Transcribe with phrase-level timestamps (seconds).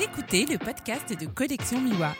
[0.00, 2.14] Écoutez le podcast de Collection Miwa.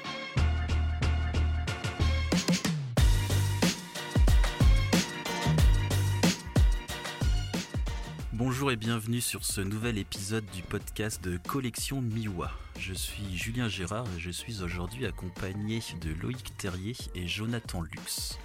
[8.32, 12.50] Bonjour et bienvenue sur ce nouvel épisode du podcast de Collection Miwa.
[12.78, 18.38] Je suis Julien Gérard et je suis aujourd'hui accompagné de Loïc Terrier et Jonathan Lux.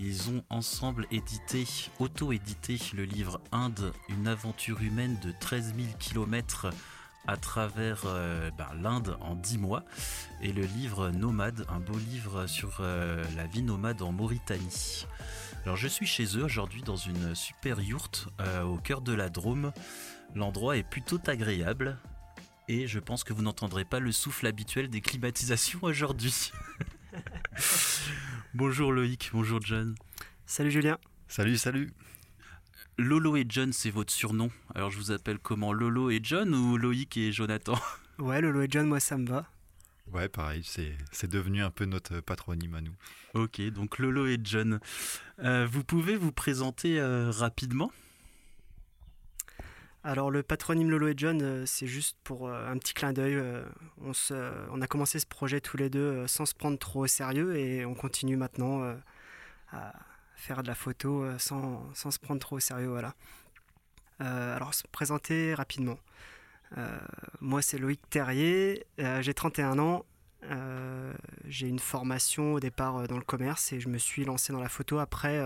[0.00, 1.64] Ils ont ensemble édité,
[2.00, 6.70] auto-édité le livre Inde, une aventure humaine de 13 000 km
[7.26, 9.84] à travers euh, ben, l'Inde en 10 mois
[10.42, 15.06] et le livre Nomade, un beau livre sur euh, la vie nomade en Mauritanie.
[15.64, 19.30] Alors je suis chez eux aujourd'hui dans une super yourte euh, au cœur de la
[19.30, 19.72] Drôme.
[20.34, 21.98] L'endroit est plutôt agréable
[22.68, 26.52] et je pense que vous n'entendrez pas le souffle habituel des climatisations aujourd'hui.
[28.54, 29.94] bonjour Loïc, bonjour John.
[30.46, 30.98] Salut Julien.
[31.28, 31.90] Salut, salut.
[32.96, 34.50] Lolo et John, c'est votre surnom.
[34.74, 37.74] Alors je vous appelle comment Lolo et John ou Loïc et Jonathan
[38.18, 39.46] Ouais, Lolo et John, moi ça me va.
[40.12, 42.94] Ouais, pareil, c'est devenu un peu notre patronyme à nous.
[43.32, 44.78] Ok, donc Lolo et John.
[45.40, 47.90] Euh, vous pouvez vous présenter euh, rapidement?
[50.04, 53.42] Alors le patronyme Lolo et John, euh, c'est juste pour un petit clin d'œil.
[54.02, 54.12] on,
[54.70, 57.84] on a commencé ce projet tous les deux sans se prendre trop au sérieux et
[57.84, 58.84] on continue maintenant
[59.72, 59.92] à
[60.34, 62.88] faire de la photo sans, sans, se prendre trop au sérieux.
[62.88, 63.14] Voilà.
[64.20, 65.98] alors se présenter rapidement.
[66.76, 66.98] Euh,
[67.40, 70.04] moi, c'est Loïc Terrier, euh, j'ai 31 ans.
[70.50, 71.14] Euh,
[71.46, 74.68] j'ai une formation au départ dans le commerce et je me suis lancé dans la
[74.68, 75.40] photo après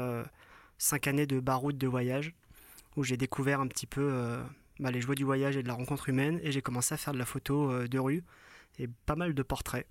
[0.78, 2.34] 5 années de baroud de voyage
[2.96, 4.40] où j'ai découvert un petit peu
[4.80, 7.12] bah, les joies du voyage et de la rencontre humaine et j'ai commencé à faire
[7.12, 8.24] de la photo de rue
[8.80, 9.86] et pas mal de portraits.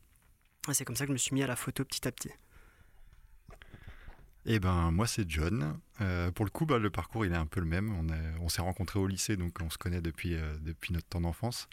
[0.73, 2.31] C'est comme ça que je me suis mis à la photo petit à petit.
[4.49, 5.77] Eh ben, moi, c'est John.
[5.99, 7.91] Euh, pour le coup, bah, le parcours, il est un peu le même.
[8.39, 10.55] On, s'est rencontrés au lycée, donc on se connaît depuis, euh,
[10.89, 11.67] notre temps d'enfance.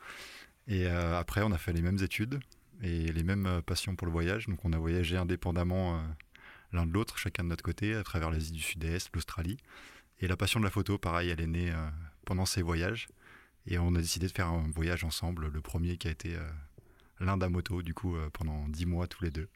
[0.67, 2.41] Et euh, après, on a fait les mêmes études
[2.83, 4.49] et les mêmes passions pour le voyage.
[4.49, 6.03] Donc, on a voyagé indépendamment
[6.73, 9.59] l'un de l'autre, chacun de notre côté, à travers l'Asie du Sud-Est, l'Australie.
[10.21, 11.73] Et la passion de la photo, pareil, elle est née
[12.27, 13.07] pendant ces voyages.
[13.69, 15.47] Et on a décidé de faire un voyage ensemble.
[15.47, 16.37] Le premier qui a été
[17.21, 19.49] l'Inde à moto, du coup, pendant dix mois tous les deux.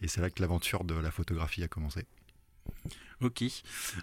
[0.00, 2.06] Et c'est là que l'aventure de la photographie a commencé.
[3.20, 3.44] Ok.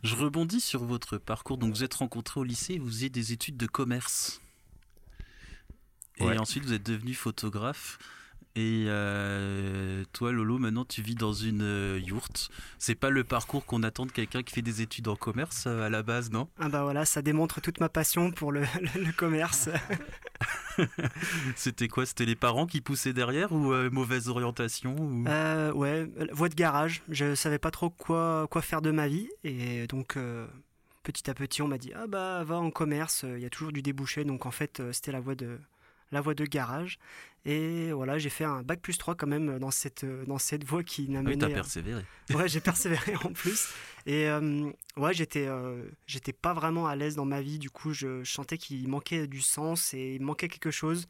[0.03, 1.57] Je rebondis sur votre parcours.
[1.57, 4.41] Donc, vous êtes rencontré au lycée, vous faisiez des études de commerce.
[6.17, 7.97] Et ensuite, vous êtes devenu photographe.
[8.59, 12.49] Et euh, toi, Lolo, maintenant, tu vis dans une euh, yourte.
[12.77, 15.83] C'est pas le parcours qu'on attend de quelqu'un qui fait des études en commerce euh,
[15.83, 16.49] à la base, non?
[16.59, 18.63] Ah bah voilà, ça démontre toute ma passion pour le,
[18.95, 19.69] le commerce.
[21.55, 22.05] C'était quoi?
[22.05, 25.23] C'était les parents qui poussaient derrière ou mauvaise orientation
[25.73, 27.01] Ouais, voie de garage.
[27.07, 29.29] Je savais pas trop quoi, quoi faire de ma vie.
[29.45, 30.17] Et donc,
[31.03, 33.71] petit à petit, on m'a dit Ah bah va en commerce, il y a toujours
[33.71, 34.25] du débouché.
[34.25, 35.59] Donc en fait, c'était la voie de
[36.11, 36.99] la voie de garage.
[37.45, 40.83] Et voilà, j'ai fait un bac plus 3 quand même dans cette, dans cette voie
[40.83, 41.45] qui n'a ah mené.
[41.45, 42.03] Oui, persévéré.
[42.33, 43.69] Ouais, j'ai persévéré en plus.
[44.05, 47.57] Et euh, ouais, j'étais, euh, j'étais pas vraiment à l'aise dans ma vie.
[47.57, 51.07] Du coup, je, chantais qu'il manquait du sens et il manquait quelque chose.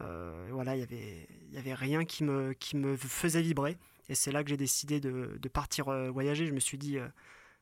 [0.00, 3.76] Euh, voilà, il y avait, y avait rien qui me, qui me faisait vibrer.
[4.08, 6.46] Et c'est là que j'ai décidé de, de partir voyager.
[6.46, 6.96] Je me suis dit,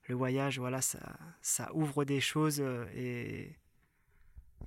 [0.06, 1.00] le voyage, voilà, ça,
[1.42, 2.62] ça ouvre des choses
[2.94, 3.56] et,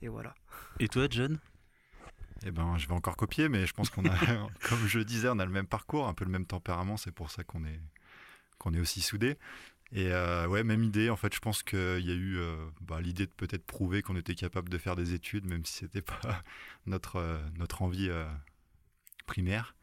[0.01, 0.33] et voilà.
[0.79, 1.39] Et toi, John?
[2.45, 4.15] Eh ben, je vais encore copier, mais je pense qu'on a,
[4.69, 6.97] comme je disais, on a le même parcours, un peu le même tempérament.
[6.97, 7.79] C'est pour ça qu'on est,
[8.57, 9.37] qu'on est aussi soudés.
[9.93, 11.09] Et euh, ouais, même idée.
[11.09, 14.17] En fait, je pense qu'il y a eu euh, bah, l'idée de peut-être prouver qu'on
[14.17, 16.19] était capable de faire des études, même si c'était pas
[16.85, 18.09] notre euh, notre envie
[19.25, 19.75] primaire.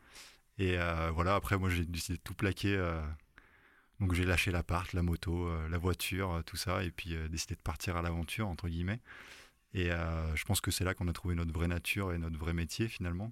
[0.59, 0.77] Et
[1.13, 1.35] voilà.
[1.35, 2.77] Après, moi, j'ai décidé de tout plaquer.
[4.01, 7.97] donc, j'ai lâché l'appart, la moto, la voiture, tout ça, et puis décidé de partir
[7.97, 9.01] à l'aventure entre guillemets.
[9.75, 12.39] Et euh, je pense que c'est là qu'on a trouvé notre vraie nature et notre
[12.39, 13.31] vrai métier finalement,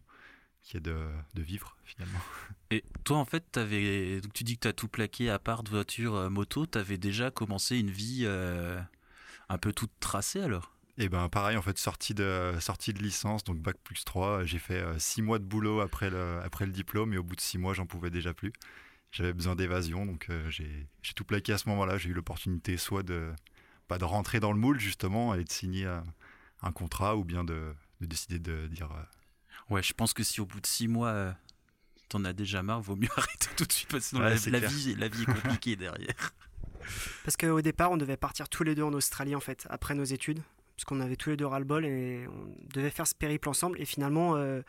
[0.61, 2.19] qui est de, de vivre finalement.
[2.73, 5.71] Et toi en fait, avais, tu dis que tu as tout plaqué à part de
[5.71, 8.81] voiture, euh, moto, tu avais déjà commencé une vie euh,
[9.49, 10.75] un peu toute tracée alors?
[10.99, 14.45] Et eh ben pareil en fait sortie de sortie de licence donc bac plus 3
[14.45, 17.41] j'ai fait six mois de boulot après le après le diplôme et au bout de
[17.41, 18.53] six mois j'en pouvais déjà plus.
[19.11, 20.87] J'avais besoin d'évasion donc j'ai
[21.17, 21.97] tout plaqué à ce moment-là.
[21.97, 23.33] J'ai eu l'opportunité soit de
[23.89, 26.05] pas de rentrer dans le moule justement et de signer un
[26.71, 28.91] contrat ou bien de, décider de dire.
[28.93, 31.33] Euh, ouais, je pense que si au bout de six mois, euh,
[32.09, 35.09] t'en as déjà marre, vaut mieux arrêter tout de suite parce que la, vie, la
[35.09, 36.35] vie est compliquée derrière.
[37.25, 40.05] Parce qu'au départ, on devait partir tous les deux en Australie en fait, après nos
[40.05, 40.41] études.
[40.77, 43.81] Parce qu'on avait tous les deux ras-le-bol et on devait faire ce périple ensemble.
[43.81, 44.63] Et finalement, euh,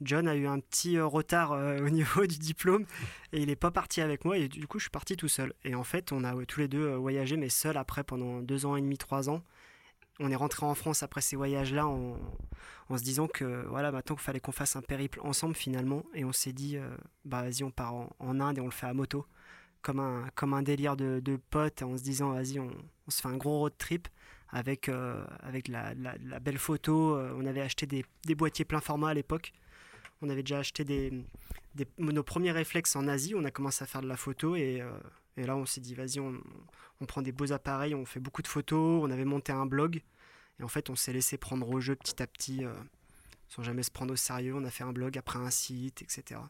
[0.00, 1.52] John a eu un petit retard
[1.82, 2.86] au niveau du diplôme
[3.32, 4.38] et il n'est pas parti avec moi.
[4.38, 5.52] Et du coup, je suis parti tout seul.
[5.64, 8.74] Et en fait, on a tous les deux voyagé, mais seul après pendant deux ans
[8.74, 9.44] et demi, trois ans
[10.20, 12.16] on est rentré en France après ces voyages-là en,
[12.96, 16.04] se disant que voilà, maintenant qu'il fallait qu'on fasse un périple ensemble finalement.
[16.14, 16.76] Et on s'est dit,
[17.24, 19.26] bah vas-y, on part en, Inde et on le fait à moto.
[19.82, 22.70] Comme un, délire de, potes en se disant, vas-y, on,
[23.08, 24.08] se fait un gros road trip
[24.50, 24.90] avec,
[25.40, 25.94] avec la,
[26.40, 27.18] belle photo.
[27.36, 29.52] On avait acheté des, boîtiers plein format à l'époque.
[30.20, 31.24] On avait déjà acheté
[31.98, 33.34] nos premiers réflexes en Asie.
[33.34, 34.82] On a commencé à faire de la photo et,
[35.36, 36.40] et là, on s'est dit, vas-y, on,
[37.00, 40.02] on prend des beaux appareils, on fait beaucoup de photos, on avait monté un blog,
[40.58, 42.74] et en fait on s'est laissé prendre au jeu petit à petit, euh,
[43.48, 46.40] sans jamais se prendre au sérieux, on a fait un blog, après un site, etc.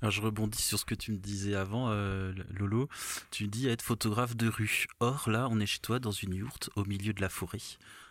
[0.00, 2.88] Alors je rebondis sur ce que tu me disais avant, euh, Lolo.
[3.30, 4.86] Tu dis être photographe de rue.
[5.00, 7.58] Or là, on est chez toi dans une yourte au milieu de la forêt.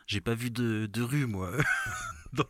[0.07, 1.51] J'ai pas vu de, rue moi.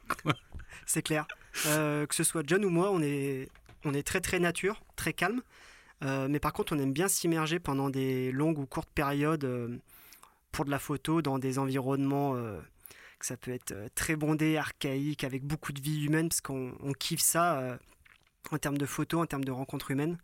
[0.86, 1.28] C'est clair.
[1.66, 3.50] Euh, que ce soit John ou moi, on est,
[3.84, 5.42] on est très très nature, très calme.
[6.04, 9.78] Euh, mais par contre, on aime bien s'immerger pendant des longues ou courtes périodes euh,
[10.52, 12.60] pour de la photo dans des environnements euh,
[13.20, 17.22] que ça peut être très bondé, archaïque, avec beaucoup de vie humaine, parce qu'on kiffe
[17.22, 17.80] ça
[18.52, 20.18] en termes de photos, en termes de rencontres humaines.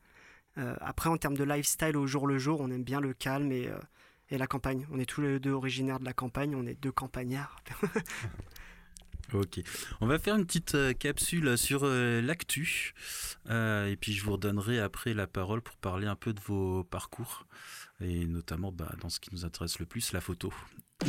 [0.57, 3.69] après, en termes de lifestyle au jour le jour, on aime bien le calme et,
[4.31, 4.85] et la campagne.
[4.91, 7.63] On est tous les deux originaires de la campagne, on est deux campagnards.
[9.33, 9.61] Ok.
[10.01, 12.93] On va faire une petite euh, capsule sur euh, l'actu.
[13.49, 16.83] Euh, et puis je vous redonnerai après la parole pour parler un peu de vos
[16.83, 17.45] parcours.
[18.01, 20.53] Et notamment bah, dans ce qui nous intéresse le plus, la photo.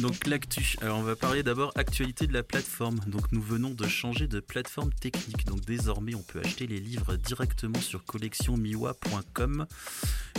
[0.01, 0.77] Donc l'actu.
[0.83, 2.99] Alors on va parler d'abord actualité de la plateforme.
[3.07, 5.47] Donc nous venons de changer de plateforme technique.
[5.47, 9.67] Donc désormais on peut acheter les livres directement sur collectionmiwa.com.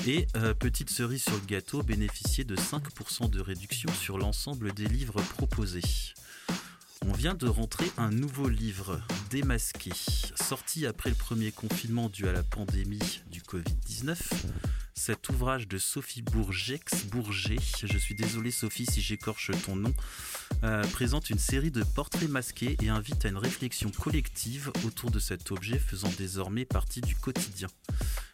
[0.07, 0.27] Et
[0.59, 5.81] petite cerise sur le gâteau, bénéficier de 5% de réduction sur l'ensemble des livres proposés.
[7.07, 9.01] On vient de rentrer un nouveau livre,
[9.31, 9.91] Démasqué,
[10.35, 14.17] sorti après le premier confinement dû à la pandémie du Covid-19.
[14.93, 19.93] Cet ouvrage de Sophie Bourgex, Bourget, je suis désolé Sophie si j'écorche ton nom,
[20.63, 25.17] euh, présente une série de portraits masqués et invite à une réflexion collective autour de
[25.17, 27.69] cet objet faisant désormais partie du quotidien.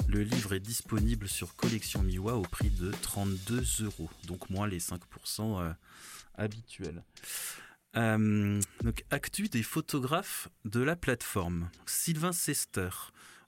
[0.10, 4.80] Le livre est disponible sur Collection Miwa au prix de 32 euros, donc moins les
[4.80, 5.72] 5% euh,
[6.36, 7.02] habituels.
[7.98, 11.70] Euh, donc, actu des photographes de la plateforme.
[11.88, 12.90] Sylvain Sester,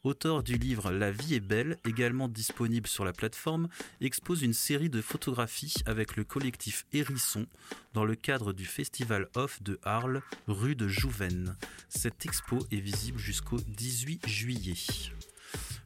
[0.03, 3.67] auteur du livre La vie est belle, également disponible sur la plateforme,
[4.01, 7.45] expose une série de photographies avec le collectif Hérisson
[7.93, 11.55] dans le cadre du Festival Off de Arles, rue de Jouven.
[11.87, 14.75] Cette expo est visible jusqu'au 18 juillet.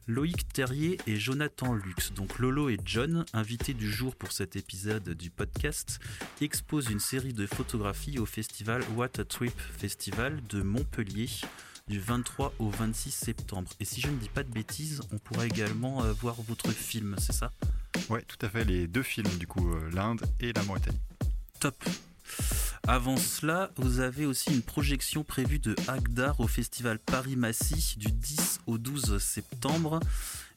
[0.06, 5.10] Loïc Terrier et Jonathan Lux, donc Lolo et John, invités du jour pour cet épisode
[5.10, 5.98] du podcast,
[6.40, 11.28] exposent une série de photographies au festival What a Trip Festival de Montpellier
[11.88, 13.70] du 23 au 26 septembre.
[13.80, 17.16] Et si je ne dis pas de bêtises, on pourra également euh, voir votre film,
[17.18, 17.50] c'est ça?
[18.10, 21.00] Ouais, tout à fait, les deux films du coup, euh, l'Inde et la Mauritanie.
[21.60, 21.82] Top.
[22.86, 28.60] Avant cela, vous avez aussi une projection prévue de Agdar au festival Paris-Massy du 10
[28.66, 30.00] au 12 septembre.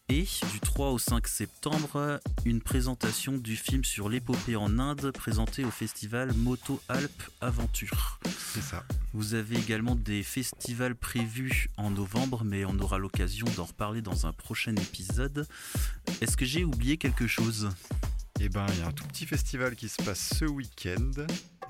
[0.10, 5.66] Et du 3 au 5 septembre, une présentation du film sur l'épopée en Inde présenté
[5.66, 8.18] au festival Moto Alpes Aventure.
[8.54, 8.86] C'est ça.
[9.13, 14.25] Vous avez également des festivals prévus en novembre, mais on aura l'occasion d'en reparler dans
[14.25, 15.46] un prochain épisode.
[16.22, 17.70] Est-ce que j'ai oublié quelque chose?
[18.39, 21.12] Eh ben, il y a un tout petit festival qui se passe ce week-end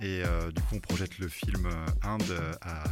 [0.01, 2.83] et euh, du coup, on projette le film euh, Inde euh, à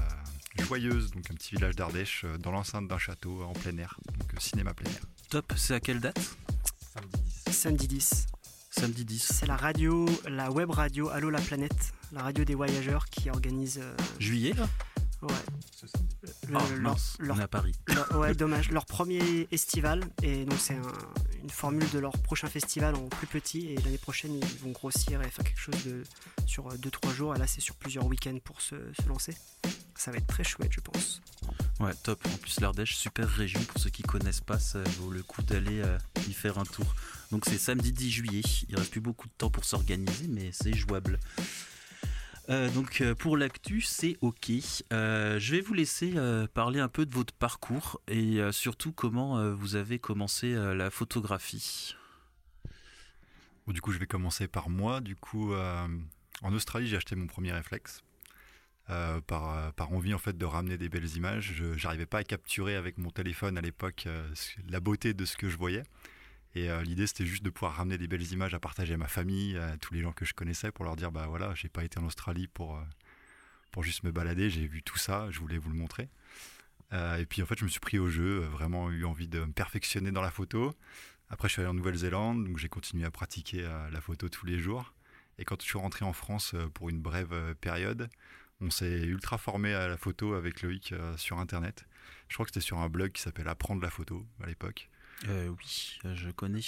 [0.64, 4.74] Joyeuse, donc un petit village d'Ardèche, dans l'enceinte d'un château en plein air, donc cinéma
[4.74, 5.02] plein air.
[5.30, 6.18] Top, c'est à quelle date?
[6.94, 7.54] Samedi 10.
[7.54, 8.26] Samedi 10.
[8.70, 9.34] Samedi 10.
[9.34, 13.82] C'est la radio, la web radio Allo la planète, la radio des voyageurs qui organise.
[14.20, 14.70] Juillet là?
[15.26, 15.88] Ouais.
[16.48, 16.96] Le, oh,
[17.32, 17.74] on est à Paris.
[18.16, 18.72] ouais, dommage.
[18.72, 20.78] Leur premier estival, et donc c'est
[21.42, 25.22] une formule de leur prochain festival en plus petit, et l'année prochaine ils vont grossir
[25.22, 26.04] et faire quelque chose de,
[26.46, 28.76] sur 2-3 jours, et là c'est sur plusieurs week-ends pour se,
[29.08, 29.36] lancer.
[29.96, 31.22] Ça va être très chouette, je pense.
[31.80, 32.20] Ouais, top.
[32.28, 33.62] En plus, l'Ardèche, super région.
[33.64, 36.86] Pour ceux qui connaissent pas, ça vaut le coup d'aller euh, y faire un tour.
[37.32, 38.42] Donc, c'est samedi 10 juillet.
[38.68, 41.18] Il reste plus beaucoup de temps pour s'organiser, mais c'est jouable.
[42.50, 44.52] Euh, donc euh, pour l'actu, c'est ok.
[44.94, 46.14] Euh, je vais vous laisser
[46.54, 51.96] parler un peu de votre parcours et surtout comment vous avez commencé la photographie.
[53.68, 55.02] du coup, je vais commencer par moi.
[55.02, 58.02] Du coup, en Australie, j'ai acheté mon premier réflexe.
[58.88, 61.54] par, par envie en fait de ramener des belles images.
[61.56, 64.08] Je n'arrivais pas à capturer avec mon téléphone à l'époque
[64.70, 65.84] la beauté de ce que je voyais.
[66.56, 69.10] Et euh, l'idée, c'était juste de pouvoir ramener des belles images à partager à ma
[69.10, 71.84] famille, à tous les gens que je connaissais, pour leur dire, bah voilà, j'ai pas
[71.84, 72.84] été en Australie pour, euh,
[73.72, 76.10] pour juste me balader, j'ai vu tout ça, je voulais vous le montrer.
[76.94, 79.42] Euh, et puis en fait, je me suis pris au jeu, vraiment eu envie de
[79.42, 80.74] me perfectionner dans la photo.
[81.30, 84.60] Après, je suis allé en Nouvelle-Zélande, donc j'ai continué à pratiquer la photo tous les
[84.60, 84.94] jours.
[85.40, 88.08] Et quand je suis rentré en France pour une brève période,
[88.62, 91.86] on s'est ultra formé à la photo avec Loïc sur Internet.
[92.30, 94.88] Je crois que c'était sur un blog qui s'appelle Apprendre la photo à l'époque.
[95.28, 96.62] Oui, je connais.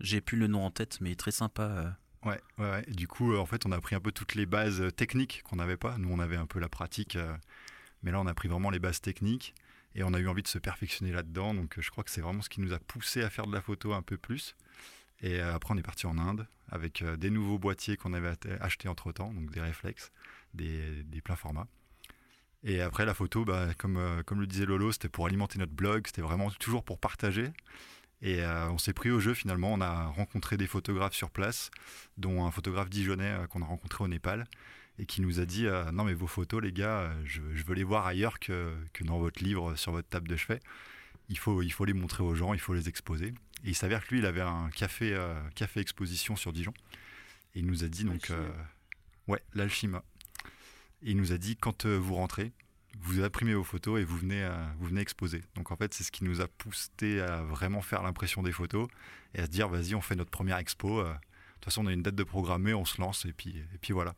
[0.00, 1.96] J'ai plus le nom en tête, mais très sympa.
[2.24, 5.42] Ouais, ouais, du coup, en fait, on a pris un peu toutes les bases techniques
[5.44, 5.96] qu'on n'avait pas.
[5.98, 7.16] Nous, on avait un peu la pratique,
[8.02, 9.54] mais là, on a pris vraiment les bases techniques
[9.94, 11.54] et on a eu envie de se perfectionner là-dedans.
[11.54, 13.62] Donc, je crois que c'est vraiment ce qui nous a poussé à faire de la
[13.62, 14.56] photo un peu plus.
[15.22, 18.34] Et euh, après, on est parti en Inde avec euh, des nouveaux boîtiers qu'on avait
[18.60, 20.12] achetés entre temps, donc des réflexes,
[20.52, 21.68] des, des pleins formats.
[22.66, 25.72] Et après, la photo, bah, comme, euh, comme le disait Lolo, c'était pour alimenter notre
[25.72, 27.50] blog, c'était vraiment toujours pour partager.
[28.22, 29.74] Et on s'est pris au jeu finalement.
[29.74, 31.70] On a rencontré des photographes sur place,
[32.16, 34.46] dont un photographe dijonnais qu'on a rencontré au Népal
[34.98, 37.84] et qui nous a dit Non, mais vos photos, les gars, je, je, veux les
[37.84, 40.60] voir ailleurs que, que dans votre livre sur votre table de chevet.
[41.28, 43.34] Il faut, il faut les montrer aux gens, il faut les exposer.
[43.64, 46.74] Et il s'avère que lui, il avait un café, euh, café exposition sur Dijon.
[47.54, 48.48] Et il nous a dit donc, euh,
[49.28, 50.02] ouais, l'Alchima.
[51.02, 52.52] Et il nous a dit quand euh, vous rentrez,
[52.98, 54.48] vous imprimez vos photos et vous venez,
[54.78, 55.42] vous venez exposer.
[55.54, 58.88] Donc en fait, c'est ce qui nous a poussé à vraiment faire l'impression des photos
[59.34, 61.02] et à se dire, vas-y, on fait notre première expo.
[61.02, 63.78] De toute façon, on a une date de programmée, on se lance et puis, et
[63.82, 64.14] puis voilà.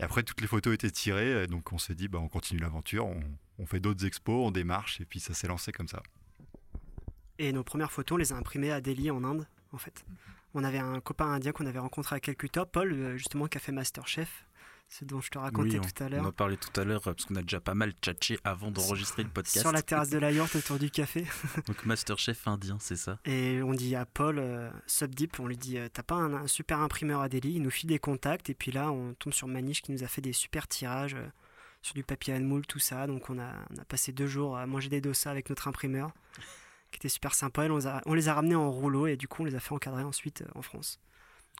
[0.00, 3.04] Et après, toutes les photos étaient tirées, donc on s'est dit, bah, on continue l'aventure,
[3.06, 3.22] on,
[3.58, 6.02] on fait d'autres expos, on démarche, et puis ça s'est lancé comme ça.
[7.38, 10.04] Et nos premières photos, on les a imprimées à Delhi en Inde, en fait.
[10.54, 13.60] On avait un copain indien qu'on avait rencontré à Calcutta, Paul, euh, justement, qui a
[13.60, 14.46] fait Masterchef.
[14.88, 16.24] C'est dont je te racontais tout à l'heure.
[16.24, 19.24] On en parlait tout à l'heure parce qu'on a déjà pas mal tchatché avant d'enregistrer
[19.24, 19.60] le podcast.
[19.60, 21.26] Sur la terrasse de la yacht autour du café.
[21.66, 23.18] Donc Masterchef indien, c'est ça.
[23.24, 26.80] Et on dit à Paul, euh, Subdeep, on lui dit euh, T'as pas un, super
[26.80, 27.54] imprimeur à Delhi?
[27.54, 30.06] Il nous file des contacts et puis là on tombe sur Maniche qui nous a
[30.06, 31.16] fait des super tirages
[31.84, 33.06] sur du papier à moule, tout ça.
[33.06, 36.12] Donc on a, on a passé deux jours à manger des dossas avec notre imprimeur
[36.90, 37.66] qui était super sympa.
[37.68, 39.60] On les, a, on les a ramenés en rouleau et du coup on les a
[39.60, 40.98] fait encadrer ensuite euh, en France.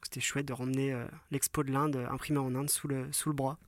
[0.05, 3.31] C'était chouette de ramener euh, l'expo de l'Inde euh, imprimé en Inde sous le, sous
[3.31, 3.59] le bras.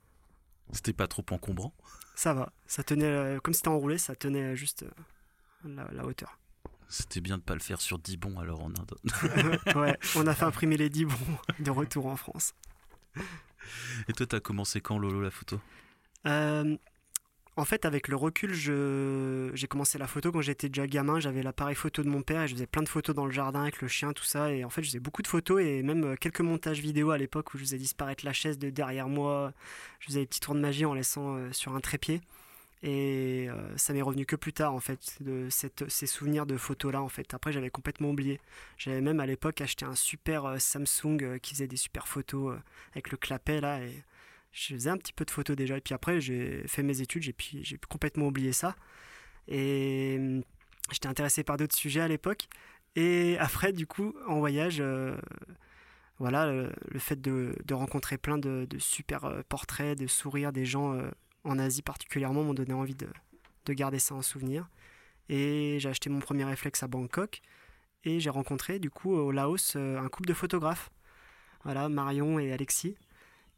[0.71, 1.75] C'était pas trop encombrant
[2.14, 4.85] Ça va, ça tenait, comme c'était enroulé, ça tenait juste
[5.64, 6.38] la, hauteur.
[6.88, 8.97] C'était bien de pas le faire sur 10 bons alors en Inde.
[9.76, 12.52] ouais, on a fait imprimer les 10 bons de retour en France.
[14.09, 15.61] Et toi, t'as commencé quand Lolo la photo?
[17.59, 21.21] En fait, avec le recul, j'ai commencé la photo quand j'étais déjà gamin.
[21.21, 23.63] J'avais l'appareil photo de mon père et je faisais plein de photos dans le jardin
[23.63, 24.53] avec le chien, tout ça.
[24.53, 27.19] Et en fait, je faisais beaucoup de photos et même euh, quelques montages vidéo à
[27.19, 29.55] l'époque où je faisais disparaître la chaise de derrière moi.
[30.01, 32.21] Je faisais des petits tours de magie en laissant euh, sur un trépied.
[32.83, 37.01] Et euh, ça m'est revenu que plus tard, en fait, de ces souvenirs de photos-là,
[37.01, 37.33] en fait.
[37.33, 38.39] Après, j'avais complètement oublié.
[38.77, 42.59] J'avais même à l'époque acheté un super Samsung qui faisait des super photos
[42.93, 43.81] avec le clapet, là.
[44.57, 45.77] Je faisais un petit peu de photos déjà.
[45.77, 48.75] Et puis après, j'ai fait mes études, j'ai, j'ai complètement oublié ça.
[49.49, 50.43] Et hum,
[50.91, 52.49] j'étais intéressé par d'autres sujets à l'époque.
[52.97, 55.15] Et après, du coup, en voyage, euh,
[56.19, 61.11] voilà, le, fait de, rencontrer plein de, super euh, portraits, de sourires des gens euh,
[61.45, 63.09] en Asie particulièrement m'ont donné envie de,
[63.67, 64.71] de, garder ça en souvenir.
[65.29, 67.43] Et j'ai acheté mon premier réflexe à Bangkok.
[68.05, 70.91] Et j'ai rencontré, du coup, au Laos, un couple de photographes.
[71.65, 72.97] Voilà, Marion et Alexis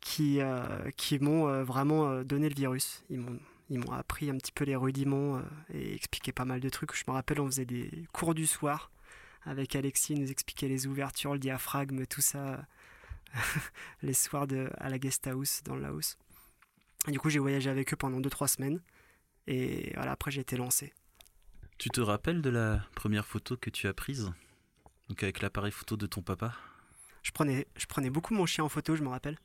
[0.00, 3.04] qui, euh, qui m'ont euh, vraiment euh, donné le virus.
[3.10, 3.38] Ils m'ont,
[3.70, 5.40] ils m'ont appris un petit peu les rudiments
[5.72, 6.94] et expliqué pas mal de trucs.
[6.94, 8.90] Je me rappelle, on faisait des cours du soir
[9.42, 12.66] avec Alexis, il nous expliquait les ouvertures, le diaphragme, tout ça,
[14.02, 16.18] les soirs de, à la guest house dans le Laos.
[17.06, 18.80] du coup, j'ai voyagé avec eux pendant 2-3 semaines.
[19.46, 20.92] Et voilà, après, j'ai été lancé.
[21.78, 24.30] Tu te rappelles de la première photo que tu as prise?
[25.08, 26.54] Donc avec l'appareil photo de ton papa?
[27.22, 29.38] Je prenais, je prenais beaucoup mon chien en photo, je me rappelle.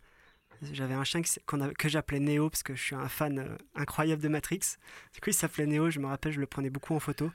[0.72, 4.27] J'avais un chien que j'appelais Neo parce que je suis un fan euh, incroyable de
[4.27, 4.77] Matrix.
[5.13, 7.32] Du coup, il s'appelait Neo, je me rappelle, je le prenais beaucoup en photo.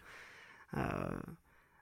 [0.76, 1.18] Euh,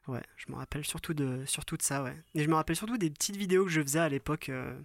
[0.09, 1.45] ouais, je me rappelle surtout de,
[1.81, 2.17] ça, ouais.
[2.35, 4.49] Et je me rappelle surtout des petites vidéos que je faisais à l'époque.
[4.49, 4.79] Euh,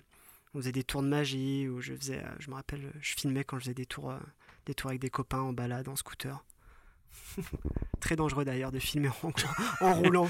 [0.54, 3.58] on faisait des tours de magie, ou je faisais, je me rappelle, je filmais quand
[3.58, 4.14] je faisais des tours
[4.86, 6.44] avec des copains en balade, en scooter.
[8.00, 9.10] Très dangereux d'ailleurs de filmer
[9.82, 10.30] en, roulant.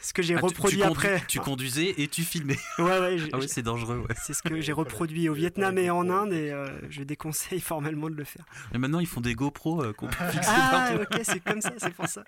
[0.00, 1.22] Ce que j'ai ah, reproduit après.
[1.26, 2.58] Tu conduisais et tu filmais.
[2.78, 3.16] Ouais, ouais.
[3.32, 4.06] Ah c'est dangereux.
[4.22, 8.08] C'est ce que j'ai reproduit au Vietnam et en Inde et euh, je déconseille formellement
[8.08, 8.44] de le faire.
[8.72, 11.72] Et maintenant, ils font des GoPro euh, qu'on peut fixer ah, ok, c'est comme ça,
[11.78, 12.24] c'est pour ça.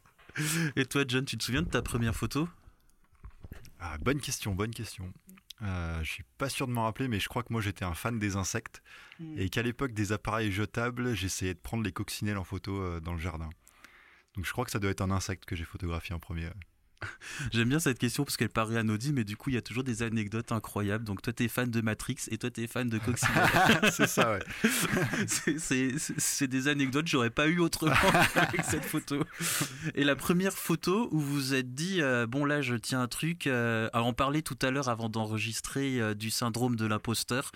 [0.77, 2.49] Et toi, John, tu te souviens de ta première photo?
[3.79, 5.13] Ah, Bonne question, bonne question.
[5.63, 7.95] Euh, je suis pas sûr de m'en rappeler, mais je crois que moi j'étais un
[7.95, 8.83] fan des insectes
[9.19, 9.39] hmm.
[9.39, 13.13] et qu'à l'époque des appareils jetables, j'essayais de prendre les coccinelles en photo euh, dans
[13.13, 13.51] le jardin.
[14.37, 16.51] Donc je crois que ça doit être un insecte que j'ai photographié en premier.
[17.53, 19.85] J'aime bien cette question parce qu'elle paraît anodine, mais du coup, il y a toujours
[19.85, 21.05] des anecdotes incroyables.
[21.05, 23.49] Donc, toi, tu es fan de Matrix et toi, tu es fan de Coccinelle.
[23.93, 24.45] c'est ça, ouais.
[26.19, 27.95] c'est des anecdotes j'aurais pas eu autrement
[28.35, 29.25] avec cette photo.
[29.95, 33.09] Et la première photo où vous vous êtes dit, euh, bon, là, je tiens un
[33.09, 33.47] truc.
[33.47, 37.51] Euh, à en parler tout à l'heure avant d'enregistrer euh, du syndrome de l'imposteur.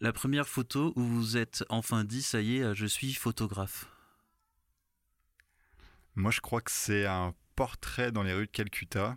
[0.00, 3.86] La première photo où vous êtes enfin dit, ça y est, je suis photographe.
[6.16, 9.16] Moi, je crois que c'est un portrait dans les rues de Calcutta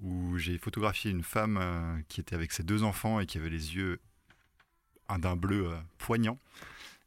[0.00, 3.50] où j'ai photographié une femme euh, qui était avec ses deux enfants et qui avait
[3.50, 4.00] les yeux
[5.18, 6.38] d'un bleu euh, poignant.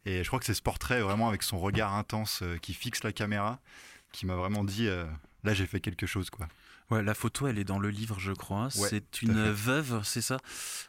[0.05, 3.03] Et je crois que c'est ce portrait vraiment avec son regard intense euh, qui fixe
[3.03, 3.59] la caméra
[4.11, 4.89] qui m'a vraiment dit
[5.45, 6.50] là j'ai fait quelque chose quoi.
[6.89, 8.69] Ouais, la photo elle est dans le livre je crois.
[8.69, 10.38] c'est une veuve, c'est ça?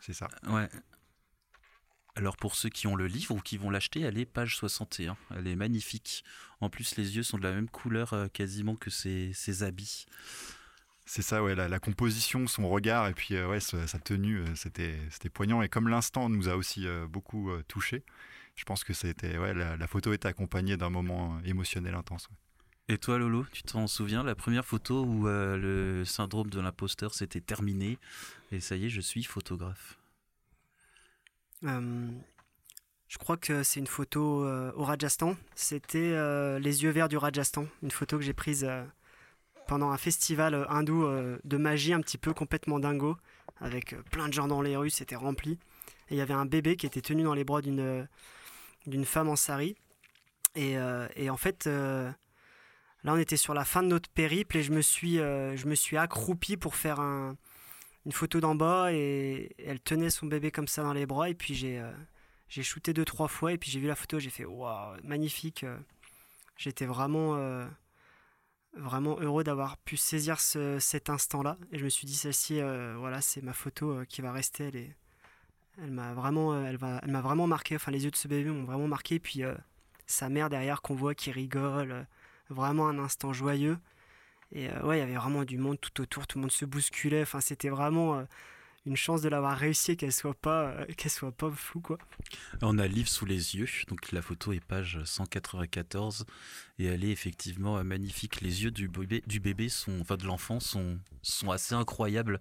[0.01, 0.27] C'est ça.
[0.49, 0.69] Ouais.
[2.15, 5.17] Alors pour ceux qui ont le livre ou qui vont l'acheter, elle est page 61.
[5.35, 6.25] Elle est magnifique.
[6.61, 10.07] En plus, les yeux sont de la même couleur euh, quasiment que ses, habits.
[11.07, 14.95] C'est ça, ouais, la, composition, son regard et puis euh, ouais, sa, tenue, euh, c'était,
[15.11, 15.63] c'était poignant.
[15.63, 18.05] Et comme l'instant nous a aussi beaucoup touché,
[18.57, 22.29] je pense que c'était, ouais, la, photo était accompagnée d'un moment émotionnel intense.
[22.89, 27.41] Et toi, Lolo, tu t'en souviens, la première photo où le syndrome de l'imposteur s'était
[27.41, 27.99] terminé?
[28.51, 29.97] Et ça y est, je suis photographe
[31.63, 35.37] je crois que c'est une photo euh, au Rajasthan.
[35.55, 38.69] C'était euh, les yeux verts du Rajasthan, une photo que j'ai prise
[39.69, 41.07] pendant un festival hindou
[41.45, 43.17] de magie un petit peu complètement dingo,
[43.61, 45.53] avec plein de gens dans les rues, c'était rempli.
[46.09, 48.09] Et il y avait un bébé qui était tenu dans les bras d'une
[48.87, 49.77] d'une femme en sari.
[50.57, 50.75] Et,
[51.17, 52.15] et en fait, là
[53.05, 55.97] on était sur la fin de notre périple et je me suis, je me suis
[55.97, 57.37] accroupi pour faire un,
[58.05, 61.31] une photo d'en bas et elle tenait son bébé comme ça dans les bras.
[61.31, 61.93] Et puis j'ai euh,
[62.49, 65.65] j'ai shooté deux trois fois et puis j'ai vu la photo j'ai fait waouh magnifique.
[65.65, 65.79] Euh.
[66.57, 67.67] j'étais vraiment euh,
[68.75, 72.61] vraiment heureux d'avoir pu saisir cet instant là et je me suis dit celle-ci
[72.97, 74.65] voilà c'est ma photo qui va rester.
[74.75, 74.95] Elle
[75.83, 76.53] elle m'a vraiment
[77.23, 77.77] vraiment marqué.
[77.77, 79.19] Enfin les yeux de ce bébé m'ont vraiment marqué.
[79.19, 79.43] Puis
[80.07, 82.07] sa mère derrière qu'on voit qui rigole
[82.51, 83.79] vraiment un instant joyeux
[84.53, 86.65] et euh, ouais, il y avait vraiment du monde tout autour, tout le monde se
[86.65, 87.23] bousculait.
[87.23, 88.25] Enfin, c'était vraiment euh,
[88.85, 91.99] une chance de l'avoir réussi qu'elle soit pas euh, qu'elle soit pas floue quoi.
[92.61, 96.27] On a livre sous les yeux, donc la photo est page 194
[96.79, 98.43] et elle est effectivement magnifique.
[98.43, 102.41] Les yeux du bébé, du bébé sont, enfin de l'enfant sont sont assez incroyables.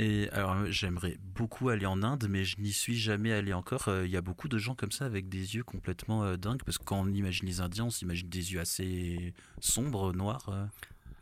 [0.00, 3.88] Et alors, j'aimerais beaucoup aller en Inde, mais je n'y suis jamais allé encore.
[4.04, 6.84] Il y a beaucoup de gens comme ça avec des yeux complètement dingues, parce que
[6.84, 10.68] quand on imagine les Indiens, on s'imagine des yeux assez sombres, noirs.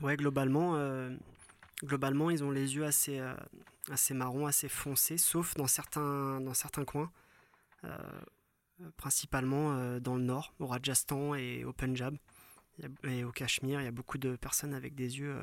[0.03, 0.79] Ouais, globalement,
[1.83, 3.19] globalement, ils ont les yeux assez,
[3.91, 7.11] assez marrons, assez foncés, sauf dans certains, dans certains coins,
[8.99, 12.15] principalement dans le nord, au Rajasthan et au Punjab
[13.05, 13.81] et au Cachemire.
[13.81, 15.35] Il y a beaucoup de personnes avec des yeux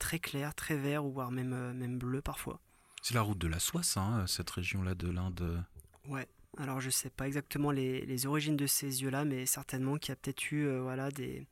[0.00, 2.60] très clair, très vert, ou voire même, euh, même bleu parfois.
[3.02, 5.64] C'est la route de la soie, ça, hein, cette région-là de l'Inde
[6.08, 6.26] Ouais,
[6.58, 10.12] alors je sais pas exactement les, les origines de ces yeux-là, mais certainement qu'il y
[10.12, 11.46] a peut-être eu euh, voilà, des,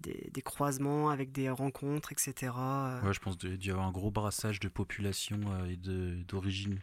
[0.00, 2.52] des, des, croisements avec des rencontres, etc.
[3.02, 6.80] Ouais, je pense qu'il y avoir un gros brassage de population euh, et d'origine.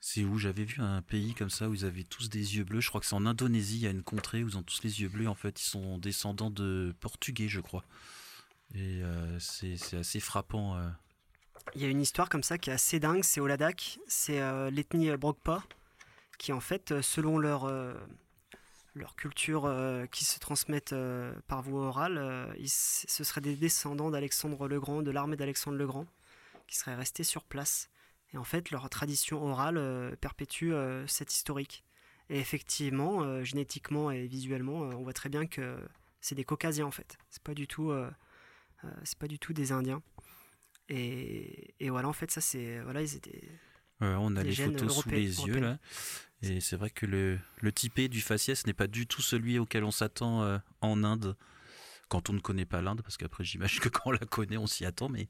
[0.00, 0.36] C'est où?
[0.36, 2.80] J'avais vu un pays comme ça où ils avaient tous des yeux bleus.
[2.80, 4.82] Je crois que c'est en Indonésie, il y a une contrée où ils ont tous
[4.82, 5.28] les yeux bleus.
[5.28, 7.84] En fait, ils sont descendants de Portugais, je crois.
[8.74, 10.76] Et euh, c'est assez frappant.
[10.76, 10.88] Euh.
[11.74, 14.40] Il y a une histoire comme ça qui est assez dingue, c'est au Ladakh, c'est
[14.40, 15.62] euh, l'ethnie Brogpa,
[16.38, 17.70] qui en fait, selon leur,
[18.94, 19.72] leur culture
[20.10, 20.94] qui se transmettent
[21.46, 26.06] par voie orale, ce seraient des descendants d'Alexandre le Grand, de l'armée d'Alexandre le Grand,
[26.66, 27.90] qui seraient restés sur place.
[28.34, 30.72] Et en fait, leur tradition orale perpétue
[31.06, 31.84] cette historique.
[32.28, 35.78] Et effectivement, génétiquement et visuellement, on voit très bien que
[36.20, 37.18] c'est des Caucasiens en fait.
[37.30, 37.92] C'est pas du tout
[39.04, 40.02] c'est pas du tout des Indiens.
[40.88, 42.80] Et, et voilà, en fait, ça, c'est.
[42.80, 43.48] Voilà, ils étaient.
[44.00, 45.78] on a les photos sous les yeux, là.
[46.42, 49.84] Et c'est vrai que le, le typé du faciès n'est pas du tout celui auquel
[49.84, 51.36] on s'attend euh, en Inde,
[52.08, 54.66] quand on ne connaît pas l'Inde, parce qu'après, j'imagine que quand on la connaît, on
[54.66, 55.08] s'y attend.
[55.08, 55.28] Mais...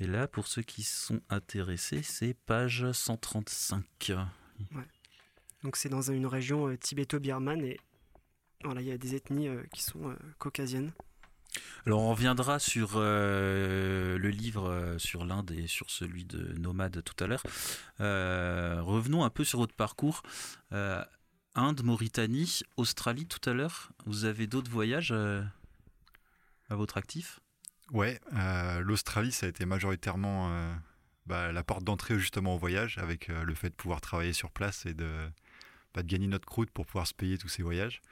[0.00, 3.84] Et là, pour ceux qui sont intéressés, c'est page 135.
[4.10, 4.82] Ouais.
[5.64, 7.80] Donc, c'est dans une région euh, tibéto-birmane, et
[8.62, 10.92] voilà, il y a des ethnies qui sont caucasiennes.
[11.86, 17.02] Alors on reviendra sur euh, le livre euh, sur l'Inde et sur celui de Nomade
[17.02, 17.42] tout à l'heure.
[18.00, 20.22] Euh, revenons un peu sur votre parcours.
[20.70, 23.90] Inde, Mauritanie, Australie tout à l'heure.
[24.06, 27.40] Vous avez d'autres voyages à votre actif?
[27.90, 28.20] Ouais,
[28.80, 30.52] l'Australie ça a été majoritairement
[31.26, 34.84] bah, la porte d'entrée justement au voyage avec le fait de pouvoir travailler sur place
[34.84, 38.02] et bah, de gagner notre croûte pour pouvoir se payer tous ces voyages.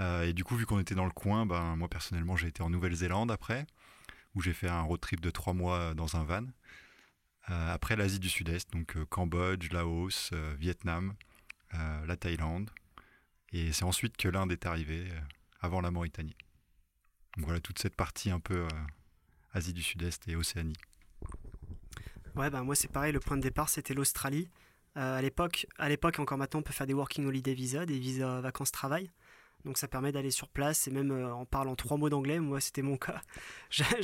[0.00, 2.62] Euh, et du coup, vu qu'on était dans le coin, ben, moi personnellement, j'ai été
[2.62, 3.66] en Nouvelle-Zélande après,
[4.34, 6.46] où j'ai fait un road trip de trois mois dans un van.
[7.46, 11.14] après l'Asie du Sud-Est, donc Cambodge, Laos, Vietnam,
[11.72, 12.70] la Thaïlande.
[13.52, 15.06] Et c'est ensuite que l'Inde est arrivée,
[15.60, 16.36] avant la Mauritanie.
[17.36, 18.66] Donc voilà toute cette partie un peu
[19.52, 20.76] Asie du Sud-Est et Océanie.
[22.34, 24.48] Ouais, bah moi c'est pareil, le point de départ c'était l'Australie.
[24.96, 27.98] Euh, à l'époque, à l'époque encore maintenant, on peut faire des working holiday visa, des
[27.98, 29.10] visas vacances-travail.
[29.64, 32.60] Donc ça permet d'aller sur place et même euh, en parlant trois mots d'anglais, moi
[32.60, 33.20] c'était mon cas.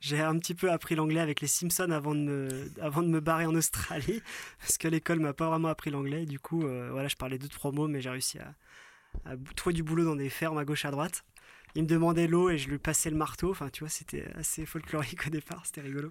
[0.00, 3.20] J'ai un petit peu appris l'anglais avec les Simpsons avant de, me, avant de me
[3.20, 4.22] barrer en Australie,
[4.58, 6.24] parce que l'école m'a pas vraiment appris l'anglais.
[6.24, 8.54] Du coup, euh, voilà, je parlais deux trois mots, mais j'ai réussi à,
[9.26, 11.24] à, trouver du boulot dans des fermes à gauche à droite.
[11.74, 13.50] Il me demandait l'eau et je lui passais le marteau.
[13.50, 16.10] Enfin, tu vois, c'était assez folklorique au départ, c'était rigolo.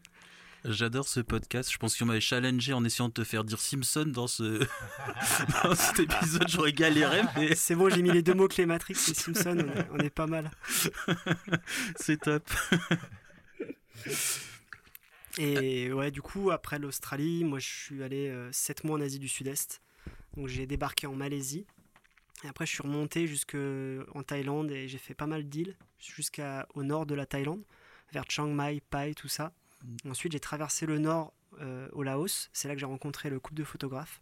[0.67, 1.71] J'adore ce podcast.
[1.71, 4.65] Je pense qu'on m'avait challengé en essayant de te faire dire Simpson dans, ce...
[5.63, 6.47] dans cet épisode.
[6.47, 7.21] J'aurais galéré.
[7.36, 7.54] Mais...
[7.54, 9.67] C'est bon, j'ai mis les deux mots clés Matrix et Simpson.
[9.91, 10.49] On est, pas mal.
[11.97, 12.49] C'est top.
[15.38, 19.19] Et ouais, du coup, après l'Australie, moi je suis allé 7 euh, mois en Asie
[19.19, 19.82] du Sud-Est.
[20.36, 21.67] Donc j'ai débarqué en Malaisie.
[22.43, 27.06] Et après, je suis remonté jusqu'en Thaïlande et j'ai fait pas mal d'îles jusqu'au nord
[27.06, 27.63] de la Thaïlande,
[28.12, 29.54] vers Chiang Mai, Pai, tout ça.
[30.10, 32.50] Ensuite, j'ai traversé le nord euh, au Laos.
[32.54, 34.21] C'est là que j'ai rencontré le couple de photographes.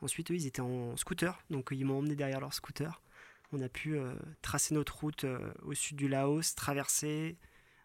[0.00, 3.00] Ensuite, eux, ils étaient en scooter, donc ils m'ont emmené derrière leur scooter.
[3.52, 7.36] On a pu euh, tracer notre route euh, au sud du Laos, traverser,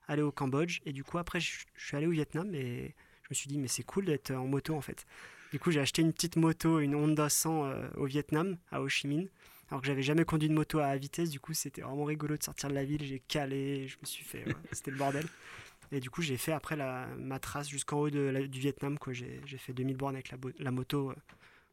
[0.08, 0.80] aller au Cambodge.
[0.86, 3.68] Et du coup, après, je, suis allé au Vietnam et je me suis dit, mais
[3.68, 5.06] c'est cool d'être en moto en fait.
[5.52, 9.08] Du coup, j'ai acheté une petite moto, une Honda 100 au Vietnam, à Ho Chi
[9.08, 9.30] Minh.
[9.70, 12.44] Alors que j'avais jamais conduit de moto à vitesse, du coup, c'était vraiment rigolo de
[12.44, 13.04] sortir de la ville.
[13.04, 14.46] J'ai calé, je me suis fait.
[14.72, 15.26] c'était le bordel.
[15.91, 18.97] Et du coup, j'ai fait après la, ma trace jusqu'en haut de du Vietnam.
[19.12, 21.15] J'ai fait 2000 bornes avec la, la moto euh,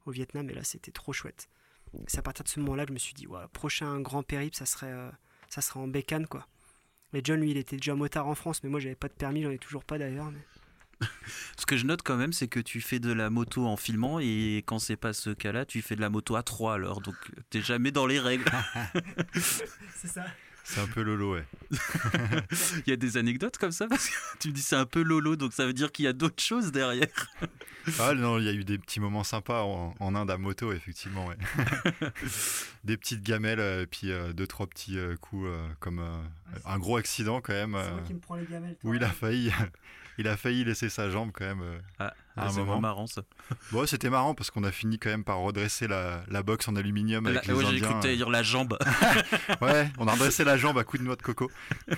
[0.07, 1.49] au Vietnam et là, c'était trop chouette.
[2.07, 4.57] C'est à partir de ce moment-là que je me suis dit, ouais, prochain grand périple,
[4.57, 5.11] ça serait, euh,
[5.49, 6.47] ça serait en bécane, quoi.
[7.13, 9.43] Mais John, lui, il était déjà motard en France, mais moi, j'avais pas de permis,
[9.43, 10.31] j'en ai toujours pas d'ailleurs.
[10.31, 10.41] Mais...
[11.59, 14.19] Ce que je note quand même, c'est que tu fais de la moto en filmant
[14.19, 17.01] et quand c'est pas ce cas-là, tu fais de la moto à 3 alors.
[17.01, 17.17] Donc,
[17.51, 18.45] t'es jamais dans les règles.
[19.35, 20.25] c'est ça.
[20.69, 21.45] C'est un peu lolo, ouais.
[22.87, 25.37] il y a des anecdotes comme ça parce que tu dis c'est un peu lolo,
[25.37, 27.07] donc ça veut dire qu'il y a d'autres choses derrière.
[28.01, 31.27] ah non, il y a eu des petits moments sympas en, Inde à moto, effectivement.
[31.27, 31.37] Ouais.
[32.85, 35.49] des petites gamelles, et euh, puis euh, deux, trois petits euh, coups,
[35.79, 36.03] comme
[36.65, 37.77] un gros accident quand même.
[37.83, 38.77] C'est moi qui me prends les gamelles.
[38.85, 39.51] Où il a failli
[40.19, 41.63] il a failli laisser sa jambe quand même.
[41.63, 43.23] Euh, ah, à un moment marrant ça.
[43.73, 46.77] Bon, c'était marrant parce qu'on a fini quand même par redresser la, la box en
[46.77, 47.79] aluminium avec les ouais, Indiens.
[47.79, 48.17] J'ai cru euh.
[48.17, 48.79] dire la jambe.
[49.61, 51.51] ouais, on a redressé la jambe à coups de noix de coco.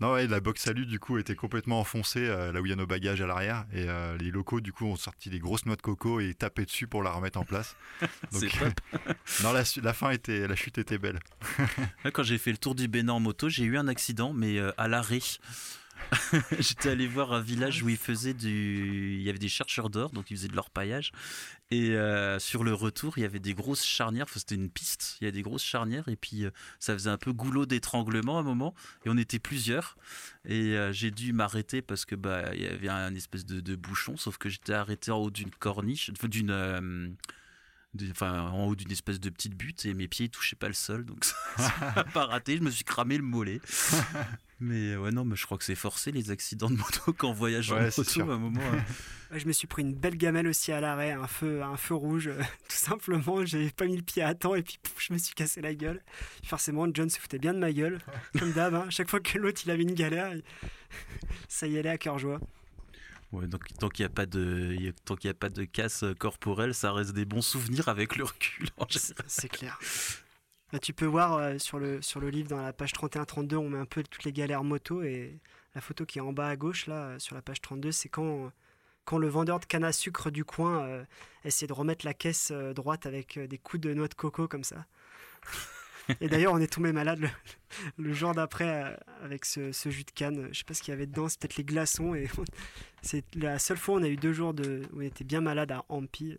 [0.00, 2.72] non, ouais, la box salut du coup était complètement enfoncée euh, là où il y
[2.72, 3.86] a nos bagages à l'arrière et
[4.18, 7.02] les locaux du coup ont sorti des grosses noix de coco et tapé dessus pour
[7.02, 7.76] la remettre en place.
[9.42, 11.20] Non, la, la, fin était, la chute était belle.
[12.12, 14.88] Quand j'ai fait le tour du Bénin en moto, j'ai eu un accident, mais à
[14.88, 15.20] l'arrêt.
[16.58, 19.16] J'étais allé voir un village où ils faisaient du.
[19.18, 21.12] Il y avait des chercheurs d'or, donc ils faisaient de l'orpaillage.
[21.70, 24.26] Et euh, sur le retour, il y avait des grosses charnières.
[24.28, 25.18] C'était une piste.
[25.20, 26.08] Il y a des grosses charnières.
[26.08, 28.74] Et puis, euh, ça faisait un peu goulot d'étranglement à un moment.
[29.04, 29.96] Et on était plusieurs.
[30.44, 33.76] Et euh, j'ai dû m'arrêter parce que bah, il y avait un espèce de, de
[33.76, 34.16] bouchon.
[34.16, 37.16] Sauf que j'étais arrêté en haut d'une corniche, d'une
[38.10, 41.04] enfin en haut d'une espèce de petite butte et mes pieds touchaient pas le sol
[41.04, 41.24] donc
[41.56, 42.56] ça n'a pas raté.
[42.56, 43.60] Je me suis cramé le mollet.
[44.60, 47.32] Mais ouais non mais je crois que c'est forcé les accidents de moto quand on
[47.32, 48.82] voyage en moto à un moment hein.
[49.38, 52.28] je me suis pris une belle gamelle aussi à l'arrêt un feu un feu rouge
[52.68, 53.44] tout simplement.
[53.44, 56.02] J'avais pas mis le pied à temps et puis je me suis cassé la gueule.
[56.42, 58.00] Forcément John se foutait bien de ma gueule
[58.36, 58.86] comme d'hab hein.
[58.90, 60.32] chaque fois que l'autre il avait une galère
[61.46, 62.40] ça y allait à cœur joie
[63.32, 66.74] Ouais, donc tant qu'il n'y a pas de tant qu'il a pas de casse corporelle,
[66.74, 68.68] ça reste des bons souvenirs avec le recul.
[69.26, 69.78] C'est clair.
[70.72, 73.70] Là, tu peux voir euh, sur le sur le livre dans la page 31-32, on
[73.70, 75.38] met un peu toutes les galères moto et
[75.74, 78.50] la photo qui est en bas à gauche là sur la page 32, c'est quand
[79.04, 81.04] quand le vendeur de canne à sucre du coin euh,
[81.44, 84.64] essaie de remettre la caisse euh, droite avec des coups de noix de coco comme
[84.64, 84.86] ça.
[86.20, 87.20] Et d'ailleurs, on est tombé malade
[87.96, 90.48] le, jour d'après euh, avec ce, jus de canne.
[90.52, 92.14] Je sais pas ce qu'il y avait dedans, c'est peut-être les glaçons.
[92.14, 92.28] Et
[93.02, 95.40] c'est la seule fois où on a eu deux jours de, où on était bien
[95.40, 96.36] malade à Ampi.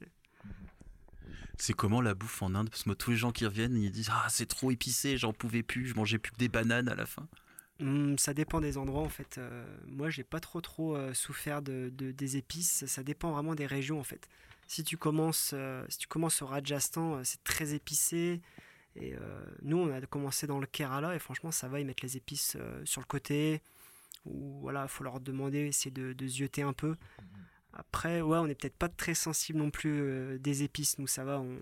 [1.58, 2.70] C'est comment la bouffe en Inde?
[2.70, 5.34] Parce que moi, tous les gens qui reviennent, ils disent Ah, c'est trop épicé, j'en
[5.34, 7.28] pouvais plus, je mangeais plus que des bananes à la fin.
[7.82, 9.38] Hum, ça dépend des endroits en fait.
[9.38, 12.86] Euh, moi, j'ai pas trop trop euh, souffert de, des épices.
[12.86, 14.30] Ça dépend vraiment des régions en fait.
[14.68, 15.56] Si tu commences,
[15.90, 18.40] si tu commences au Rajasthan, c'est très épicé.
[19.00, 19.20] Et euh,
[19.62, 22.58] nous, on a commencé dans le Kerala et franchement, ça va, ils mettent les épices
[22.60, 23.62] euh, sur le côté.
[24.26, 26.96] Ou voilà, il faut leur demander, essayer de, de zioter un peu.
[27.72, 30.98] Après, ouais, on n'est peut-être pas très sensible non plus euh, des épices.
[31.00, 31.58] Nous, ça va, on,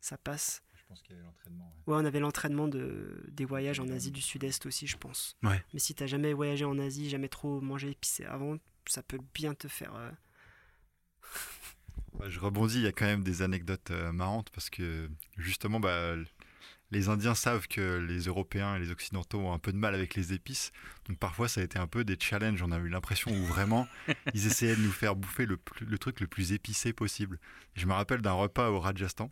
[0.00, 0.62] ça passe.
[0.88, 1.74] pense qu'il y avait l'entraînement.
[1.86, 1.96] Ouais.
[1.96, 5.36] on avait l'entraînement de, des voyages en Asie du Sud-Est aussi, je pense.
[5.42, 5.62] Ouais.
[5.74, 9.54] Mais si t'as jamais voyagé en Asie, jamais trop mangé épicé avant, ça peut bien
[9.54, 9.94] te faire.
[9.94, 10.10] euh,
[12.28, 16.14] je rebondis, il y a quand même des anecdotes euh, marrantes parce que justement, bah,
[16.92, 20.14] les Indiens savent que les Européens et les Occidentaux ont un peu de mal avec
[20.16, 20.72] les épices.
[21.08, 22.62] Donc parfois, ça a été un peu des challenges.
[22.62, 23.86] On a eu l'impression où vraiment,
[24.34, 25.56] ils essayaient de nous faire bouffer le,
[25.98, 27.38] truc le plus épicé possible.
[27.76, 29.30] Je me rappelle d'un repas au Rajasthan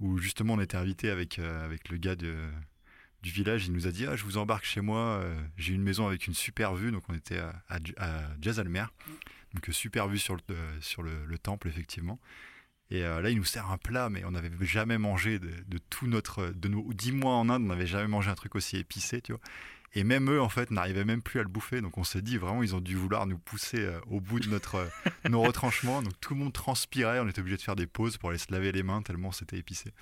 [0.00, 2.48] où justement on était invité avec, euh, avec le gars de-
[3.22, 3.66] du village.
[3.66, 4.98] Il nous a dit ah, Je vous embarque chez moi.
[5.20, 6.92] euh, J'ai une maison avec une super vue.
[6.92, 8.84] Donc on était à, à, à Jaisalmer.
[9.54, 12.18] Donc super vue sur le, euh, sur le, le temple, effectivement.
[12.90, 15.78] Et euh, là, il nous sert un plat, mais on n'avait jamais mangé de, de
[15.90, 16.48] tout notre.
[16.48, 19.32] De nos dix mois en Inde, on n'avait jamais mangé un truc aussi épicé, tu
[19.32, 19.40] vois.
[19.94, 21.80] Et même eux, en fait, n'arrivaient même plus à le bouffer.
[21.80, 24.48] Donc on s'est dit, vraiment, ils ont dû vouloir nous pousser euh, au bout de
[24.48, 24.88] notre, euh,
[25.28, 26.02] nos retranchements.
[26.02, 28.52] Donc tout le monde transpirait, on était obligé de faire des pauses pour aller se
[28.52, 29.92] laver les mains, tellement c'était épicé.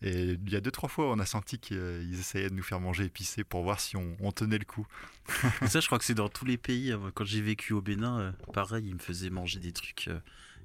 [0.00, 2.78] Et il y a deux, trois fois, on a senti qu'ils essayaient de nous faire
[2.78, 4.86] manger épicé pour voir si on, on tenait le coup.
[5.62, 6.92] Et ça, je crois que c'est dans tous les pays.
[6.92, 7.10] hein.
[7.14, 10.08] Quand j'ai vécu au Bénin, pareil, ils me faisaient manger des trucs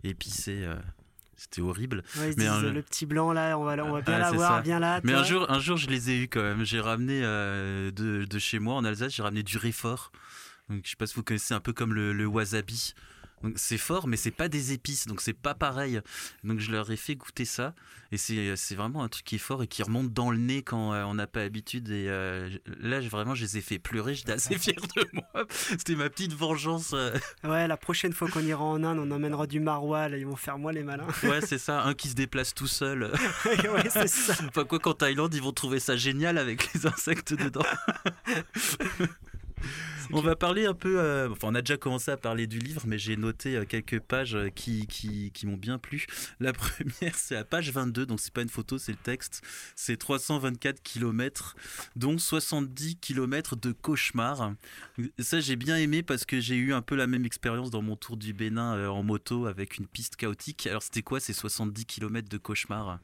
[0.03, 0.67] épicés.
[1.43, 2.03] C'était horrible.
[2.17, 4.79] Ouais, Mais un- le petit blanc là, on va, on va bien c'est l'avoir, viens
[4.79, 5.01] là.
[5.03, 6.63] Mais un jour, un jour, je les ai eus quand même.
[6.63, 10.11] J'ai ramené euh, de, de chez moi en Alsace, j'ai ramené du réfort.
[10.69, 12.93] Donc, je sais pas si vous connaissez un peu comme le, le wasabi.
[13.55, 15.99] C'est fort, mais c'est pas des épices, donc c'est pas pareil.
[16.43, 17.73] Donc je leur ai fait goûter ça,
[18.11, 20.61] et c'est c'est vraiment un truc qui est fort et qui remonte dans le nez
[20.61, 21.89] quand euh, on n'a pas l'habitude.
[21.89, 24.15] Et euh, là, vraiment, je les ai fait pleurer.
[24.15, 25.25] J'étais assez fier de moi.
[25.49, 26.91] C'était ma petite vengeance.
[26.93, 27.17] euh.
[27.43, 30.35] Ouais, la prochaine fois qu'on ira en Inde, on emmènera du maroilles, là, ils vont
[30.35, 31.07] faire moi les malins.
[31.23, 31.83] Ouais, c'est ça.
[31.83, 33.03] Un qui se déplace tout seul.
[33.45, 34.33] ouais, c'est ça.
[34.47, 37.63] Enfin quoi qu'en Thaïlande, ils vont trouver ça génial avec les insectes dedans.
[40.11, 42.83] On va parler un peu, euh, enfin on a déjà commencé à parler du livre,
[42.85, 46.05] mais j'ai noté euh, quelques pages euh, qui, qui, qui m'ont bien plu.
[46.39, 49.41] La première, c'est à page 22, donc c'est pas une photo, c'est le texte.
[49.75, 51.55] C'est 324 km,
[51.95, 54.53] dont 70 km de cauchemar.
[55.19, 57.95] Ça j'ai bien aimé parce que j'ai eu un peu la même expérience dans mon
[57.95, 60.67] tour du Bénin euh, en moto avec une piste chaotique.
[60.67, 62.99] Alors c'était quoi ces 70 km de cauchemar?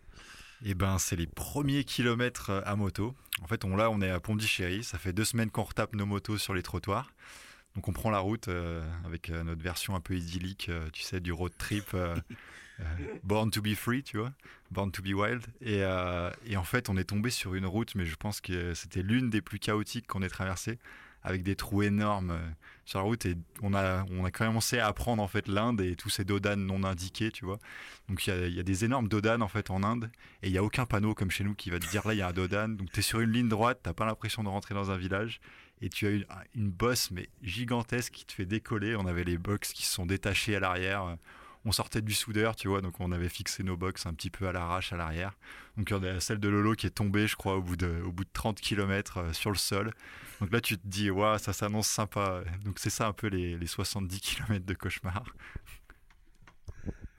[0.66, 3.16] Eh ben, c'est les premiers kilomètres euh, à moto.
[3.42, 4.84] En fait, on, là, on est à Pondichéry.
[4.84, 7.14] Ça fait deux semaines qu'on retape nos motos sur les trottoirs.
[7.76, 11.20] Donc, on prend la route euh, avec euh, notre version un peu idyllique, tu sais,
[11.20, 11.96] du road trip.
[13.24, 14.32] Born to be free, tu vois.
[14.72, 15.46] Born to be wild.
[15.62, 15.82] Et,
[16.46, 19.30] et en fait, on est tombé sur une route, mais je pense que c'était l'une
[19.30, 20.80] des plus chaotiques qu'on ait traversées,
[21.24, 22.50] avec des trous énormes euh,
[22.86, 23.26] sur la route.
[23.26, 26.66] Et on a, on a commencé à apprendre en fait l'Inde et tous ces dodanes
[26.66, 27.60] non indiqués, tu vois.
[28.08, 30.10] Donc il y a, des énormes dodanes en fait en Inde
[30.42, 32.18] et il n'y a aucun panneau comme chez nous qui va te dire là il
[32.18, 32.78] y a un dodane.
[32.78, 35.40] Donc tu es sur une ligne droite, t'as pas l'impression de rentrer dans un village
[35.82, 38.96] et tu as une, une bosse mais gigantesque qui te fait décoller.
[38.96, 41.18] On avait les box qui se sont détachés à l'arrière.
[41.66, 44.48] On sortait du soudeur, tu vois, donc on avait fixé nos box un petit peu
[44.48, 45.38] à l'arrache à l'arrière.
[45.76, 47.76] Donc il y en a celle de Lolo qui est tombée, je crois, au bout
[47.76, 49.94] de, au bout de 30 km sur le sol.
[50.40, 52.44] Donc là tu te dis, waouh, ça s'annonce sympa.
[52.64, 55.26] Donc c'est ça un peu les, les 70 km de cauchemar.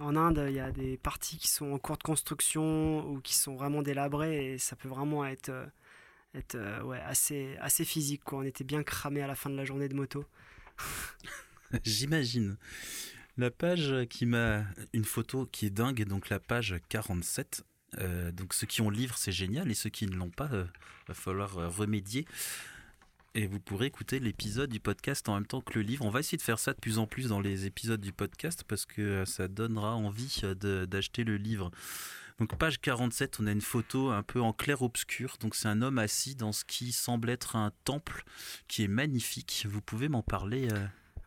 [0.01, 3.35] En Inde, il y a des parties qui sont en cours de construction ou qui
[3.35, 5.67] sont vraiment délabrées et ça peut vraiment être, euh,
[6.35, 8.25] être euh, ouais, assez, assez physique.
[8.25, 8.39] Quoi.
[8.39, 10.25] On était bien cramé à la fin de la journée de moto.
[11.85, 12.57] J'imagine.
[13.41, 17.65] La page qui m'a une photo qui est dingue, donc la page 47.
[17.97, 20.51] Euh, donc ceux qui ont le livre, c'est génial, et ceux qui ne l'ont pas,
[20.53, 20.67] euh,
[21.09, 22.27] va falloir euh, remédier.
[23.35, 26.05] Et vous pourrez écouter l'épisode du podcast en même temps que le livre.
[26.05, 28.63] On va essayer de faire ça de plus en plus dans les épisodes du podcast
[28.69, 31.71] parce que euh, ça donnera envie d'acheter le livre.
[32.41, 35.39] Donc page 47, on a une photo un peu en clair-obscur.
[35.41, 38.23] Donc c'est un homme assis dans ce qui semble être un temple
[38.69, 39.67] qui est magnifique.
[39.67, 40.69] Vous pouvez m'en parler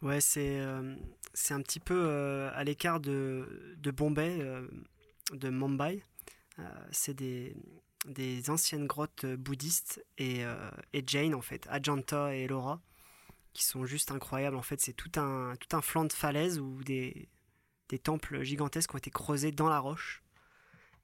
[0.04, 0.96] Ouais, c'est euh,
[1.52, 4.68] un petit peu euh, à l'écart de, de Bombay, euh,
[5.32, 6.04] de Mumbai.
[6.60, 7.56] Euh, c'est des,
[8.06, 10.44] des anciennes grottes bouddhistes et,
[10.92, 12.82] et Jain, en fait, Ajanta et Ellora,
[13.54, 14.58] qui sont juste incroyables.
[14.58, 17.30] En fait, c'est tout un, tout un flanc de falaise où des,
[17.88, 20.22] des temples gigantesques ont été creusés dans la roche.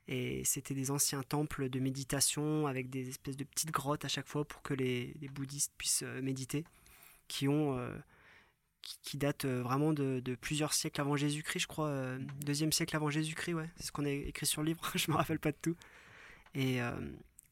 [0.09, 4.27] Et c'était des anciens temples de méditation avec des espèces de petites grottes à chaque
[4.27, 6.65] fois pour que les, les bouddhistes puissent méditer,
[7.29, 7.79] qui ont...
[8.81, 13.09] qui, date euh, vraiment de, plusieurs siècles avant Jésus-Christ, je crois, euh, deuxième siècle avant
[13.09, 15.57] Jésus-Christ, ouais, c'est ce qu'on a écrit sur le livre, je me rappelle pas de
[15.61, 15.75] tout.
[16.55, 16.91] Et, euh,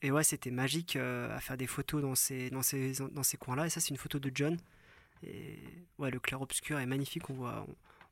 [0.02, 3.66] et ouais, c'était magique à faire des photos dans ces, dans ces, dans ces coins-là,
[3.68, 4.58] et ça c'est une photo de John.
[5.24, 5.60] Et
[5.98, 7.66] ouais, le clair-obscur est magnifique, on voit,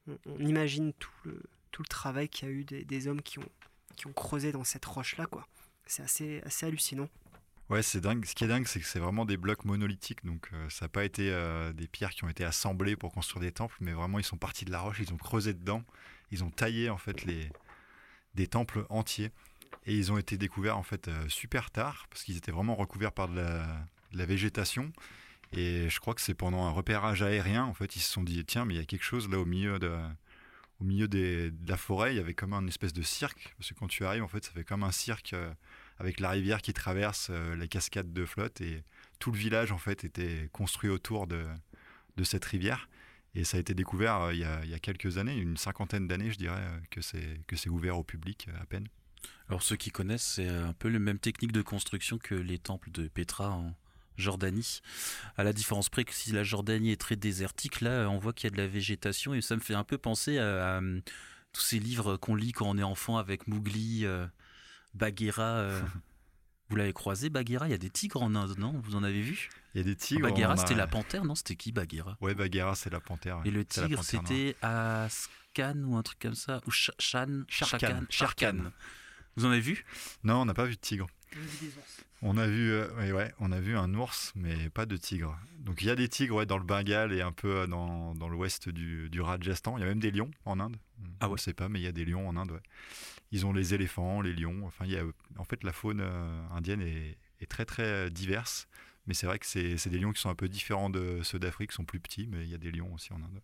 [0.08, 3.40] on imagine tout le, tout le travail qu'il y a eu des, des hommes qui
[3.40, 3.50] ont,
[3.96, 5.48] qui ont creusé dans cette roche-là, quoi.
[5.86, 7.10] C'est assez, assez hallucinant.
[7.70, 8.24] Ouais, c'est dingue.
[8.26, 10.24] Ce qui est dingue, c'est que c'est vraiment des blocs monolithiques.
[10.24, 13.42] Donc, euh, ça n'a pas été euh, des pierres qui ont été assemblées pour construire
[13.42, 15.84] des temples, mais vraiment, ils sont partis de la roche, ils ont creusé dedans,
[16.32, 17.50] ils ont taillé en fait les
[18.36, 19.32] des temples entiers.
[19.88, 23.28] Et ils ont été découverts en fait super tard parce qu'ils étaient vraiment recouverts par
[23.30, 24.92] de la, végétation.
[25.54, 28.44] Et je crois que c'est pendant un repérage aérien, en fait, ils se sont dit
[28.46, 29.96] tiens, mais il y a quelque chose là au milieu de,
[30.82, 33.54] au milieu de la forêt, il y avait comme un espèce de cirque.
[33.58, 35.36] Parce que quand tu arrives, en fait, ça fait comme un cirque
[35.98, 38.84] avec la rivière qui traverse les cascades de flotte et
[39.20, 41.46] tout le village en fait était construit autour de,
[42.24, 42.90] cette rivière.
[43.34, 46.38] Et ça a été découvert euh, il, y a, quelques années, une cinquantaine d'années, je
[46.38, 48.88] dirais, euh, que c'est, que c'est ouvert au public euh, à peine.
[49.50, 52.92] Alors ceux qui connaissent, c'est un peu la même technique de construction que les temples
[52.92, 53.76] de Petra en
[54.18, 54.80] Jordanie.
[55.36, 58.50] À la différence près que si la Jordanie est très désertique, là on voit qu'il
[58.50, 60.80] y a de la végétation et ça me fait un peu penser à,
[61.52, 64.06] tous ces livres qu'on lit quand on est enfant avec Mowgli,
[64.96, 65.70] Bagheera.
[66.70, 68.82] Vous l'avez croisé, Bagheera Il y a des tigres en Inde, non?
[68.84, 69.50] Vous en avez vu?
[69.74, 70.28] Il y a des tigres.
[70.28, 71.36] Bagheera, c'était la panthère, non?
[71.36, 73.42] C'était qui Bagheera Ouais, Bagheera, c'est la panthère.
[73.46, 76.62] Et le tigre, c'était Ascan ou un truc comme ça?
[76.66, 77.44] Ou Shan?
[77.48, 78.06] Sharkan.
[78.10, 78.72] Sharkan.
[79.36, 79.86] Vous en avez vu?
[80.24, 81.08] Non, on n'a pas vu de tigre.
[82.22, 85.38] On a vu, euh, ouais, on a vu un ours, mais pas de tigre.
[85.60, 88.16] Donc il y a des tigres ouais, dans le Bengale et un peu euh, dans,
[88.16, 89.78] dans l'ouest du, du, Rajasthan.
[89.78, 90.78] Il y a même des lions en Inde.
[91.20, 91.38] Ah ouais.
[91.38, 92.52] Je sais pas, mais il y a des lions en Inde.
[92.52, 92.62] Ouais.
[93.36, 94.66] Ils ont les éléphants, les lions.
[94.66, 95.04] Enfin, il y a,
[95.38, 97.18] en fait, la faune euh, indienne est,
[97.50, 98.70] très très diverse.
[99.08, 101.72] Mais c'est vrai que c'est des lions qui sont un peu différents de ceux d'Afrique,
[101.72, 103.42] qui sont plus petits, mais il y a des lions aussi en Inde.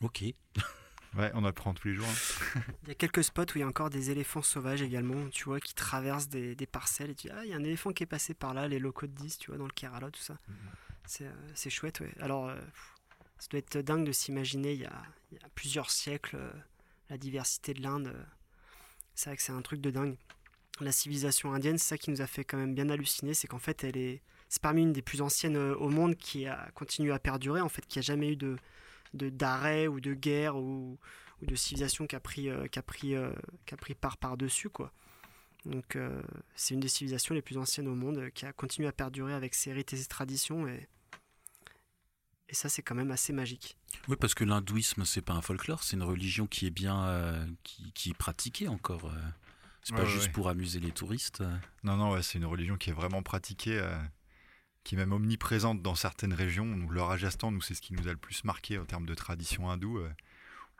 [0.00, 0.22] Ok.
[1.16, 2.06] ouais, on apprend tous les jours.
[2.06, 2.60] Hein.
[2.84, 5.44] il y a quelques spots où il y a encore des éléphants sauvages également, tu
[5.44, 7.10] vois, qui traversent des, parcelles.
[7.10, 8.78] Et tu dis, ah, il y a un éléphant qui est passé par là, les
[8.78, 10.34] locaux de 10, tu vois, dans le Kerala, tout ça.
[10.34, 11.22] Mm-hmm.
[11.22, 12.14] Euh, c'est chouette, ouais.
[12.20, 12.60] Alors, euh,
[13.38, 16.38] ça doit être dingue de s'imaginer, il, y a plusieurs siècles,
[17.08, 18.14] la diversité de l'Inde
[19.20, 20.16] c'est vrai que c'est un truc de dingue.
[20.80, 23.58] La civilisation indienne, c'est ça qui nous a fait quand même bien halluciner, c'est qu'en
[23.58, 27.12] fait, elle est, c'est parmi une des plus anciennes euh, au monde qui a continué
[27.12, 28.56] à perdurer, en fait, qui a jamais eu de
[29.12, 30.96] d'arrêt ou de guerre ou,
[31.42, 33.30] ou, de civilisation qui a pris, euh, qui a pris, euh,
[33.66, 34.92] qui a pris part par-dessus, quoi.
[35.66, 35.98] Donc,
[36.54, 39.54] c'est une des civilisations les plus anciennes au monde qui a continué à perdurer avec
[39.54, 40.88] ses rites et ses traditions et,
[42.50, 43.76] et ça, c'est quand même assez magique.
[44.08, 47.46] Oui, parce que l'hindouisme, c'est pas un folklore, c'est une religion qui est bien, euh,
[47.62, 49.04] qui, est pratiquée encore.
[49.06, 49.22] Euh.
[49.84, 51.42] C'est pas juste pour amuser les touristes.
[51.84, 53.96] Non, non, ouais, c'est une religion qui est vraiment pratiquée, euh,
[54.84, 56.76] qui est même omniprésente dans certaines régions.
[56.76, 59.14] Donc, le Rajasthan, nous, c'est ce qui nous a le plus marqué en termes de
[59.14, 60.00] tradition hindoue,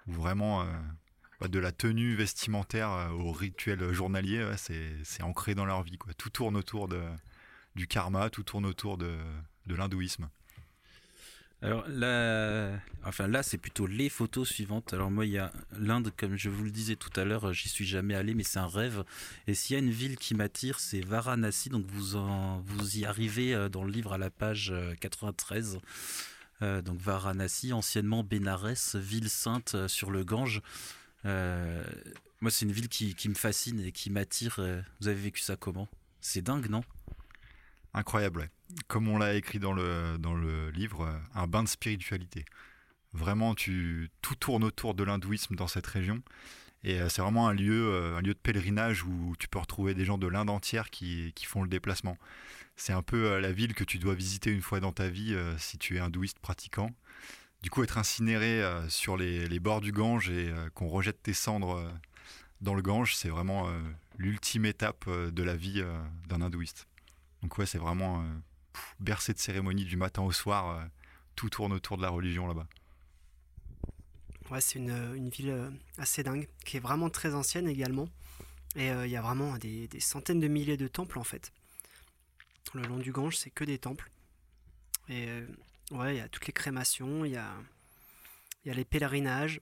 [0.07, 0.67] où vraiment,
[1.41, 5.99] bah, de la tenue vestimentaire au rituel journalier, c'est ancré dans leur vie.
[5.99, 6.13] Quoi.
[6.15, 7.03] Tout tourne autour de,
[7.77, 9.17] du karma, tout tourne autour de,
[9.67, 10.29] de l'hindouisme.
[11.63, 12.71] Alors là,
[13.05, 14.95] enfin là, c'est plutôt les photos suivantes.
[14.95, 17.69] Alors moi, il y a l'Inde, comme je vous le disais tout à l'heure, j'y
[17.69, 19.05] suis jamais allé, mais c'est un rêve.
[19.47, 21.69] Et s'il y a une ville qui m'attire, c'est Varanasi.
[21.69, 25.77] Donc vous en, vous y arrivez euh, dans le livre à la page 93.
[25.77, 25.79] Euh,
[26.63, 30.63] euh, donc Varanasi, anciennement Bénarès, ville sainte sur le Gange.
[31.25, 34.61] moi, c'est une ville qui, qui, me fascine et qui m'attire.
[35.01, 35.89] Vous avez vécu ça comment?
[36.23, 36.83] C'est dingue, non?
[37.93, 38.51] Incroyable,
[38.89, 42.45] comme on l'a écrit dans le, dans le livre, un bain de spiritualité.
[43.13, 46.23] Vraiment, tout tourne autour de l'hindouisme dans cette région.
[46.83, 49.95] Et euh, c'est vraiment un lieu, euh, un lieu de pèlerinage où tu peux retrouver
[49.95, 52.17] des gens de l'Inde entière qui, qui font le déplacement.
[52.77, 55.37] C'est un peu euh, la ville que tu dois visiter une fois dans ta vie
[55.59, 56.91] si tu es hindouiste pratiquant.
[57.63, 61.93] Du coup, être incinéré sur les, les, bords du Gange et qu'on rejette tes cendres
[62.63, 63.71] dans le Gange, c'est vraiment
[64.17, 65.85] l'ultime étape de la vie
[66.27, 66.87] d'un hindouiste.
[67.43, 68.25] Donc ouais, c'est vraiment euh,
[68.99, 70.77] bercé de cérémonies du matin au soir.
[70.77, 70.85] Euh,
[71.37, 72.67] tout tourne autour de la religion là-bas.
[74.51, 78.09] Ouais, c'est une, une, ville euh, assez dingue, qui est vraiment très ancienne également.
[78.77, 81.53] Et il y a vraiment des, centaines de milliers de temples en fait.
[82.73, 84.09] Le long du Gange, c'est que des temples.
[85.09, 85.27] Et
[85.91, 87.53] ouais, il y a toutes les crémations, il y a,
[88.65, 89.61] y a les pèlerinages.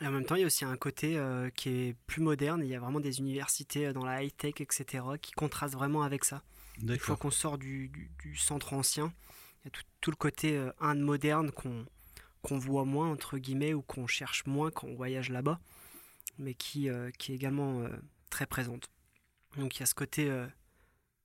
[0.00, 1.20] Et en même temps, il y a aussi un côté
[1.56, 2.60] qui est plus moderne.
[2.62, 6.44] Il y a vraiment des universités dans la high-tech, etc., qui contrastent vraiment avec ça.
[6.82, 9.12] Une fois qu'on sort du, centre ancien,
[9.60, 13.82] il y a tout, le côté euh, Inde moderne qu'on voit moins, entre guillemets, ou
[13.82, 15.60] qu'on cherche moins quand on voyage là-bas,
[16.38, 17.88] mais qui, euh, qui est également euh,
[18.30, 18.88] très présente.
[19.56, 20.30] Donc il y a ce côté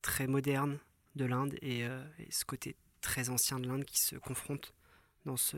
[0.01, 0.79] très moderne
[1.15, 1.85] de l'Inde et,
[2.29, 4.73] ce côté très ancien de l'Inde qui se confrontent
[5.25, 5.57] dans ce,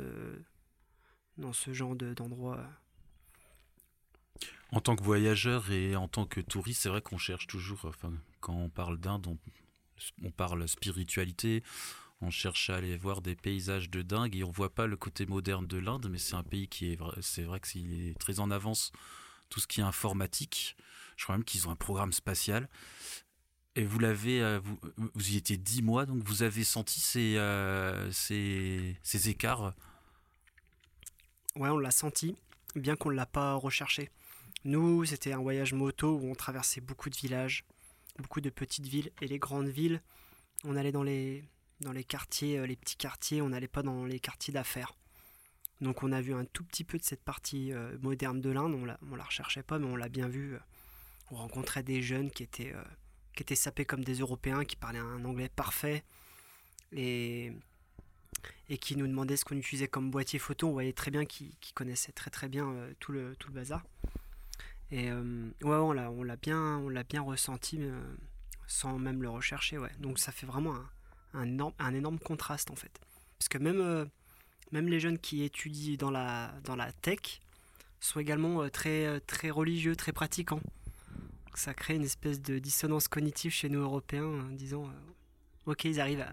[1.38, 2.60] dans ce genre d'endroit.
[4.72, 8.12] en tant que voyageur et en tant que touriste, c'est vrai qu'on cherche toujours, enfin,
[8.42, 9.38] quand on parle d'Inde, on
[10.24, 11.64] on parle spiritualité,
[12.22, 15.26] on cherche à aller voir des paysages de dingue et on voit pas le côté
[15.26, 18.52] moderne de l'Inde, mais c'est un pays qui est, c'est vrai que est très en
[18.52, 18.92] avance,
[19.50, 20.76] tout ce qui est informatique.
[21.18, 22.70] Je crois même qu'ils ont un programme spatial.
[23.78, 24.62] Et vous l'avez, euh,
[25.14, 29.74] vous, y étiez dix mois, donc vous avez senti ces, euh, ces écarts?
[31.58, 32.38] Ouais, on l'a senti,
[32.76, 34.10] bien qu'on ne l'a pas recherché.
[34.64, 37.66] Nous, c'était un voyage moto où on traversait beaucoup de villages,
[38.20, 40.02] beaucoup de petites villes et les grandes villes.
[40.64, 41.44] On allait dans les,
[41.82, 44.96] dans les quartiers, euh, les petits quartiers, on n'allait pas dans les quartiers d'affaires.
[45.82, 48.74] Donc on a vu un tout petit peu de cette partie euh, moderne de l'Inde,
[48.74, 50.56] on la, la recherchait pas, mais on l'a bien vu.
[51.32, 52.84] On rencontrait des jeunes qui étaient, euh,
[53.36, 56.04] qui étaient sapés comme des Européens, qui parlaient un anglais parfait,
[56.94, 57.52] et,
[58.70, 60.68] et qui nous demandaient ce qu'on utilisait comme boîtier photo.
[60.70, 63.84] On voyait très bien qu'ils connaissaient très très bien tout le bazar.
[64.96, 67.82] Et ouais, on l'a, bien, on l'a bien ressenti,
[68.66, 69.78] sans même le rechercher.
[69.78, 69.92] Ouais.
[70.00, 70.74] Donc ça fait vraiment
[71.34, 72.98] un, énorme, contraste en fait.
[73.38, 74.06] Parce que même, euh,
[74.72, 77.42] les jeunes qui étudient dans la, tech
[78.00, 79.20] sont également euh, très, euh,
[79.52, 80.62] religieux, très pratiquants.
[81.56, 84.90] ça crée une espèce de dissonance cognitive chez nous Européens, en disant
[85.66, 86.26] ok, ils arrivent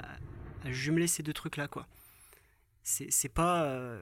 [0.65, 1.69] à, jumeler ces deux trucs-là.
[2.85, 3.99] C'est pas.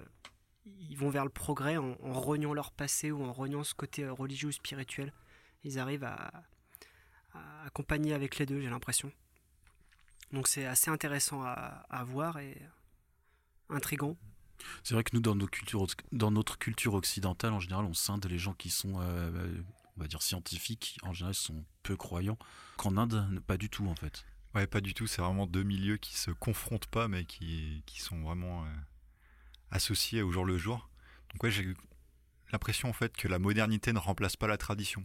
[0.67, 4.09] Ils vont vers le progrès en, en, reniant leur passé ou en reniant ce côté
[4.09, 5.13] religieux ou spirituel.
[5.65, 6.31] Ils arrivent à,
[7.33, 9.13] à accompagner avec les deux, j'ai l'impression.
[10.33, 12.61] Donc c'est assez intéressant à, voir et
[13.69, 14.17] intrigant.
[14.85, 18.25] C'est vrai que nous, dans, nos cultures, dans notre culture occidentale, en général, on scinde
[18.27, 19.63] les gens qui sont, euh,
[19.97, 20.99] on va dire, scientifiques.
[21.03, 22.39] En général, sont peu croyants.
[22.77, 24.25] Qu'en Inde, pas du tout, en fait.
[24.55, 25.07] Ouais, pas du tout.
[25.07, 28.69] C'est vraiment deux milieux qui se confrontent pas, mais qui, qui sont vraiment euh,
[29.71, 30.89] associés au jour le jour.
[31.33, 31.75] Donc ouais, j'ai
[32.53, 35.05] l'impression en fait que la modernité ne remplace pas la tradition.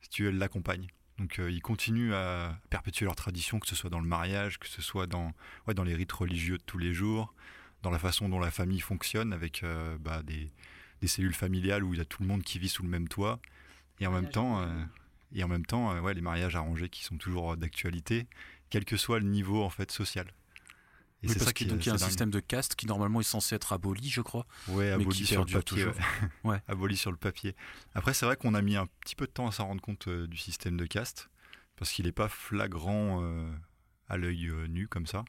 [0.00, 0.88] Si tu veux, elle l'accompagne.
[1.18, 4.66] Donc euh, ils continuent à perpétuer leur tradition, que ce soit dans le mariage, que
[4.66, 5.32] ce soit dans,
[5.66, 7.34] ouais, dans les rites religieux de tous les jours,
[7.82, 10.50] dans la façon dont la famille fonctionne, avec euh, bah, des,
[11.00, 13.08] des, cellules familiales où il y a tout le monde qui vit sous le même
[13.08, 13.40] toit.
[14.00, 14.84] Et en même temps, euh,
[15.34, 18.26] et en même temps ouais, les mariages arrangés qui sont toujours d'actualité,
[18.70, 20.26] quel que soit le niveau en fait social.
[21.22, 23.24] Et c'est ça qui, donc il y a un système de caste qui normalement est
[23.24, 24.46] censé être aboli, je crois.
[24.68, 25.86] Oui, aboli sur le papier.
[26.42, 26.60] Ouais.
[26.68, 27.54] aboli sur le papier.
[27.94, 30.08] Après, c'est vrai qu'on a mis un petit peu de temps à s'en rendre compte
[30.08, 31.30] euh, du système de caste
[31.76, 33.48] parce qu'il n'est pas flagrant euh,
[34.08, 35.24] à l'œil euh, nu comme ça.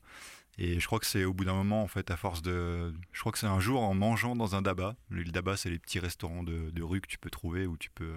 [0.58, 2.94] Et je crois que c'est au bout d'un moment, en fait, à force de.
[3.12, 4.96] Je crois que c'est un jour en mangeant dans un daba.
[5.10, 7.90] Le daba, c'est les petits restaurants de, de, rue que tu peux trouver où tu
[7.92, 8.16] peux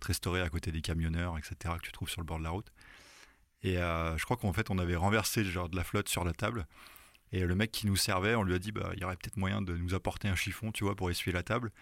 [0.00, 2.50] te restaurer à côté des camionneurs, etc., que tu trouves sur le bord de la
[2.50, 2.70] route.
[3.62, 6.66] Et je crois qu'en fait, on avait renversé genre de la flotte sur la table.
[7.34, 9.36] Et le mec qui nous servait, on lui a dit, bah, il y aurait peut-être
[9.36, 11.72] moyen de nous apporter un chiffon, tu vois, pour essuyer la table.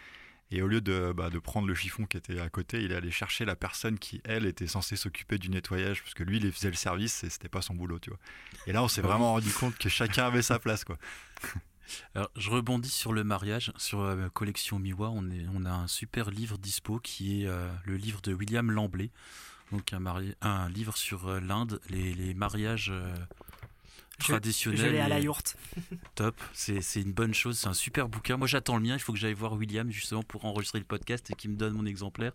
[0.51, 2.95] Et au lieu de, bah, de prendre le chiffon qui était à côté, il est
[2.95, 6.53] allé chercher la personne qui, elle, était censée s'occuper du nettoyage, parce que lui, il
[6.53, 8.19] faisait le service et c'était pas son boulot, tu vois.
[8.67, 10.97] Et là, on s'est vraiment rendu compte que chacun avait sa place, quoi.
[12.15, 15.11] Alors, je rebondis sur le mariage, sur la euh, collection Miwa.
[15.11, 18.71] On, est, on a un super livre dispo qui est euh, le livre de William
[18.71, 19.11] Lamblay.
[19.71, 20.03] Donc, un,
[20.41, 22.91] un livre sur euh, l'Inde, les, les, mariages
[24.23, 24.95] traditionnel.
[24.95, 25.57] Je, à la yourte.
[26.15, 28.37] top, c'est une bonne chose, c'est un super bouquin.
[28.37, 31.31] Moi j'attends le mien, il faut que j'aille voir William justement pour enregistrer le podcast
[31.31, 32.33] et qu'il me donne mon exemplaire.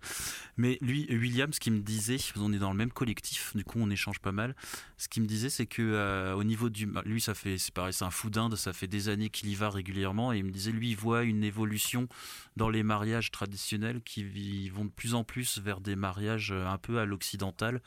[0.58, 3.80] Mais lui, William, ce qu'il me disait, on est dans le même collectif, du coup
[3.80, 4.56] on échange pas mal.
[4.98, 6.90] Ce qu'il me disait, c'est que euh, au niveau du.
[7.06, 9.56] Lui, ça fait, c'est pareil, c'est un fou d'Inde, ça fait des années qu'il y
[9.56, 12.08] va régulièrement et il me disait, lui, il voit une évolution
[12.56, 16.78] dans les mariages traditionnels qui vont de plus en plus vers des mariages euh, un
[16.78, 17.82] peu à l'occidental,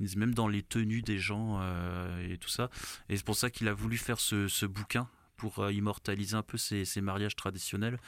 [0.00, 2.70] même dans les tenues des gens euh, et tout ça.
[3.08, 6.58] Et c'est pour ça qu'il a voulu faire ce, bouquin pour euh, immortaliser un peu
[6.58, 7.98] ces, mariages traditionnels.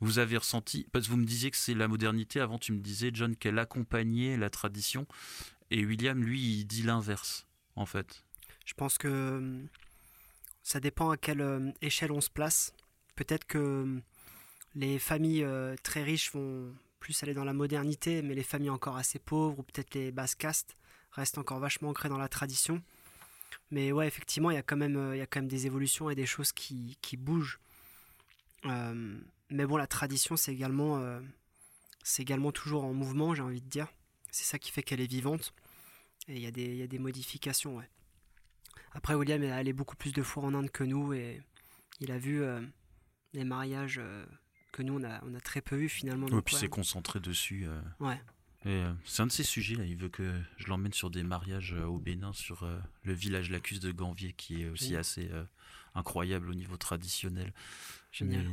[0.00, 2.80] Vous avez ressenti, parce que vous me disiez que c'est la modernité, avant tu me
[2.80, 5.06] disais, John, qu'elle accompagnait la tradition,
[5.70, 7.46] et William, lui, il dit l'inverse,
[7.76, 8.24] en fait.
[8.66, 9.68] Je pense que hum,
[10.62, 12.74] ça dépend à quelle hum, échelle on se place.
[13.14, 14.00] Peut-être que
[14.74, 18.96] les familles euh, très riches vont plus aller dans la modernité, mais les familles encore
[18.96, 20.76] assez pauvres, ou peut-être les basses castes,
[21.12, 22.82] restent encore vachement ancrées dans la tradition.
[23.70, 26.10] Mais ouais, effectivement, il y, a quand même, euh, y a quand même des évolutions
[26.10, 27.58] et des choses qui, qui bougent.
[28.66, 29.18] Euh,
[29.50, 31.20] mais bon, la tradition, c'est également, euh,
[32.02, 33.88] c'est également toujours en mouvement, j'ai envie de dire.
[34.30, 35.54] C'est ça qui fait qu'elle est vivante.
[36.28, 37.88] Et il y, a des, y a des modifications, ouais.
[38.92, 41.40] Après, William est allé beaucoup plus de fois en Inde que nous et
[42.00, 42.42] il a vu
[43.32, 44.00] les mariages
[44.70, 46.26] que nous, on a, on a très peu vu finalement.
[46.28, 47.66] Et puis c'est concentré dessus.
[48.00, 48.20] Ouais.
[48.66, 49.84] Euh, c'est un de ces sujets là.
[49.84, 53.50] Il veut que je l'emmène sur des mariages euh, au Bénin, sur euh, le village
[53.50, 55.30] Lacus de Ganvier, qui est aussi assez
[55.94, 57.52] incroyable au niveau traditionnel.
[58.12, 58.46] Génial.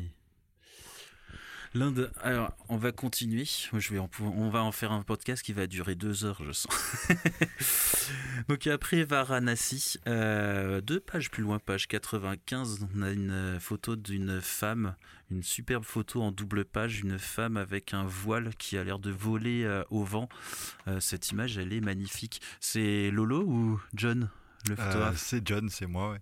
[1.75, 3.45] L'Inde, alors on va continuer.
[3.45, 6.73] Je vais on va en faire un podcast qui va durer deux heures, je sens.
[8.47, 14.95] Donc après Varanasi, deux pages plus loin, page 95, on a une photo d'une femme,
[15.31, 19.11] une superbe photo en double page, une femme avec un voile qui a l'air de
[19.11, 20.29] voler euh, au vent.
[20.87, 22.41] Euh, cette image, elle est magnifique.
[22.59, 24.29] C'est Lolo ou John
[24.67, 25.17] le euh, photographe?
[25.17, 26.11] C'est John, c'est moi.
[26.11, 26.19] Ouais.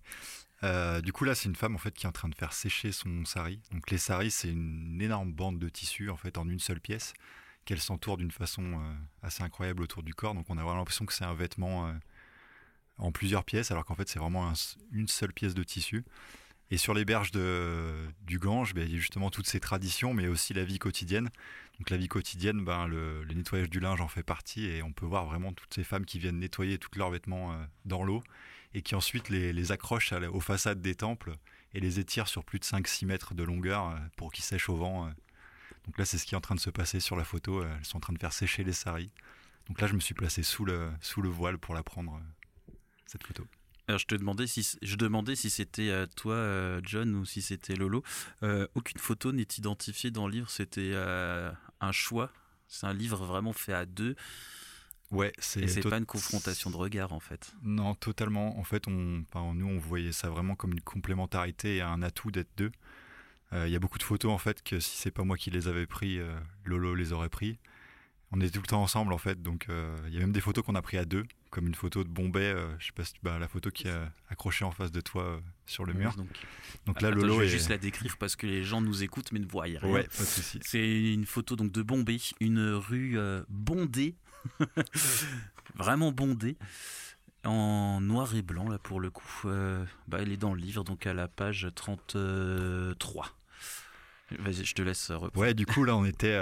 [0.64, 2.54] Euh, du coup, là, c'est une femme en fait qui est en train de faire
[2.54, 3.62] sécher son sari.
[3.72, 7.14] Donc, les saris, c'est une énorme bande de tissu en fait en une seule pièce
[7.68, 8.82] qu'elle s'entoure d'une façon
[9.22, 10.34] assez incroyable autour du corps.
[10.34, 11.94] Donc on a l'impression que c'est un vêtement
[12.98, 14.52] en plusieurs pièces, alors qu'en fait c'est vraiment
[14.92, 16.04] une seule pièce de tissu.
[16.70, 20.14] Et sur les berges de, du Gange, ben, il y a justement toutes ces traditions,
[20.14, 21.30] mais aussi la vie quotidienne.
[21.80, 25.06] Donc la vie quotidienne, ben, le, nettoyage du linge en fait partie, et on peut
[25.06, 27.56] voir vraiment toutes ces femmes qui viennent nettoyer tous leurs vêtements euh,
[27.86, 28.22] dans l'eau,
[28.74, 31.38] et qui ensuite les, accrochent aux façades des temples,
[31.74, 34.76] et les étirent sur plus de 5-6 mètres de longueur euh, pour qu'ils sèchent au
[34.76, 35.10] vent.
[35.88, 35.92] Euh.
[35.92, 37.64] Donc là, c'est ce qui est en train de se passer sur la photo.
[37.64, 39.12] Elles sont en train de faire sécher les saris.
[39.68, 42.22] Donc là, je me suis placé sous le, sous le voile pour la prendre,
[43.06, 43.46] cette photo.
[43.88, 47.42] Alors je te demandais si je demandais si c'était euh, toi euh, John ou si
[47.42, 48.04] c'était Lolo.
[48.44, 50.50] Euh, aucune photo n'est identifiée dans le livre.
[50.50, 52.32] C'était un choix.
[52.68, 54.16] C'est un livre vraiment fait à deux.
[55.10, 55.62] Ouais, c'est.
[55.62, 57.54] Et c'est pas une confrontation de regard en fait.
[57.64, 58.60] Non, totalement.
[58.60, 58.92] En fait, on,
[59.54, 62.72] nous on voyait ça vraiment comme une complémentarité et un atout d'être deux.
[63.54, 65.68] Il y a beaucoup de photos en fait que si c'est pas moi qui les
[65.68, 66.20] avais pris,
[66.66, 67.58] Lolo les aurait pris.
[68.32, 69.68] On est tout le temps ensemble en fait, donc
[70.08, 72.10] il y a même des photos qu'on a pris à deux comme une photo de
[72.10, 73.96] Bombay, euh, je sais pas si bah, la photo qui est
[74.30, 76.16] accrochée en face de toi euh, sur le mur.
[76.86, 79.40] donc, là, Lolo je vais juste la décrire parce que les gens nous écoutent mais
[79.40, 79.82] ne voient rien.
[79.84, 80.60] Ouais, pas de souci.
[80.62, 84.16] C'est une photo donc de Bombay, une rue euh, bondée,
[85.76, 86.58] vraiment bondée,
[87.44, 89.42] en noir et blanc là pour le coup.
[90.08, 93.37] bah, elle est dans le livre donc à la page 33.
[94.40, 95.38] Vas-y, je te laisse reprendre.
[95.38, 96.38] Ouais, du coup là on était,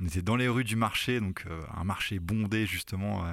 [0.00, 3.24] on était dans les rues du marché, donc un marché bondé justement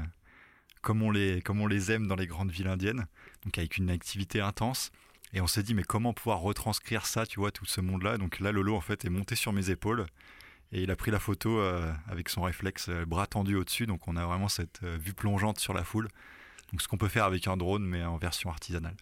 [0.81, 3.07] comme on les, comme on les aime dans les grandes villes indiennes,
[3.43, 4.91] donc avec une activité intense.
[5.33, 8.17] Et on s'est dit, mais comment pouvoir retranscrire ça, tu vois, tout ce monde-là?
[8.17, 10.05] Donc là, Lolo, en fait, est monté sur mes épaules
[10.71, 13.85] et il a pris la photo euh, avec son réflexe euh, bras tendu au-dessus.
[13.85, 16.09] Donc on a vraiment cette euh, vue plongeante sur la foule.
[16.71, 18.95] Donc ce qu'on peut faire avec un drone, mais en version artisanale.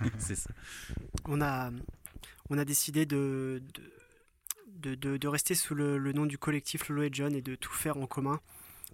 [0.18, 0.50] C'est ça.
[1.26, 1.70] On a,
[2.50, 3.82] on a décidé de, de,
[4.74, 7.96] de, rester sous le, le, nom du collectif Lolo et John et de tout faire
[7.96, 8.40] en commun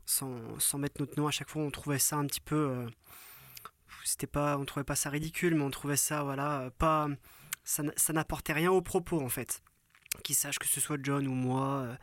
[0.09, 1.63] sans, mettre notre nom à chaque fois.
[1.63, 2.57] On trouvait ça un petit peu.
[2.57, 2.87] Euh,
[4.05, 7.09] c'était pas, on trouvait pas ça ridicule, mais on trouvait ça, voilà, pas.
[7.65, 9.63] Ça, n'apportait rien au propos en fait.
[10.25, 11.83] Qu'ils sachent que ce soit John ou moi.
[11.83, 11.97] Euh,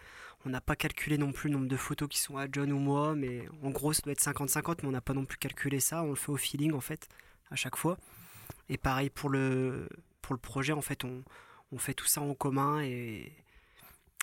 [0.45, 2.77] on n'a pas calculé non plus le nombre de photos qui sont à John ou
[2.77, 5.79] moi, mais en gros, ça doit être 50-50, mais on n'a pas non plus calculé
[5.79, 6.03] ça.
[6.03, 7.09] On le fait au feeling en fait,
[7.49, 7.97] à chaque fois.
[8.69, 9.89] Et pareil pour le,
[10.21, 11.23] pour le projet, en fait, on,
[11.71, 13.31] on fait tout ça en commun et,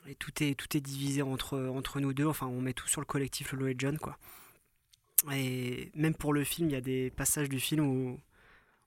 [0.09, 2.27] et tout est, tout est divisé entre, entre nous deux.
[2.27, 4.19] Enfin, on met tout sur le collectif Lolo et John, quoi.
[5.33, 8.21] Et même pour le film, il y a des passages du film où,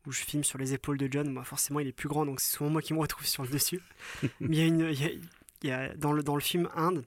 [0.06, 1.32] où je filme sur les épaules de John.
[1.32, 3.50] Moi, forcément, il est plus grand, donc c'est souvent moi qui me retrouve sur le
[3.50, 3.82] dessus.
[4.40, 5.22] Mais il y a une,
[5.64, 7.06] il y a, dans, le, dans le film Inde,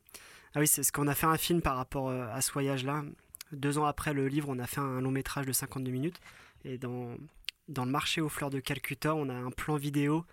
[0.55, 3.05] ah oui, c'est ce qu'on a fait un film par rapport euh, à ce voyage-là.
[3.53, 6.21] Deux ans après le livre, on a fait un long métrage de 52 minutes.
[6.65, 7.17] Et dans,
[7.69, 10.25] dans le marché aux fleurs de Calcutta, on a un plan vidéo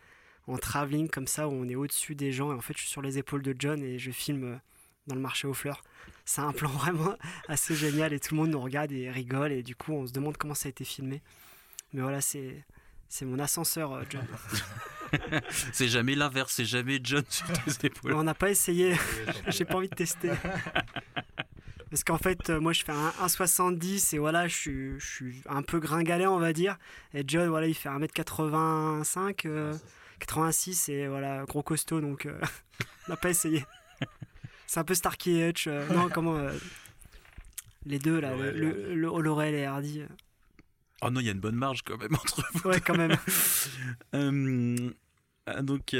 [0.47, 2.89] en travelling comme ça où on est au-dessus des gens et en fait je suis
[2.89, 4.57] sur les épaules de John et je filme euh,
[5.07, 5.81] dans le marché aux fleurs.
[6.25, 7.15] C'est un plan vraiment
[7.47, 10.13] assez génial et tout le monde nous regarde et rigole et du coup on se
[10.13, 11.21] demande comment ça a été filmé.
[11.93, 12.63] Mais voilà, c'est
[13.07, 14.25] c'est mon ascenseur euh, John.
[15.71, 18.13] c'est jamais l'inverse, c'est jamais John sur tes épaules.
[18.13, 18.95] on n'a pas essayé,
[19.47, 20.31] j'ai pas envie de tester.
[21.89, 25.41] Parce qu'en fait, euh, moi je fais un 1,70 et voilà, je suis, je suis
[25.47, 26.77] un peu gringalet, on va dire.
[27.13, 29.47] Et John, voilà, il fait 1m85.
[30.19, 32.39] 86 et voilà, gros costaud, donc euh,
[33.07, 33.65] on n'a pas essayé.
[34.67, 35.67] C'est un peu Starkey Hutch.
[35.67, 36.35] Euh, non, comment.
[36.35, 36.51] Euh,
[37.85, 40.03] les deux, là, le, le, et Hardy.
[41.01, 42.69] Oh non, il y a une bonne marge quand même entre vous.
[42.69, 43.15] Ouais, quand même.
[45.47, 45.95] Ah, donc,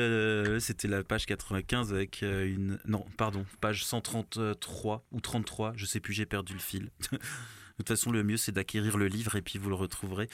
[0.60, 2.80] c'était la page 95 avec une.
[2.86, 6.90] Non, pardon, page 133 ou 33, je sais plus, j'ai perdu le fil.
[7.78, 10.30] De toute façon, le mieux, c'est d'acquérir le livre et puis vous le retrouverez.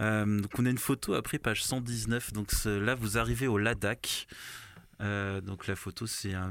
[0.00, 2.32] Euh, donc, on a une photo après, page 119.
[2.32, 4.26] Donc là, vous arrivez au Ladakh.
[5.00, 6.50] Euh, donc la photo, c'est un,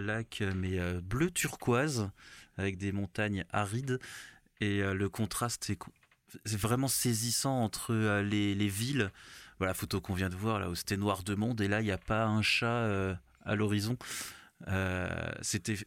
[0.00, 2.08] lac, mais euh, bleu turquoise,
[2.56, 3.98] avec des montagnes arides.
[4.60, 5.78] Et le contraste est,
[6.56, 9.10] vraiment saisissant entre les, les, villes.
[9.58, 11.60] Voilà la photo qu'on vient de voir, là où c'était noir de monde.
[11.60, 13.96] Et là, il n'y a pas un chat à l'horizon.
[15.40, 15.78] c'était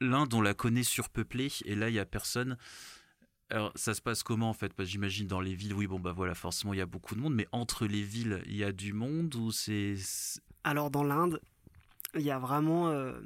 [0.00, 2.56] l'Inde, on la connaît surpeuplée, et là, il n'y a personne.
[3.48, 4.74] Alors, ça se passe comment en fait?
[4.74, 7.20] Parce j'imagine dans les villes, oui, bon, bah voilà, forcément, il y a beaucoup de
[7.20, 9.94] monde, mais entre les villes, il y a du monde ou c'est.
[10.64, 11.40] Alors, dans l'Inde,
[12.14, 13.20] il y a vraiment euh,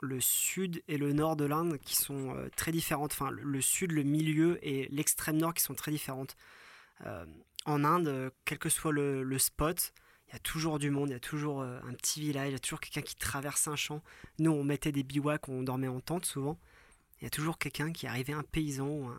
[0.00, 3.12] le sud et le nord de l'Inde qui sont euh, très différentes.
[3.12, 6.34] Enfin, le, sud, le milieu et l'extrême nord qui sont très différentes.
[7.04, 7.26] Euh,
[7.66, 9.92] en Inde, quel que soit le spot,
[10.28, 12.52] il y a toujours du monde, il y a toujours euh, un petit village, il
[12.52, 14.02] y a toujours quelqu'un qui traverse un champ.
[14.38, 16.58] Nous, on mettait des bivouacs, on dormait en tente souvent.
[17.20, 19.10] Il y a toujours quelqu'un qui arrivait, un paysan,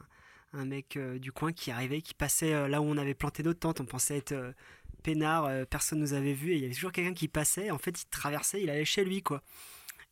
[0.53, 3.41] un, mec euh, du coin qui arrivait, qui passait euh, là où on avait planté
[3.41, 3.81] notre tente.
[3.81, 4.53] On pensait être
[5.01, 7.71] peinard, personne nous avait vu, et il y avait toujours quelqu'un qui passait.
[7.71, 9.41] En fait, il traversait, il allait chez lui, quoi.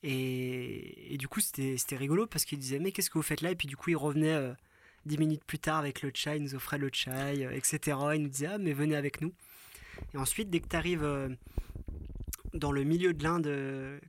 [0.04, 3.52] Et, du coup, c'était rigolo parce qu'il disait Mais qu'est-ce que vous faites là?
[3.52, 4.54] Et puis, du coup, il revenait
[5.06, 7.98] dix minutes plus tard avec le chai, il nous offrait le chai, etc.
[8.16, 9.34] Il nous disait Ah, mais venez avec nous.
[10.14, 11.38] Et ensuite, dès que tu arrives
[12.54, 14.00] dans le milieu de l'Inde,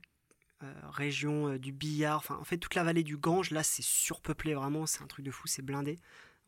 [0.91, 4.85] région du Billard, enfin, en fait, toute la vallée du Gange, là, c'est surpeuplé vraiment,
[4.85, 5.99] c'est un truc de fou, c'est blindé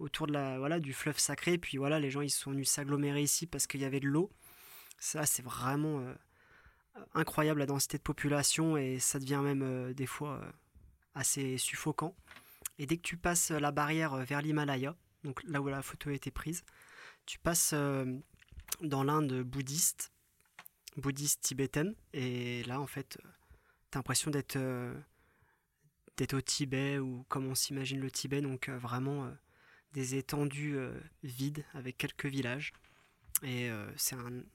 [0.02, 1.58] autour de la, voilà, du fleuve sacré.
[1.58, 4.32] Puis voilà, les gens ils sont venus s'agglomérer ici parce qu'il y avait de l'eau.
[4.98, 6.14] Ça, c'est vraiment euh,
[7.14, 10.52] incroyable la densité de population et ça devient même euh, des fois euh,
[11.16, 12.16] assez suffocant.
[12.78, 16.14] Et dès que tu passes la barrière vers l'Himalaya, donc là où la photo a
[16.14, 16.64] été prise,
[17.26, 17.76] tu passes
[18.82, 20.11] dans l'Inde bouddhiste,
[20.97, 21.95] bouddhiste tibétaine.
[22.13, 23.17] Et là, en fait,
[23.91, 24.57] tu as l'impression d'être
[26.17, 29.32] d'être au Tibet ou comme on s'imagine le Tibet, donc vraiment
[29.93, 32.73] des étendues euh, vides avec quelques villages.
[33.43, 34.45] Et euh, c'est une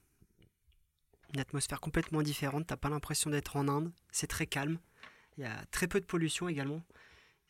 [1.39, 2.67] atmosphère complètement différente.
[2.67, 3.93] T'as pas l'impression d'être en Inde.
[4.11, 4.79] C'est très calme.
[5.37, 6.83] Il y a très peu de pollution également.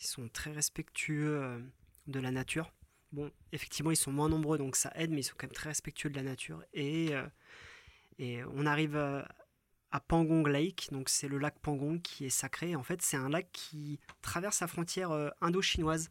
[0.00, 1.60] Ils sont très respectueux euh,
[2.06, 2.72] de la nature.
[3.16, 5.70] Bon, effectivement, ils sont moins nombreux, donc ça aide, mais ils sont quand même très
[5.70, 6.62] respectueux de la nature.
[6.74, 7.14] Et,
[8.18, 8.94] et on arrive
[9.90, 12.76] à Pangong Lake, donc c'est le lac Pangong qui est sacré.
[12.76, 15.10] En fait, c'est un lac qui traverse la frontière
[15.40, 16.10] indo-chinoise.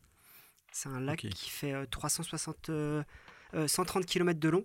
[0.72, 3.03] C'est un lac qui fait 360, euh,
[3.53, 4.64] 130 euh, km de long,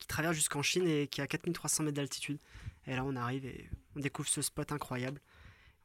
[0.00, 2.38] qui traverse jusqu'en Chine et qui a 4300 mètres d'altitude.
[2.86, 5.20] Et là, on arrive et on découvre ce spot incroyable.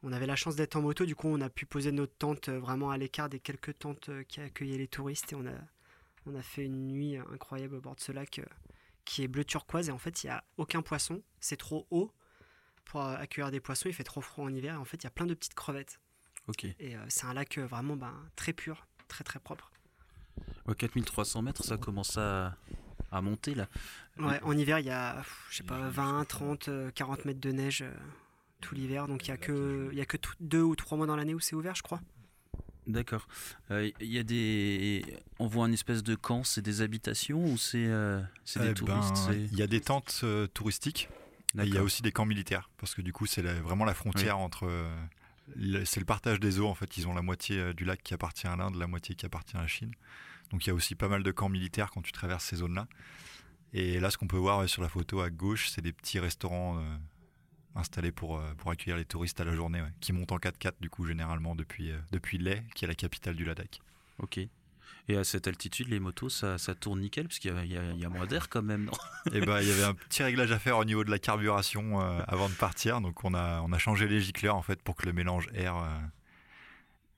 [0.02, 2.48] On avait la chance d'être en moto, du coup, on a pu poser notre tente
[2.48, 5.54] euh, vraiment à l'écart des quelques tentes qui accueillaient les touristes et on a,
[6.26, 8.40] on a fait une nuit incroyable au bord de ce lac
[9.04, 11.22] qui est bleu turquoise et en fait, il n'y a aucun poisson.
[11.40, 12.12] C'est trop haut
[12.84, 15.06] pour accueillir des poissons, il fait trop froid en hiver et en fait, il y
[15.06, 16.00] a plein de petites crevettes.
[16.48, 16.64] Ok.
[16.64, 19.70] Et c'est un lac vraiment ben, très pur, très très propre.
[20.76, 22.56] 4300 mètres, ça commence à,
[23.10, 23.68] à monter là.
[24.18, 27.82] Ouais, en hiver, il y a, je sais pas, 20, 30, 40 mètres de neige
[27.82, 27.92] euh,
[28.60, 29.06] tout l'hiver.
[29.06, 31.40] Donc il n'y a que, y a que deux ou trois mois dans l'année où
[31.40, 32.00] c'est ouvert, je crois.
[32.86, 33.26] D'accord.
[33.70, 35.04] Il euh, y a des,
[35.38, 38.20] on voit une espèce de camp, c'est des habitations ou c'est, euh,
[38.56, 41.08] des eh touristes ben, Il y a des tentes touristiques.
[41.54, 44.38] Il y a aussi des camps militaires parce que du coup c'est vraiment la frontière
[44.38, 44.68] entre
[45.84, 46.96] c'est le partage des eaux en fait.
[46.96, 49.56] Ils ont la moitié euh, du lac qui appartient à l'Inde, la moitié qui appartient
[49.56, 49.92] à la Chine.
[50.50, 52.86] Donc il y a aussi pas mal de camps militaires quand tu traverses ces zones-là.
[53.72, 56.80] Et là, ce qu'on peut voir sur la photo à gauche, c'est des petits restaurants
[57.76, 60.74] euh, installés pour, euh, pour accueillir les touristes à la journée, qui montent en 4x4
[60.80, 63.80] du coup généralement depuis, depuis Leh, qui est la capitale du Ladakh.
[64.18, 64.40] Ok.
[65.08, 68.08] Et à cette altitude, les motos, ça, ça tourne nickel, parce qu'il y, y, a
[68.08, 68.92] moins d'air quand même, non?
[69.26, 71.18] Et eh ben, il y avait un petit réglage à faire au niveau de la
[71.18, 73.02] carburation euh, avant de partir.
[73.02, 75.76] Donc, on a, on a changé les gicleurs, en fait, pour que le mélange air,
[75.76, 75.88] euh,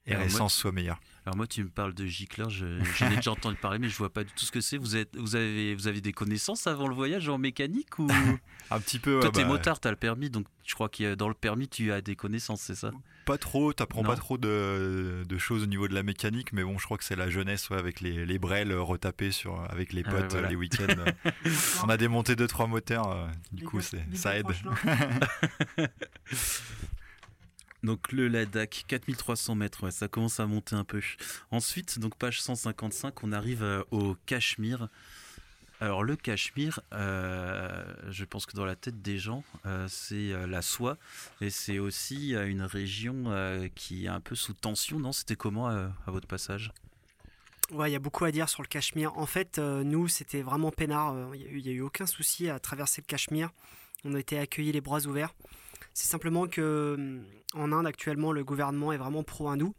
[0.07, 1.00] air essence soit meilleur.
[1.26, 2.66] Alors moi, tu me parles de gicleur, je,
[3.04, 4.76] ai déjà entendu parler, mais je vois pas du tout ce que c'est.
[4.76, 8.06] Vous, êtes, vous, avez, vous avez des connaissances avant le voyage en mécanique ou?
[8.70, 9.18] Un petit peu.
[9.20, 9.48] Toi, t'es bah...
[9.48, 12.60] motard, t'as le permis, donc je crois que dans le permis, tu as des connaissances,
[12.60, 12.92] c'est ça?
[13.24, 16.78] Pas trop, t'apprends pas trop de, de, choses au niveau de la mécanique, mais bon,
[16.78, 20.10] je crois que c'est la jeunesse avec les, les brels retapés sur, avec les ah,
[20.10, 21.30] potes les week-ends.
[21.84, 24.46] On a démonté deux trois moteurs, euh, du coup, ça aide.
[27.82, 31.00] Donc le Ladakh, 4300 mètres, ça commence à monter un peu.
[31.50, 34.88] Ensuite, donc page 155, on arrive euh, au Cachemire.
[35.80, 40.62] Alors le Cachemire, euh, je pense que dans la tête des gens, euh, c'est la
[40.62, 40.96] soie
[41.42, 44.98] et c'est aussi une région qui est un peu sous tension.
[44.98, 46.72] Non, c'était comment à votre passage?
[47.72, 49.18] Ouais, il y a beaucoup à dire sur le Cachemire.
[49.18, 51.14] En fait, nous, c'était vraiment peinard.
[51.34, 53.50] Il n'y a, eu aucun souci à traverser le Cachemire.
[54.04, 55.34] On a été accueillis les bras ouverts.
[55.97, 57.24] C'est simplement que hum,
[57.55, 59.74] en Inde actuellement le gouvernement est vraiment pro-hindou,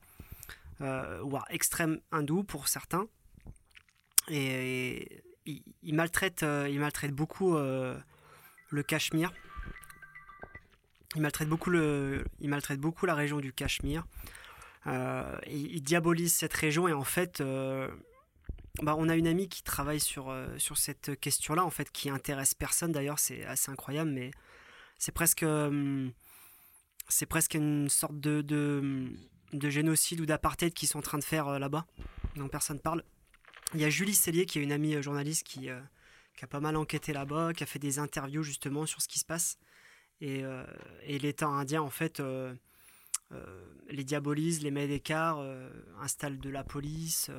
[0.82, 3.08] euh, voire extrême hindou pour certains,
[4.28, 7.96] et, il, maltraite, euh, il maltraite beaucoup euh,
[8.72, 9.32] le Cachemire.
[11.16, 14.08] Il maltraite beaucoup le, il maltraite beaucoup la région du Cachemire.
[14.88, 17.44] il, diabolise cette région et en fait,
[18.82, 22.56] bah, on a une amie qui travaille sur, sur cette question-là, en fait, qui intéresse
[22.56, 24.32] personne d'ailleurs, c'est assez incroyable, mais
[24.98, 26.10] c'est presque, euh,
[27.08, 31.48] c'est presque une sorte de, de, génocide ou d'apartheid qu'ils sont en train de faire
[31.48, 31.86] euh, là-bas,
[32.36, 33.04] dont personne parle.
[33.74, 35.70] Il y a Julie Cellier, qui est une amie euh, journaliste qui,
[36.36, 39.20] qui a pas mal enquêté là-bas, qui a fait des interviews justement sur ce qui
[39.20, 39.58] se passe.
[40.20, 40.44] Et,
[41.08, 42.24] l'État indien, en fait,
[43.88, 45.40] les diabolise, les met d'écart,
[46.00, 47.30] installe de la police.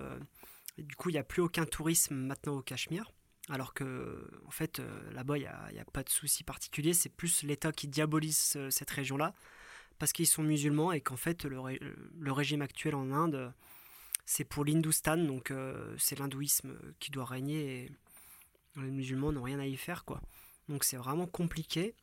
[0.76, 3.11] du coup, il n'y a plus aucun tourisme maintenant au Cachemire.
[3.49, 5.40] Alors que, en fait, euh, là-bas, il
[5.72, 6.92] n'y a, pas de souci particulier.
[6.92, 9.34] C'est plus l'État qui diabolise euh, cette région-là
[9.99, 13.53] parce qu'ils sont musulmans et qu'en fait, le, régime actuel en Inde,
[14.26, 17.92] c'est pour l'Hindoustan, donc euh, c'est l'hindouisme qui doit régner et
[18.76, 20.20] les musulmans n'ont rien à y faire, quoi.
[20.68, 21.94] Donc c'est vraiment compliqué.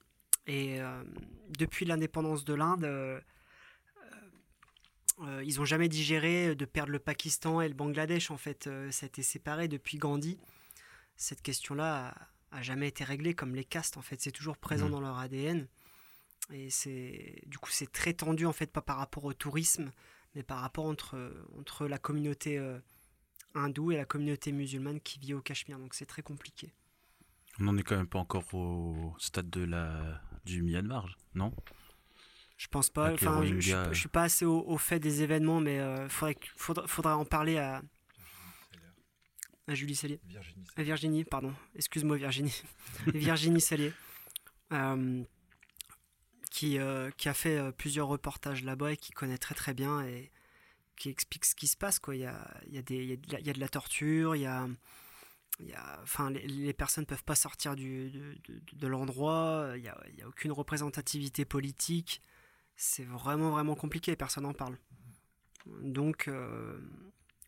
[0.47, 0.79] Et
[1.57, 3.21] depuis l'indépendance de l'Inde,
[5.21, 8.31] euh, ils n'ont jamais digéré de perdre le Pakistan et le Bangladesh.
[8.31, 10.37] En fait, euh, ça a été séparé depuis Gandhi.
[11.17, 12.13] Cette question-là
[12.51, 13.97] a, a jamais été réglée, comme les castes.
[13.97, 14.91] En fait, c'est toujours présent Mhm.
[14.91, 15.67] dans leur ADN.
[16.51, 19.91] Et c'est du coup c'est très tendu en fait, pas par rapport au tourisme,
[20.35, 21.17] mais par rapport entre
[21.57, 22.77] entre la communauté euh,
[23.55, 25.79] hindoue et la communauté musulmane qui vit au Cachemire.
[25.79, 26.71] Donc c'est très compliqué.
[27.59, 31.51] On n'en est quand même pas encore au stade de la du Myanmar, non?
[32.57, 33.13] Je pense pas.
[33.13, 33.91] Enfin, je, je, suis- euh.
[33.93, 37.17] je suis pas assez au, au fait des événements, mais euh, faudrait, que- faudra, faudra
[37.17, 37.81] en parler à,
[39.67, 40.19] à Julie Cellier.
[40.25, 40.63] Virginie.
[40.75, 41.53] À Virginie, pardon.
[41.75, 42.61] Excuse-moi, Virginie.
[43.07, 43.93] Virginie Cellier.
[44.71, 45.23] euh,
[46.51, 50.01] qui, euh, qui a fait euh, plusieurs reportages là-bas et qui connaît très très bien
[50.05, 50.31] et
[50.95, 51.99] qui explique ce qui se passe.
[51.99, 52.15] Quoi.
[52.15, 53.53] Il, y a, il, y a des, il, y a de la, il y a
[53.53, 54.67] de la torture, il y a.
[55.59, 59.71] il y a- enfin, les, les personnes peuvent pas sortir du, de, de- de l'endroit,
[59.75, 62.21] il n'y a, a aucune représentativité politique.
[62.77, 64.77] C'est vraiment vraiment compliqué, personne n'en parle.
[65.81, 66.79] Donc, euh,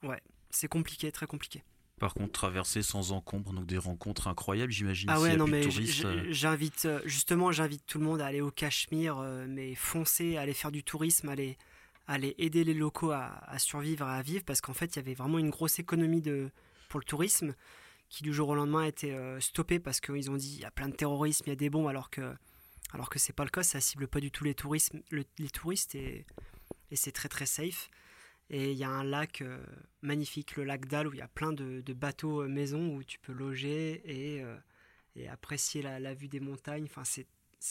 [0.03, 1.63] ouais, c'est compliqué, très compliqué.
[1.99, 5.09] Par contre, traverser sans encombre, donc des rencontres incroyables, j'imagine.
[5.09, 5.63] Ah ouais, non, mais
[6.05, 10.37] euh, j'invite, euh, justement, j'invite tout le monde à aller au Cachemire, euh, mais foncer,
[10.37, 11.57] aller faire du tourisme, aller,
[12.05, 15.15] aller aider les locaux à, à survivre, à vivre, parce qu'en fait, il y avait
[15.15, 16.51] vraiment une grosse économie de,
[16.89, 17.55] pour le tourisme
[18.09, 20.71] qui, du jour au lendemain, a été stoppée parce qu'ils ont dit il y a
[20.71, 22.35] plein de terrorisme, il y a des bombes, alors que,
[22.93, 25.49] alors que c'est pas le cas, ça cible pas du tout les, tourismes, le- les
[25.49, 26.25] touristes et,
[26.91, 27.89] et c'est très très safe.
[28.49, 29.61] Et il y a un lac euh,
[30.01, 33.03] magnifique, le lac d'Al, où il y a plein de, de bateaux euh, maison où
[33.03, 34.55] tu peux loger et, euh,
[35.15, 36.85] et apprécier la, la vue des montagnes.
[36.85, 37.27] Enfin, c'est,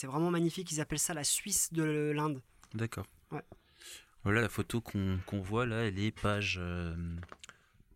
[0.07, 0.71] vraiment magnifique.
[0.73, 2.43] Ils appellent ça la Suisse de l'Inde.
[2.75, 3.07] D'accord.
[3.31, 3.43] Ouais.
[4.23, 6.59] Voilà la photo qu'on voit là, elle est page.
[6.61, 6.95] euh,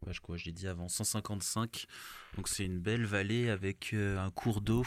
[0.04, 1.86] page quoi, j'ai dit avant, 155.
[2.36, 4.86] Donc c'est une belle vallée avec un cours d'eau.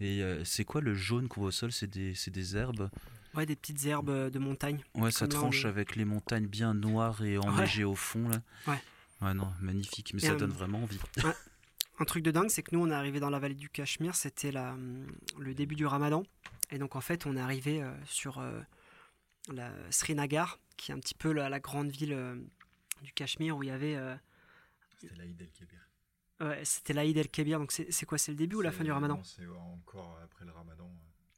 [0.00, 1.70] Et c'est quoi le jaune qu'on voit au sol?
[1.70, 2.88] C'est des, c'est des herbes?
[3.34, 4.82] Ouais, des petites herbes euh, de montagne.
[4.94, 8.42] Ouais, ça tranche avec les montagnes bien noires et enneigées au fond là.
[8.66, 8.82] Ouais.
[9.22, 10.98] Ouais, non, magnifique, mais Et, ça euh, donne vraiment envie.
[11.98, 14.14] Un truc de dingue, c'est que nous, on est arrivé dans la vallée du Cachemire,
[14.14, 15.06] c'était la, hum,
[15.38, 16.22] le début du ramadan.
[16.70, 18.58] Et donc, en fait, on est arrivé euh, sur euh,
[19.52, 22.36] la Srinagar, qui est un petit peu la, la grande ville euh,
[23.02, 23.96] du Cachemire où il y avait.
[23.96, 24.16] euh,
[24.98, 25.78] C'était l'Aïd El-Kébir.
[26.40, 27.58] ouais, c'était l'Aïd el-Kébir.
[27.58, 29.20] Donc, c'est c'est quoi C'est le début ou la fin du ramadan?
[29.22, 30.90] C'est encore après le ramadan.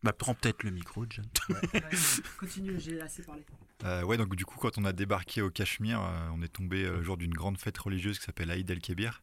[0.03, 1.25] Bah, prends peut-être le micro, John.
[2.41, 3.45] Continue, j'ai assez parlé.
[3.85, 6.85] Euh, ouais, donc du coup, quand on a débarqué au Cachemire, euh, on est tombé
[6.85, 9.23] euh, le jour d'une grande fête religieuse qui s'appelle Aïd el-Kébir.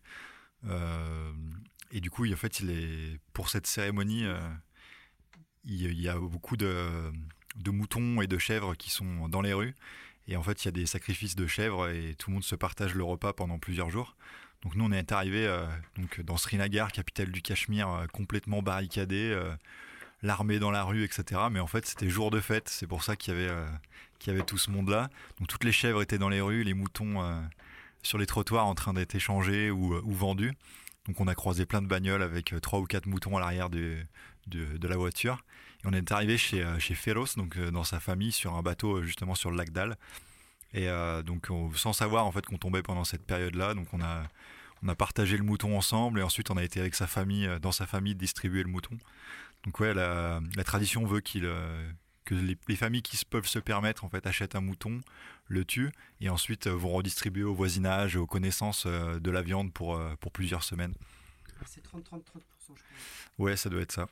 [0.67, 1.31] Euh,
[1.91, 4.39] et du coup, il- en fait, il est, pour cette cérémonie, euh,
[5.65, 7.11] il, il y a beaucoup de,
[7.57, 9.75] de moutons et de chèvres qui sont dans les rues.
[10.27, 12.55] Et en fait, il y a des sacrifices de chèvres et tout le monde se
[12.55, 14.15] partage le repas pendant plusieurs jours.
[14.61, 15.65] Donc nous, on est arrivé euh,
[15.97, 19.53] donc dans Srinagar, capitale du Cachemire, euh, complètement barricadé, euh,
[20.21, 21.41] l'armée dans la rue, etc.
[21.51, 22.69] Mais en fait, c'était jour de fête.
[22.69, 23.65] C'est pour ça qu'il y avait euh,
[24.19, 25.09] qu'il y avait tout ce monde-là.
[25.39, 27.41] Donc toutes les chèvres étaient dans les rues, les moutons euh,
[28.03, 30.53] sur les trottoirs en train d'être échangés ou, euh, ou vendus.
[31.07, 34.05] Donc on a croisé plein de bagnoles avec trois ou quatre moutons à l'arrière de,
[34.51, 35.43] la voiture.
[35.83, 39.33] Et on est arrivé chez, chez Feroz, donc dans sa famille, sur un bateau justement
[39.33, 39.97] sur le lac d'Al.
[40.73, 40.87] Et
[41.25, 44.23] donc on- sans savoir en fait qu'on tombait pendant cette période-là, donc on a
[44.83, 47.71] on a partagé le mouton ensemble et ensuite on a été avec sa famille, dans
[47.71, 48.97] sa famille, distribuer le mouton.
[49.65, 51.91] Donc ouais, la, la tradition veut qu'il, euh,
[52.25, 55.01] que les, les familles qui se peuvent se permettre en fait achètent un mouton,
[55.47, 55.91] le tuent
[56.21, 60.15] et ensuite euh, vont redistribuer au voisinage, aux connaissances euh, de la viande pour, euh,
[60.19, 60.93] pour plusieurs semaines.
[61.65, 62.77] C'est 30-30-30%, je crois.
[63.37, 64.07] Ouais, ça doit être ça.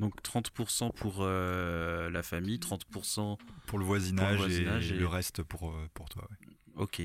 [0.00, 5.42] Donc 30% pour euh, la famille, 30% Pour le voisinage, voisinage et, et- le reste
[5.42, 6.26] pour, pour toi.
[6.30, 6.46] ouais.
[6.74, 7.02] Ok.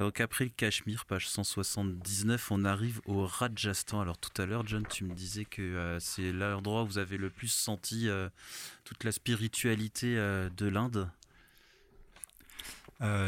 [0.00, 4.00] Donc après le Cachemire, page 179, on arrive au Rajasthan.
[4.00, 7.18] Alors tout à l'heure, John, tu me disais que euh, c'est l'endroit où vous avez
[7.18, 8.30] le plus senti euh,
[8.84, 11.10] toute la spiritualité euh, de l'Inde.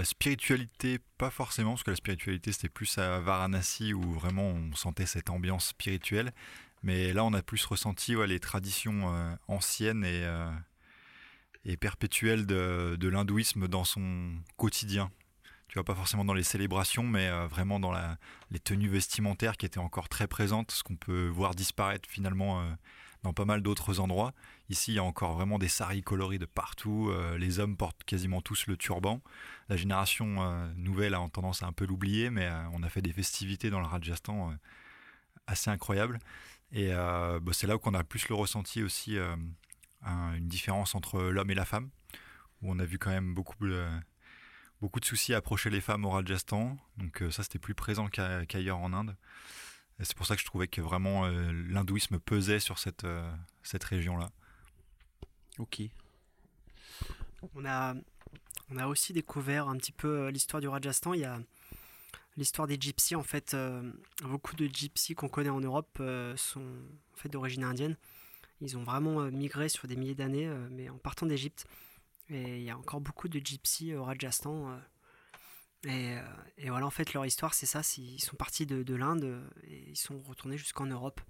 [0.04, 5.06] Spiritualité, pas forcément, parce que la spiritualité c'était plus à Varanasi où vraiment on sentait
[5.06, 6.32] cette ambiance spirituelle.
[6.82, 10.26] Mais là, on a plus ressenti les traditions anciennes et,
[11.64, 15.10] et perpétuelles de, de l'hindouisme dans son quotidien.
[15.72, 17.94] Tu vois, pas forcément dans les célébrations, mais euh, vraiment dans
[18.50, 22.70] les tenues vestimentaires qui étaient encore très présentes, ce qu'on peut voir disparaître finalement euh,
[23.22, 24.34] dans pas mal d'autres endroits.
[24.68, 27.08] Ici, il y a encore vraiment des saris coloris de partout.
[27.08, 29.22] euh, les hommes portent quasiment tous le turban.
[29.70, 30.44] La génération
[30.76, 33.86] nouvelle a tendance à un peu l'oublier, mais on a fait des festivités dans le
[33.86, 34.54] Rajasthan
[35.46, 36.18] assez incroyables.
[36.72, 39.16] Et bah, c'est là où on a plus le ressenti aussi
[40.02, 41.88] un- une différence entre l'homme et la femme,
[42.60, 43.86] où on a vu quand même beaucoup de,
[44.82, 46.76] beaucoup de soucis à approcher les femmes au Rajasthan.
[46.98, 49.16] Donc euh, ça, c'était plus présent qu'ailleurs en Inde.
[50.00, 53.32] Et c'est pour ça que je trouvais que vraiment euh, l'hindouisme pesait sur cette, euh,
[53.62, 54.30] cette région-là.
[55.58, 55.82] Ok.
[57.54, 57.94] On a,
[58.70, 61.14] on a aussi découvert un petit peu l'histoire du Rajasthan.
[61.14, 61.38] Il y a
[62.36, 63.14] l'histoire des gypsies.
[63.14, 63.56] En fait,
[64.22, 66.02] beaucoup de gypsies qu'on connaît en Europe
[66.36, 67.96] sont en fait d'origine indienne.
[68.60, 71.66] Ils ont vraiment migré sur des milliers d'années, mais en partant d'Égypte.
[72.32, 74.80] Et il y a encore beaucoup de gypsies au Rajasthan.
[75.84, 76.16] Et,
[76.58, 77.82] et, voilà, en fait, leur histoire, c'est ça.
[77.98, 81.20] Ils sont partis de, de l'Inde et ils sont retournés jusqu'en Europe.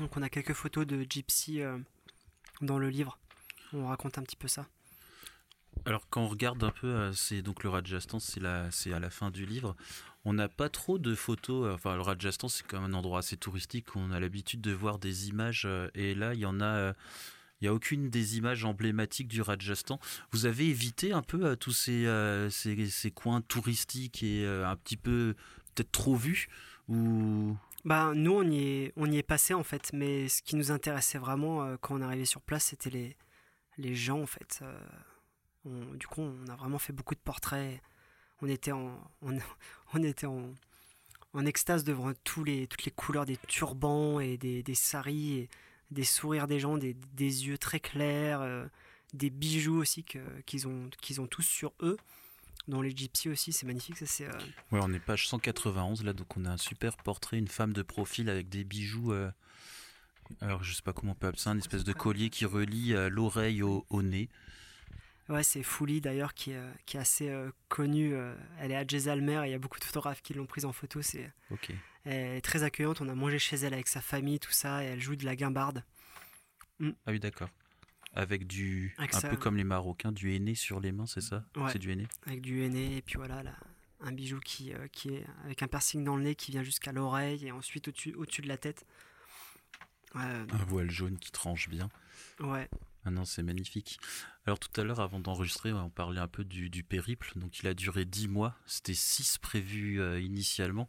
[0.00, 1.78] Donc on a quelques photos de Gypsy euh,
[2.62, 3.18] dans le livre.
[3.74, 4.66] On raconte un petit peu ça.
[5.84, 9.30] Alors quand on regarde un peu, euh, c'est donc le Rajasthan, c'est à la fin
[9.30, 9.76] du livre.
[10.24, 11.66] On n'a pas trop de photos.
[11.66, 13.94] Euh, enfin, le Rajasthan, c'est quand même un endroit assez touristique.
[13.94, 16.94] On a l'habitude de voir des images, et là, il y en a.
[17.60, 20.00] Il n'y a aucune des images emblématiques du Rajasthan.
[20.32, 22.06] Vous avez évité un peu tous ces,
[22.50, 25.34] ces, coins touristiques et un petit peu
[25.74, 26.48] peut-être trop vus
[27.84, 31.76] bah, nous, on y, est, passé en fait, mais ce qui nous intéressait vraiment euh,
[31.80, 33.16] quand on arrivait sur place, c'était
[33.78, 34.60] les, gens en fait.
[34.62, 37.80] Euh, du coup, on a vraiment fait beaucoup de portraits.
[38.42, 38.98] On était en,
[41.46, 45.48] extase devant tous les, toutes les couleurs des turbans et des, saris,
[45.90, 48.66] des sourires des gens, des, des yeux très clairs, euh,
[49.14, 50.04] des bijoux aussi
[50.46, 51.96] qu'ils ont, qu'ils ont tous sur eux.
[52.68, 53.96] Dans les gypsies aussi, c'est magnifique.
[53.96, 54.38] Ça, c'est, euh,
[54.70, 57.82] Ouais, on est page 191 là, donc on a un super portrait, une femme de
[57.82, 59.12] profil avec des bijoux.
[59.12, 59.30] Euh,
[60.40, 62.94] alors je sais pas comment on peut appeler ça, une espèce de collier qui relie
[62.94, 64.28] euh, l'oreille au, nez.
[65.28, 66.52] Ouais, c'est Fouli d'ailleurs qui,
[66.86, 67.32] qui est assez
[67.68, 68.14] connue.
[68.58, 70.72] elle est à Jezalmer et il y a beaucoup de photographes qui l'ont prise en
[70.72, 71.02] photo.
[71.02, 71.72] C'est, ok.
[72.04, 73.00] Elle est très accueillante.
[73.00, 74.82] On a mangé chez elle avec sa famille, tout ça.
[74.84, 75.84] Et elle joue de la guimbarde.
[76.78, 76.90] Mm.
[77.06, 77.48] Ah oui, d'accord.
[78.14, 78.94] Avec du.
[78.98, 82.08] un peu comme les Marocains, du henné sur les mains, c'est ça C'est du henné
[82.26, 83.54] Avec du henné, et puis voilà, là,
[84.00, 86.90] un bijou qui, euh, qui est avec un piercing dans le nez qui vient jusqu'à
[86.90, 88.84] l'oreille et ensuite au-dessus au de la tête.
[90.14, 91.88] un voile jaune qui tranche bien.
[92.40, 92.68] Ouais.
[93.04, 93.98] Ah non, c'est magnifique.
[94.46, 97.32] Alors tout à l'heure, avant d'enregistrer, on parlait un peu du, du, périple.
[97.36, 98.56] Donc il a duré 10 mois.
[98.66, 100.88] C'était 6 prévus euh, initialement.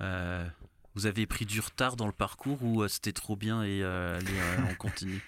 [0.00, 0.46] Euh,
[0.94, 4.34] vous avez pris du retard dans le parcours ou c'était trop bien et allez,
[4.70, 5.22] on continue?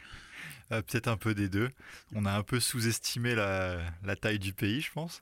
[0.73, 1.71] Euh, peut-être un peu des deux.
[2.15, 5.21] On a un peu sous-estimé la, taille du pays, je pense.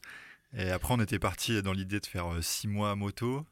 [0.56, 3.46] Et après, on était parti dans l'idée de faire euh, six mois à moto,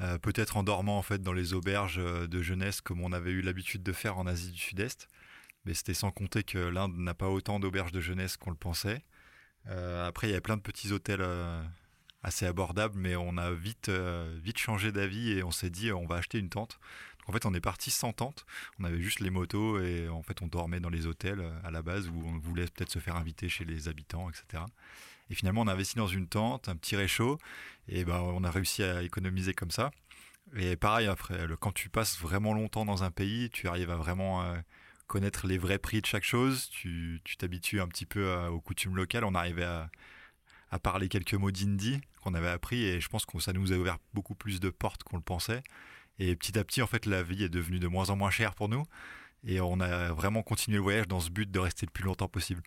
[0.00, 3.42] euh, peut-être en dormant en fait dans les auberges de jeunesse comme on avait eu
[3.42, 5.08] l'habitude de faire en Asie du Sud-Est.
[5.64, 9.02] Mais c'était sans compter que l'Inde n'a pas autant d'auberges de jeunesse qu'on le pensait.
[9.66, 11.22] après, il y avait plein de petits hôtels
[12.22, 13.90] assez abordables, mais on a vite,
[14.42, 16.78] vite changé d'avis et on s'est dit on va acheter une tente.
[17.30, 18.44] En fait, on est parti sans tente.
[18.80, 21.70] On avait juste les motos et en fait, on dormait dans les hôtels euh, à
[21.70, 24.64] la base où on voulait peut-être se faire inviter chez les habitants, etc.
[25.30, 27.38] Et finalement, on a investi dans une tente, un petit réchaud,
[27.86, 29.92] et ben, on a réussi à économiser comme ça.
[30.56, 34.42] Et pareil, après, quand tu passes vraiment longtemps dans un pays, tu arrives à vraiment
[34.42, 34.56] euh,
[35.06, 36.68] connaître les vrais prix de chaque chose.
[36.70, 39.24] Tu t'habitues un petit peu aux coutumes locales.
[39.24, 39.88] On arrivait à,
[40.72, 43.76] à parler quelques mots d'hindi qu'on avait appris, et je pense que ça nous a
[43.76, 45.62] ouvert beaucoup plus de portes qu'on le pensait.
[46.18, 48.54] Et petit à petit, en fait, la vie est devenue de moins en moins chère
[48.54, 48.84] pour nous.
[49.44, 52.28] Et on a vraiment continué le voyage dans ce but de rester le plus longtemps
[52.28, 52.62] possible.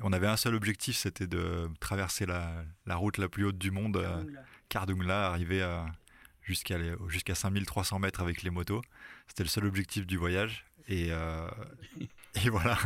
[0.00, 2.64] on avait un seul objectif, c'était de traverser la,
[2.96, 4.24] route la plus haute du monde, euh,
[4.68, 5.64] Kardungla, arriver
[6.42, 6.78] jusqu'à
[7.08, 8.82] jusqu'à 5300 mètres avec les motos.
[9.28, 10.64] C'était le seul objectif du voyage.
[10.88, 11.48] Et, euh,
[12.44, 12.76] et voilà,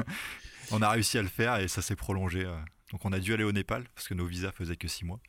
[0.71, 2.45] on a réussi à le faire et ça s'est prolongé.
[2.45, 2.57] Euh.
[2.93, 5.21] Donc on a dû aller au Népal parce que nos visas faisaient que 6 mois.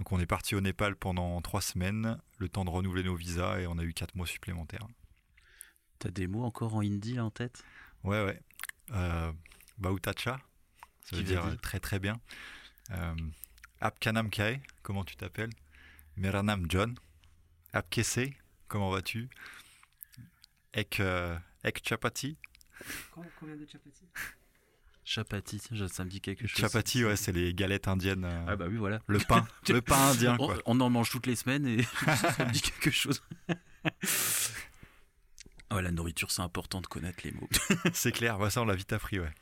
[0.00, 3.60] Donc on est parti au Népal pendant trois semaines, le temps de renouveler nos visas
[3.60, 4.88] et on a eu quatre mois supplémentaires.
[5.98, 7.62] T'as des mots encore en hindi en tête?
[8.02, 8.40] Ouais, ouais.
[8.92, 9.30] Euh,
[9.76, 10.40] Bautacha,
[11.04, 12.18] ça veut dire, très très bien.
[12.92, 13.14] Euh,
[13.82, 15.52] Apkanam Kai, comment tu t'appelles?
[16.16, 16.94] Meranam John.
[17.74, 18.32] Apkese,
[18.68, 19.28] comment vas-tu?
[20.72, 22.38] Ek, euh, Ek Chapati.
[23.38, 24.06] Combien de chapati?
[25.04, 26.60] Chapati, ça me dit quelque chose.
[26.60, 28.24] Chapati, ouais, c'est les galettes indiennes.
[28.24, 29.00] Euh, ah bah oui, voilà.
[29.06, 30.36] Le pain, le pain indien.
[30.36, 30.58] Quoi.
[30.66, 33.22] On, en mange toutes les semaines et ça me dit quelque chose.
[35.70, 37.48] oh, la nourriture, c'est important de connaître les mots.
[37.92, 39.32] c'est clair, bah, ça on l'a vite appris, ouais.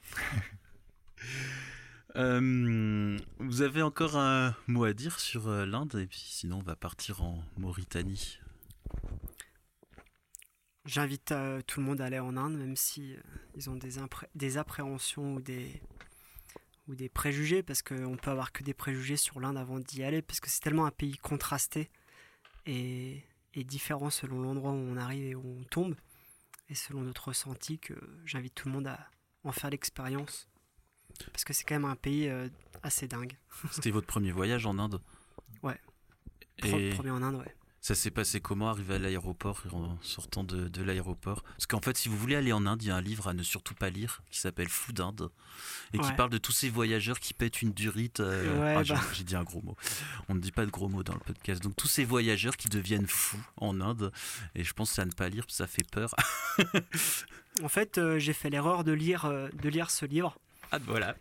[2.16, 5.94] Euh, vous avez encore un mot à dire sur euh, l'Inde?
[5.96, 8.38] Et puis sinon on va partir en Mauritanie.
[10.88, 13.20] J'invite euh, tout le monde à aller en Inde, même si euh,
[13.54, 13.96] ils ont des,
[14.34, 15.82] des appréhensions ou des,
[16.86, 20.22] ou des préjugés, parce qu'on peut avoir que des préjugés sur l'Inde avant d'y aller,
[20.22, 21.90] parce que c'est tellement un pays contrasté
[22.64, 23.22] et,
[23.52, 25.94] et différent selon l'endroit où on arrive et où on tombe,
[26.70, 27.92] et selon notre ressenti, que
[28.24, 29.10] j'invite tout le monde à
[29.44, 30.48] en faire l'expérience,
[31.32, 32.48] parce que c'est quand même un pays euh,
[32.82, 33.36] assez dingue.
[33.72, 35.02] C'était votre premier voyage en Inde?
[35.62, 35.78] Ouais.
[36.64, 36.94] Et...
[36.94, 37.54] Premier en Inde, ouais.
[37.80, 41.42] Ça s'est passé comment arriver à l'aéroport en sortant de, de l'aéroport?
[41.44, 43.34] Parce qu'en fait, si vous voulez aller en Inde, il y a un livre à
[43.34, 45.30] ne surtout pas lire qui s'appelle Fou d'Inde
[45.94, 48.20] et qui parle de tous ces voyageurs qui pètent une durite.
[48.20, 49.00] euh, Ouais, ah, j'ai- bah.
[49.14, 49.76] J'ai dit un gros mot.
[50.28, 51.62] On ne dit pas de gros mots dans le podcast.
[51.62, 54.12] Donc tous ces voyageurs qui deviennent fous en Inde.
[54.56, 56.14] Et je pense à ne pas lire, parce que ça fait peur.
[57.62, 60.36] En fait, euh, j'ai fait l'erreur de lire, euh, de lire ce livre
[60.70, 61.16] Ah voilà.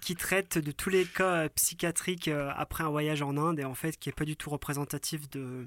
[0.00, 3.64] qui, traite de tous les cas euh, psychiatriques euh, après un voyage en Inde et
[3.64, 5.66] en fait qui est pas du tout représentatif de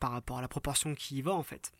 [0.00, 1.72] par rapport à la proportion qui y va en fait.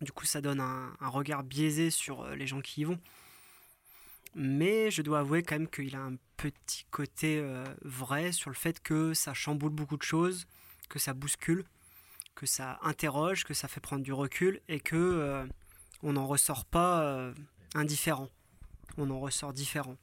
[0.00, 2.98] Du coup, ça donne un, regard biaisé sur euh, les gens qui y vont.
[4.34, 7.44] Mais je dois avouer quand même qu'il a un petit côté
[7.82, 10.46] vrai sur le fait que ça chamboule beaucoup de choses,
[10.88, 11.66] que ça bouscule,
[12.34, 15.46] que ça interroge, que ça fait prendre du recul et que
[16.02, 17.30] on n'en ressort pas
[17.74, 18.30] indifférent.
[18.98, 19.96] On en ressort différent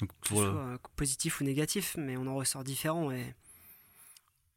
[0.00, 3.34] Donc que ce euh, soit euh, positif ou négatif, mais on en ressort différent et,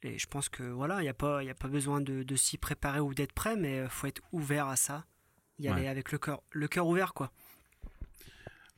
[0.03, 2.35] et je pense que voilà, il n'y a, pas- y a pas besoin de, de
[2.35, 5.05] s'y préparer ou d'être prêt, mais il faut être ouvert à ça,
[5.59, 5.87] y aller Ouais.
[5.87, 7.31] avec le cœur, le cœur ouvert quoi.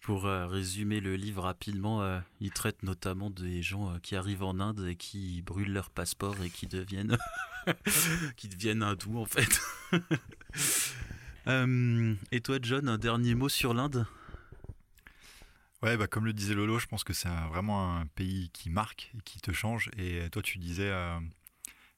[0.01, 4.43] Pour euh, résumer le livre rapidement, euh, il traite notamment des gens euh, qui arrivent
[4.43, 7.17] en Inde et qui brûlent leur passeport et qui deviennent
[8.37, 9.59] qui deviennent hindous en fait.
[11.47, 14.05] Euh, et toi, John, un dernier mot sur l'Inde?
[15.81, 19.11] Ouais, bah, comme le disait Lolo, je pense que c'est vraiment un pays qui marque
[19.17, 19.89] et qui te change.
[19.97, 21.17] Et toi, tu disais, euh,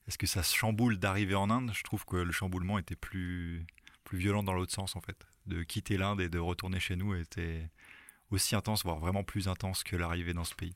[0.07, 1.71] est-ce que ça se chamboule d'arriver en Inde?
[1.73, 3.65] Je trouve que le chamboulement était plus,
[4.03, 5.25] plus violent dans l'autre sens, en fait.
[5.47, 7.69] De quitter l'Inde et de retourner chez nous était
[8.29, 10.75] aussi intense, voire vraiment plus intense que l'arrivée dans ce pays.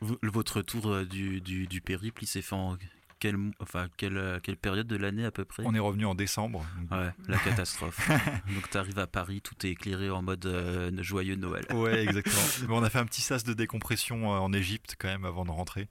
[0.00, 2.76] Votre tour euh, du, du, du périple, il s'est fait en
[3.18, 5.62] quelle, enfin, quelle, euh, quelle période de l'année à peu près?
[5.66, 6.64] On est revenu en décembre.
[6.90, 8.08] Ouais, la catastrophe.
[8.54, 11.66] Donc t'arrives à Paris, tout est éclairé en mode euh, joyeux Noël.
[11.72, 12.42] Ouais, exactement.
[12.68, 15.44] Mais on a fait un petit sas de décompression euh, en Égypte quand même avant
[15.44, 15.88] de rentrer.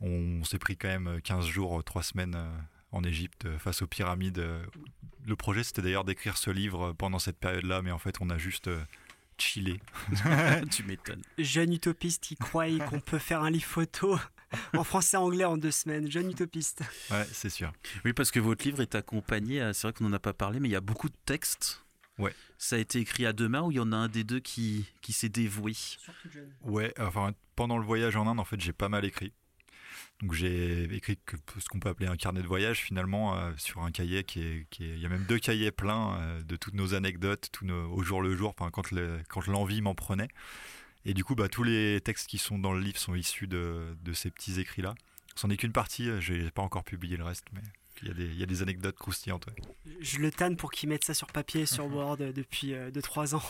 [0.00, 2.36] On s'est pris quand même 15 jours, 3 semaines
[2.92, 4.44] en Égypte face aux pyramides.
[5.26, 8.36] Le projet c'était d'ailleurs d'écrire ce livre pendant cette période-là, mais en fait on a
[8.36, 8.68] juste
[9.38, 9.80] chillé.
[10.70, 11.22] tu m'étonnes.
[11.38, 14.18] Jeune utopiste qui croit qu'on peut faire un livre photo
[14.76, 16.10] en français et anglais en deux semaines.
[16.10, 16.82] Jeune utopiste.
[17.10, 17.72] Ouais, c'est sûr.
[18.04, 20.60] Oui, parce que votre livre est accompagné, euh, c'est vrai qu'on n'en a pas parlé,
[20.60, 21.82] mais il y a beaucoup de textes.
[22.18, 22.34] Ouais.
[22.56, 24.40] Ça a été écrit à deux mains ou il y en a un des deux
[24.40, 25.74] qui, qui s'est dévoué?
[25.74, 26.50] Surtout jeune.
[26.62, 29.32] Ouais, enfin pendant le voyage en Inde, en fait j'ai pas mal écrit.
[30.22, 33.82] Donc j'ai écrit que ce qu'on peut appeler un carnet de voyage finalement euh, sur
[33.82, 36.56] un cahier qui est, qui est- il y a même deux cahiers pleins euh, de
[36.56, 39.94] toutes nos anecdotes, tous nos, au jour le jour, enfin quand le- quand l'envie m'en
[39.94, 40.28] prenait.
[41.08, 43.96] Et du coup bah tous les textes qui sont dans le livre sont issus de,
[44.02, 44.94] de ces petits écrits là.
[45.36, 47.60] C'en est qu'une partie, euh, j'ai pas encore publié le reste, mais
[48.02, 49.46] il y a des, il y a des anecdotes croustillantes.
[49.46, 49.92] ouais.
[50.00, 53.34] Je le tanne pour qu'il mette ça sur papier et sur Word euh, depuis 2-3
[53.36, 53.42] ans.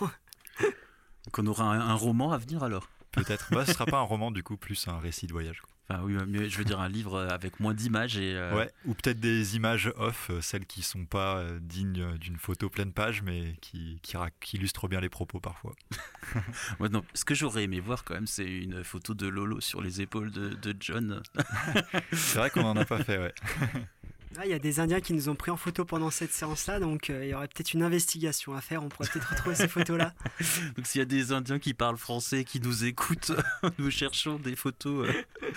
[1.25, 2.89] Donc on aura un, un roman à venir alors?
[3.13, 3.49] Peut-être.
[3.53, 5.61] bah ce sera pas un roman du coup, plus un récit de voyage.
[5.61, 5.71] quoi.
[5.89, 6.17] Enfin oui,
[6.51, 8.35] je veux dire un livre avec moins d'images et...
[8.35, 12.19] euh, Ouais, ou peut-être des images off, euh, celles qui sont pas euh, dignes euh,
[12.19, 15.75] d'une photo pleine page, mais qui, qui, ra- qui illustrent bien les propos parfois.
[16.81, 19.81] ouais, non, ce que j'aurais aimé voir quand même, c'est une photo de Lolo sur
[19.81, 21.23] les épaules de, de John.
[22.13, 23.35] C'est vrai qu'on en a pas fait, ouais.
[24.39, 26.79] Ah, Il y a des Indiens qui nous ont pris en photo pendant cette séance-là,
[26.81, 28.83] donc euh, il y aurait peut-être une investigation à faire.
[28.83, 30.15] On pourrait peut-être retrouver ces photos-là.
[30.77, 33.33] Donc s'il y a des Indiens qui parlent français, qui nous écoutent,
[33.79, 35.09] nous cherchons des photos.
[35.09, 35.49] euh,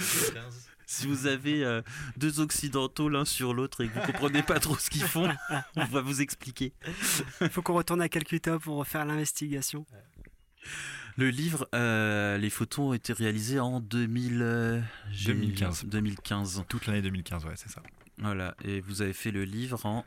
[0.85, 1.81] Si vous avez euh,
[2.17, 5.29] deux occidentaux l'un sur l'autre et que vous comprenez pas trop ce qu'ils font,
[5.75, 6.73] on va vous expliquer.
[7.41, 9.85] Il faut qu'on retourne à Calcutta pour refaire l'investigation.
[11.17, 15.85] Le livre, euh, les photos ont été réalisées en 2000, euh, j'ai- 2015.
[15.85, 16.63] 2015.
[16.69, 17.81] Toute l'année 2015, ouais, c'est ça.
[18.19, 20.05] Voilà, et vous avez fait le livre en...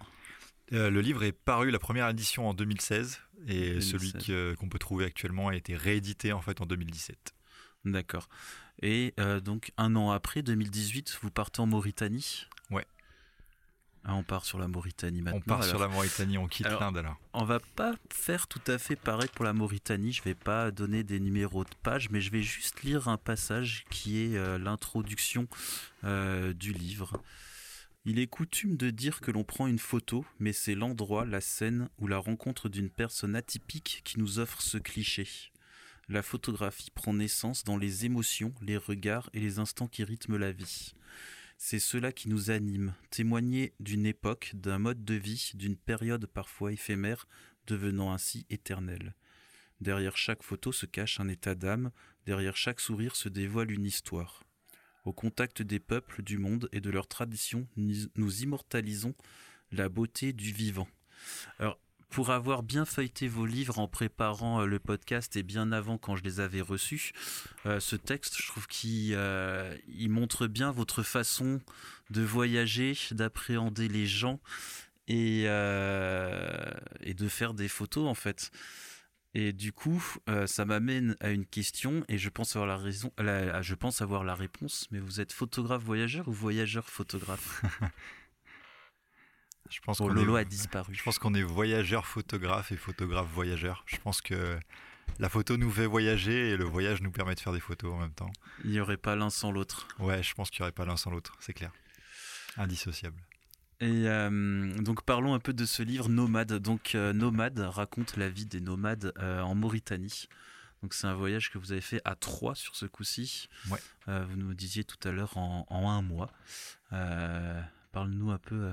[0.72, 3.90] Euh, le livre est paru, la première édition en 2016, et 2016.
[3.90, 7.34] celui que- qu'on peut trouver actuellement a été réédité en fait en 2017.
[7.84, 8.28] D'accord.
[8.80, 12.46] Et euh, donc un an après, 2018, vous partez en Mauritanie?
[12.70, 12.86] Ouais.
[14.04, 15.38] Ah, on part sur la Mauritanie maintenant.
[15.38, 17.16] on part sur la Mauritanie, on quitte l'Inde alors.
[17.34, 20.12] On va pas faire tout à fait pareil pour la Mauritanie.
[20.12, 23.84] Je vais pas donner des numéros de page, mais je vais juste lire un passage
[23.90, 25.46] qui est euh, l'introduction
[26.04, 27.22] euh, du livre.
[28.04, 31.88] Il est coutume de dire que l'on prend une photo, mais c'est l'endroit, la scène
[31.98, 35.28] ou la rencontre d'une personne atypique qui nous offre ce cliché.
[36.08, 40.50] La photographie prend naissance dans les émotions, les regards et les instants qui rythment la
[40.50, 40.94] vie.
[41.58, 46.72] C'est cela qui nous anime, témoigner d'une époque, d'un mode de vie, d'une période parfois
[46.72, 47.28] éphémère,
[47.68, 49.14] devenant ainsi éternelle.
[49.80, 51.92] Derrière chaque photo se cache un état d'âme,
[52.26, 54.42] derrière chaque sourire se dévoile une histoire.
[55.04, 59.14] Au contact des peuples du monde et de leurs traditions, nous immortalisons
[59.72, 60.88] la beauté du vivant.
[61.58, 61.78] Alors,
[62.12, 66.14] pour avoir bien feuilleté vos livres en préparant euh, le podcast et bien avant quand
[66.14, 67.12] je les avais reçus,
[67.64, 69.18] euh, ce texte, je trouve qu'il
[69.88, 71.60] il montre bien votre façon
[72.10, 74.40] de voyager, d'appréhender les gens
[75.08, 78.52] et de faire des photos en fait.
[79.34, 80.02] Et du coup,
[80.46, 84.34] ça m'amène à une question et je pense avoir la raison, je pense avoir la
[84.34, 84.86] réponse.
[84.90, 87.62] Mais vous êtes photographe voyageur ou voyageur photographe?
[89.70, 90.94] Je pense Lolo a disparu.
[90.94, 93.84] Je pense qu'on est voyageur photographe et photographe voyageur.
[93.86, 94.58] Je pense que
[95.18, 97.98] la photo nous fait voyager et le voyage nous permet de faire des photos en
[98.00, 98.30] même temps.
[98.64, 99.88] Il n'y aurait pas l'un sans l'autre.
[99.98, 101.72] Ouais, je pense qu'il n'y aurait pas l'un sans l'autre, c'est clair.
[102.58, 103.16] Indissociable.
[103.82, 106.54] Et euh, donc parlons un peu de ce livre Nomade.
[106.54, 110.28] Donc euh, Nomade raconte la vie des nomades euh, en Mauritanie.
[110.82, 113.48] Donc c'est un voyage que vous avez fait à trois sur ce coup-ci.
[113.70, 113.78] Ouais.
[114.06, 116.32] vous nous disiez tout à l'heure en, en, un mois.
[117.92, 118.72] Parle-nous un peu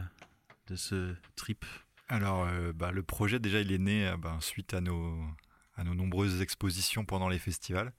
[0.69, 1.65] de ce trip
[2.07, 5.19] Alors, euh, bah, le projet, déjà, il est né euh, bah, suite à nos,
[5.75, 7.91] à nos nombreuses expositions pendant les festivals,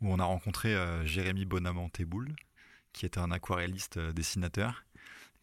[0.00, 2.34] où on a rencontré euh, Jérémy Bonamant-Teboul,
[2.92, 4.84] qui est un aquarelliste dessinateur,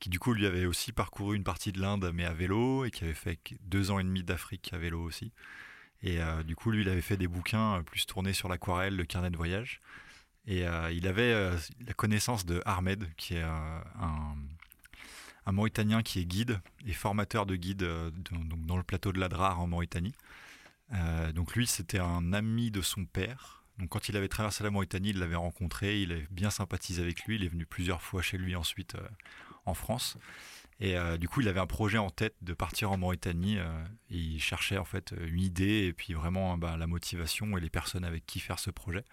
[0.04, 2.92] qui du coup, lui avait aussi parcouru une partie de l'Inde, mais à vélo, et
[2.92, 5.32] qui avait fait deux ans et demi d'Afrique à vélo aussi.
[6.02, 9.30] Et du coup, lui, il avait fait des bouquins plus tournés sur l'aquarelle, le carnet
[9.30, 9.80] de voyage.
[10.46, 11.34] Et il avait
[11.88, 14.36] la connaissance de Ahmed, qui est un,
[15.46, 19.20] un Mauritanien qui est guide et formateur de guide euh, donc dans le plateau de
[19.20, 20.14] l'Adrar en Mauritanie.
[20.94, 23.64] Euh, donc lui, c'était un ami de son père.
[23.80, 27.24] Donc quand il avait traversé la Mauritanie, il l'avait rencontré, il avait bien sympathisé avec
[27.26, 29.08] lui, il est venu plusieurs fois chez lui ensuite euh,
[29.66, 30.18] en France.
[30.80, 33.58] Et du coup, il avait un projet en tête de partir en Mauritanie.
[33.58, 33.64] et
[34.10, 38.04] il cherchait en fait une idée et puis vraiment bah, la motivation et les personnes
[38.04, 39.06] avec qui faire ce projet.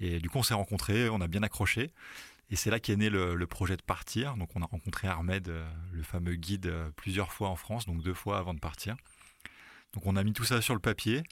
[0.00, 1.92] Et du coup, on s'est rencontrés, on a bien accroché.
[2.50, 4.36] Et c'est là qu'est né le, projet de partir.
[4.36, 8.02] Donc on a rencontré Ahmed, euh, le fameux guide, euh, plusieurs fois en France, donc
[8.02, 8.96] deux fois avant de partir.
[9.94, 11.22] Donc on a mis tout ça sur le papier.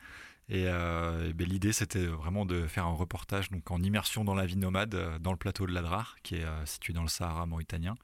[0.49, 4.47] Et, euh, ben, l'idée c'était vraiment de faire un reportage donc en immersion dans la
[4.47, 7.97] vie nomade dans le plateau de l'Adrar, qui est situé dans le Sahara mauritanien.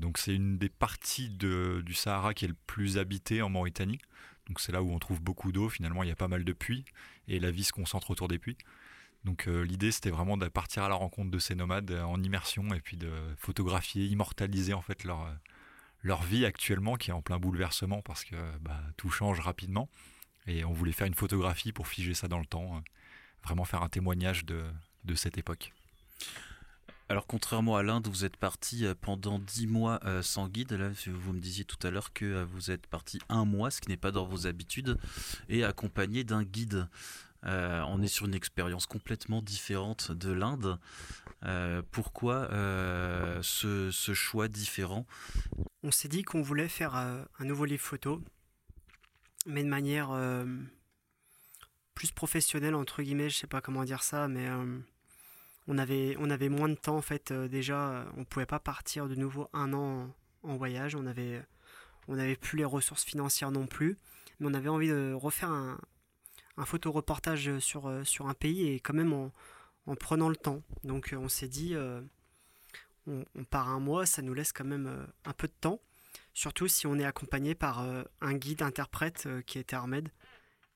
[0.00, 3.98] Donc c'est une des parties du Sahara qui est le plus habité en Mauritanie.
[4.46, 5.68] Donc c'est là où on trouve beaucoup d'eau.
[5.68, 6.84] Finalement il y a pas mal de puits
[7.28, 8.56] et la vie se concentre autour des puits.
[9.24, 12.22] Donc euh, l'idée c'était vraiment de partir à la rencontre de ces nomades euh, en
[12.22, 15.32] immersion et puis de photographier, immortaliser en fait leur, euh,
[16.02, 19.88] leur vie actuellement qui est en plein bouleversement parce que bah, tout change rapidement.
[20.46, 22.82] Et on voulait faire une photographie pour figer ça dans le temps,
[23.44, 24.64] vraiment faire un témoignage de,
[25.04, 25.74] de cette époque.
[27.10, 30.72] Alors contrairement à l'Inde, vous êtes parti pendant dix mois sans guide.
[30.72, 33.88] Là, vous me disiez tout à l'heure que vous êtes parti un mois, ce qui
[33.88, 34.98] n'est pas dans vos habitudes,
[35.48, 36.86] et accompagné d'un guide.
[37.44, 40.78] Euh, on est sur une expérience complètement différente de l'Inde.
[41.44, 45.06] Euh, pourquoi euh, ce, choix différent?
[45.82, 48.22] On s'est dit qu'on voulait faire un nouveau livre photo,
[49.46, 50.10] mais de manière
[51.94, 54.48] plus professionnelle, entre guillemets, je sais pas comment dire ça, mais
[55.68, 57.32] on, avait, on avait moins de temps en fait.
[57.32, 60.12] déjà, on pouvait pas partir de nouveau un an
[60.42, 61.42] en, voyage, on avait,
[62.08, 63.96] on n'avait plus les ressources financières non plus,
[64.40, 65.78] mais on avait envie de refaire un,
[66.58, 69.32] un photoreportage sur, euh, sur un pays et quand même en,
[69.94, 70.62] prenant le temps.
[70.84, 72.02] Donc euh, on s'est dit, euh,
[73.06, 75.80] on, part un mois, ça nous laisse quand même un peu de temps,
[76.34, 77.82] surtout si on est accompagné par
[78.20, 80.10] un guide interprète qui était Ahmed,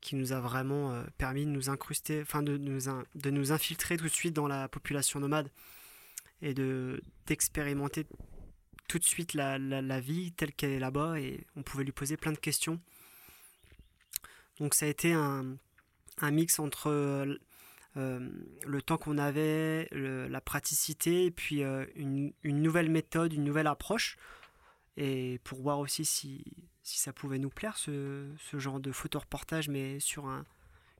[0.03, 2.81] qui nous a vraiment permis de nous incruster, enfin de nous,
[3.15, 5.49] de nous infiltrer tout de suite dans la population nomade
[6.43, 8.07] et de d'expérimenter
[8.89, 12.19] tout de suite la, la vie telle qu'elle est là-bas et on pouvait lui poser
[12.19, 12.79] plein de questions.
[14.59, 15.57] Donc ça a été un,
[16.19, 17.39] un mix entre euh,
[17.97, 18.29] euh,
[18.67, 24.17] le temps qu'on avait, la praticité, et puis euh, une, nouvelle méthode, une nouvelle approche,
[24.97, 26.45] et pour voir aussi si,
[26.83, 30.45] si ça pouvait nous plaire, ce, ce genre de photoreportage, mais sur un,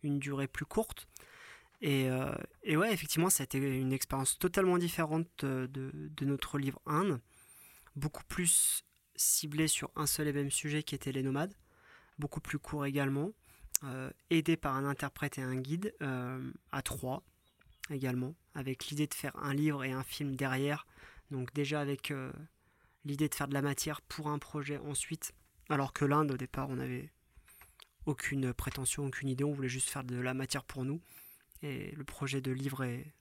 [0.03, 1.09] une durée plus courte.
[1.85, 2.07] Et,
[2.63, 7.21] et, ouais, effectivement, ça a été une expérience totalement différente de, de, notre livre 1,
[7.97, 8.85] beaucoup plus
[9.17, 11.55] ciblé sur un seul et même sujet qui était les nomades,
[12.19, 13.33] beaucoup plus court également.
[13.85, 17.25] Euh, aidé par un interprète et un guide euh, à trois
[17.91, 20.87] également, avec l'idée de faire un livre et un film derrière.
[21.33, 22.33] Donc déjà avec euh,
[23.05, 25.33] l'idée de faire de la matière pour un projet ensuite,
[25.69, 27.11] alors que l'Inde au départ on n'avait
[28.07, 31.01] aucune prétention, aucune idée, on voulait juste faire de la matière pour nous.
[31.63, 33.13] Et le projet de livre et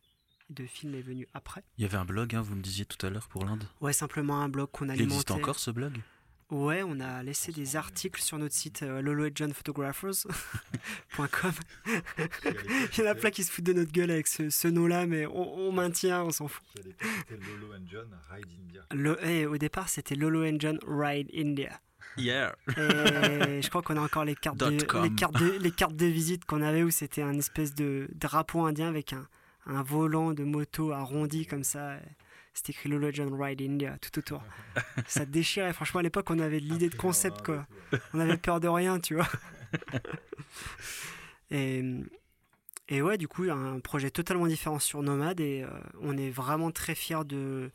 [0.49, 1.63] de film est venu après.
[1.77, 3.63] Il y avait un blog, hein, vous me disiez tout à l'heure pour l'Inde?
[3.79, 5.03] Ouais, simplement un blog qu'on alimentait.
[5.03, 5.99] Il existe encore ce blog?
[6.51, 9.01] Ouais, on a laissé des articles sur notre site euh.
[12.93, 15.25] Il y en a plein qui se foutent de notre gueule avec ce, nom-là, mais
[15.27, 16.61] on, maintient, on s'en fout.
[17.29, 18.85] Lolo and John Ride India.
[18.91, 21.79] Le, eh, au départ, c'était Lolo and John Ride India.
[22.17, 22.53] Yeah.
[22.67, 25.03] Et je crois qu'on a encore les cartes, de, Dot com.
[25.05, 28.65] les cartes, de, les cartes de visite qu'on avait où c'était un espèce de drapeau
[28.65, 29.25] indien avec un,
[29.67, 31.95] un volant de moto arrondi comme ça.
[32.53, 34.43] C'était écrit Lolo John Ride India tout autour.
[35.07, 35.71] Ça déchirait.
[35.73, 37.65] Franchement, à l'époque, on avait de l'idée de concept, quoi.
[38.13, 39.27] On avait peur de rien, tu vois.
[41.49, 41.83] Et,
[42.87, 45.69] et ouais, du coup, un projet totalement différent sur Nomade et euh,
[46.01, 47.71] on est vraiment très fiers de.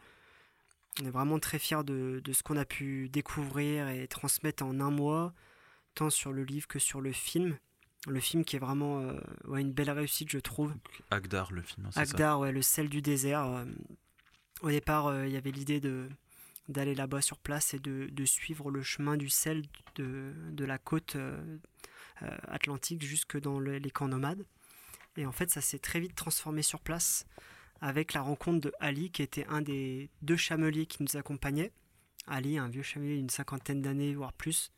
[1.03, 4.81] On est vraiment très fiers de, de ce qu'on a pu découvrir et transmettre en
[4.81, 5.35] un mois,
[5.95, 7.59] tant sur le livre que sur le film.
[8.09, 10.73] Le film qui est vraiment euh, ouais, une belle réussite, je trouve.
[11.11, 13.45] Agdar, le film, c'est ça Agdar, ouais, le sel du désert.
[13.45, 13.65] euh,
[14.63, 16.09] au départ, euh, il y avait l'idée de
[16.69, 19.63] d'aller là-bas sur place et de, de suivre le chemin du sel
[19.95, 21.59] de, de la côte euh,
[22.23, 24.45] euh, atlantique jusque dans le- les camps nomades.
[25.17, 27.25] Et en fait, ça s'est très vite transformé sur place
[27.81, 31.71] avec la rencontre de Ali, qui était un des deux chameliers qui nous accompagnaient.
[32.27, 34.73] Ali, un vieux chamelier d'une cinquantaine d'années, voire plus,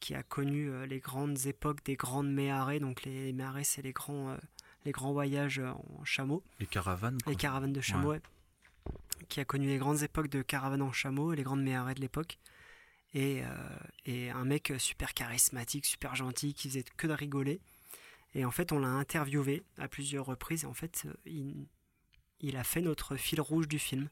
[0.00, 2.78] qui a connu les grandes époques des grandes méharées.
[2.78, 4.36] Donc les méharées, c'est les grands, euh,
[4.84, 6.44] les grands voyages en chameau.
[6.60, 7.16] Les caravanes.
[7.22, 7.32] quoi.
[7.32, 8.20] Les caravanes de chameaux, ouais.
[9.28, 12.38] Qui a connu les grandes époques de caravanes en chameau, les grandes méharées de l'époque.
[13.14, 17.60] Et, euh, et un mec super charismatique, super gentil, qui faisait que de rigoler.
[18.34, 20.64] Et en fait, on l'a interviewé à plusieurs reprises.
[20.64, 21.66] Et en fait, euh, il,
[22.40, 24.08] il a fait notre fil rouge du film.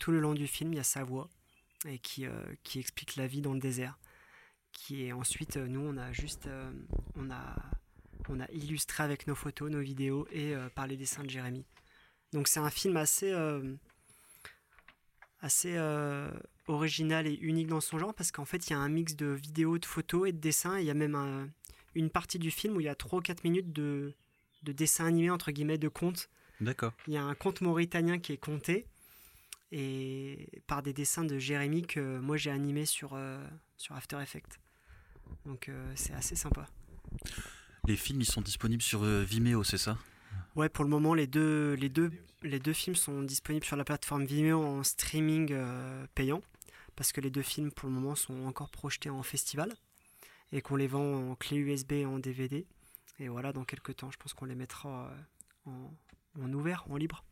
[0.00, 1.28] Tout le long du film, il y a sa voix
[1.86, 3.98] et qui, euh, qui explique la vie dans le désert.
[4.72, 6.72] Qui est ensuite, euh, nous, on a juste, euh,
[7.14, 7.56] on a,
[8.28, 11.64] on a illustré avec nos photos, nos vidéos et euh, par les dessins de Jérémy.
[12.32, 13.74] Donc c'est un film assez, euh,
[15.42, 16.30] assez euh,
[16.68, 19.26] original et unique dans son genre parce qu'en fait il y a un mix de
[19.26, 20.78] vidéos, de photos et de dessins.
[20.78, 21.48] Il y a même un-
[21.94, 24.14] une partie du film où il y a 3 ou 4 minutes de,
[24.62, 26.30] de dessins animés, entre guillemets, de contes.
[26.60, 26.94] D'accord.
[27.08, 28.86] Il y a un conte mauritanien qui est compté
[29.72, 33.44] et par des dessins de Jérémy que moi j'ai animé sur, euh,
[33.76, 34.58] sur After Effects.
[35.46, 36.66] Donc euh, c'est assez sympa.
[37.88, 39.98] Les films, ils sont disponibles sur euh, Vimeo, c'est ça?
[40.54, 42.10] Ouais, pour le moment, les deux, les deux,
[42.42, 46.42] les deux films sont disponibles sur la plateforme Vimeo en streaming euh, payant,
[46.94, 49.72] parce que les deux films, pour le moment, sont encore projetés en festival,
[50.52, 52.66] et qu'on les vend en clé USB et en DVD.
[53.18, 55.10] Et voilà, dans quelques temps, je pense qu'on les mettra
[55.66, 57.24] euh, en, en ouvert, en libre.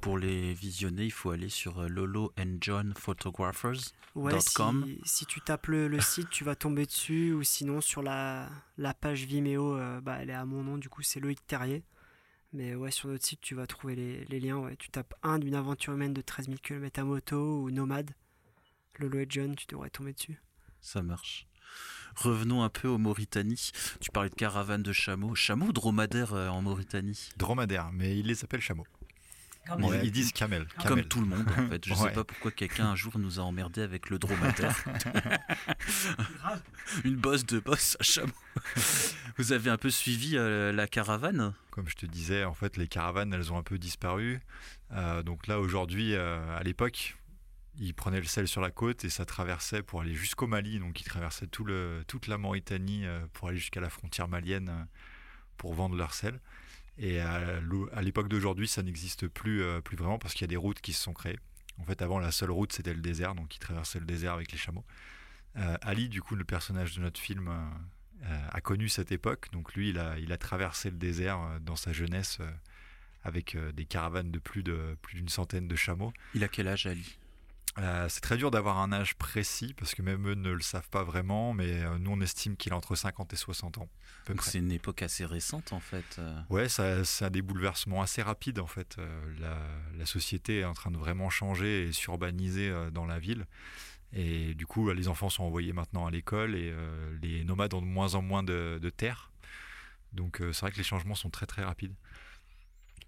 [0.00, 3.92] Pour les visionner, il faut aller sur euh, Lolo and John Photographers.
[4.14, 8.02] Ouais, si, si tu tapes le, le site, tu vas tomber dessus, ou sinon sur
[8.02, 8.48] la,
[8.78, 11.82] la page Vimeo, euh, bah, elle est à mon nom, du coup c'est Loïc Terrier.
[12.54, 14.58] Mais ouais, sur notre site, tu vas trouver les, les liens.
[14.58, 14.76] Ouais.
[14.76, 18.12] Tu tapes un d'une aventure humaine de 13 000 km à moto ou Nomade,
[19.00, 20.40] Lolo et John, tu devrais tomber dessus.
[20.80, 21.48] Ça marche.
[22.14, 23.72] Revenons un peu aux Mauritanie.
[24.00, 25.34] Tu parlais de caravane de chameaux.
[25.34, 27.30] Chameaux ou dromadaires euh, en Mauritanie?
[27.36, 28.86] Dromadaire, mais il les appelle chameaux.
[29.66, 30.00] Camel.
[30.04, 30.66] Ils disent camel.
[30.86, 31.84] Comme tout le monde, en fait.
[31.86, 32.12] Je sais Ouais.
[32.12, 34.84] pas pourquoi quelqu'un un jour nous a emmerdé avec le dromadaire.
[37.04, 38.32] Une bosse de bosse à chameau.
[39.38, 41.54] Vous avez un peu suivi euh, la caravane?
[41.70, 44.40] Comme je te disais, en fait, les caravanes, elles ont un peu disparu.
[44.92, 47.16] Euh, donc là, aujourd'hui, euh, à l'époque,
[47.78, 50.78] ils prenaient le sel sur la côte et ça traversait pour aller jusqu'au Mali.
[50.78, 54.86] Donc ils traversaient tout le, toute la Mauritanie pour aller jusqu'à la frontière malienne
[55.56, 56.38] pour vendre leur sel.
[56.96, 57.60] Et à
[58.02, 60.92] l'époque d'aujourd'hui, ça n'existe plus, euh, plus vraiment parce qu'il y a des routes qui
[60.92, 61.38] se sont créées.
[61.78, 64.52] En fait, avant, la seule route, c'était le désert, donc ils traversaient le désert avec
[64.52, 64.84] les chameaux.
[65.56, 69.48] Euh, Ali, du coup, le personnage de notre film, euh, a connu cette époque.
[69.52, 72.38] Donc lui, il a, il traversé le désert dans sa jeunesse
[73.22, 76.12] avec des caravanes de plus de plus d'une centaine de chameaux.
[76.34, 77.18] Il a quel âge, Ali?
[77.78, 80.88] Euh, c'est très dur d'avoir un âge précis parce que même eux ne le savent
[80.90, 83.88] pas vraiment, mais euh, nous on estime qu'il a entre 50 et 60 ans.
[84.22, 84.50] à peu Donc près.
[84.52, 86.04] c'est une époque assez récente, en fait.
[86.20, 86.40] euh.
[86.50, 88.94] Ouais, ça, ça a des bouleversements assez rapides en fait.
[88.98, 89.58] Euh, la,
[89.98, 93.44] la société est en train de vraiment changer et s'urbaniser dans la ville.
[94.12, 96.72] Et du coup, les enfants sont envoyés maintenant à l'école et
[97.20, 99.32] les nomades ont de moins en moins de, de terre.
[100.12, 101.94] Donc c'est vrai que les changements sont très très rapides.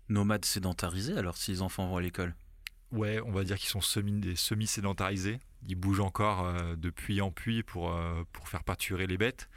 [0.08, 2.34] Nomades sédentarisés, alors, si les enfants vont à l'école?
[2.96, 5.38] Ouais, on va dire qu'ils sont semi-sédentarisés.
[5.68, 9.50] Ils bougent encore euh, de puits en puits pour, euh, pour faire pâturer les bêtes.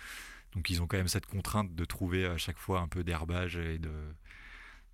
[0.54, 3.56] Donc ils ont quand même cette contrainte de trouver à chaque fois un peu d'herbage
[3.56, 3.94] et de,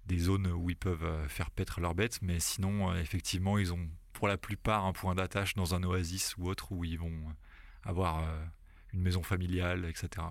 [0.06, 2.20] des zones où ils peuvent euh, faire paître leurs bêtes.
[2.22, 6.48] Mais sinon, effectivement, ils ont pour la plupart un point d'attache dans un oasis ou
[6.48, 7.34] autre où ils vont
[7.84, 8.24] avoir
[8.94, 10.28] une maison familiale, etc.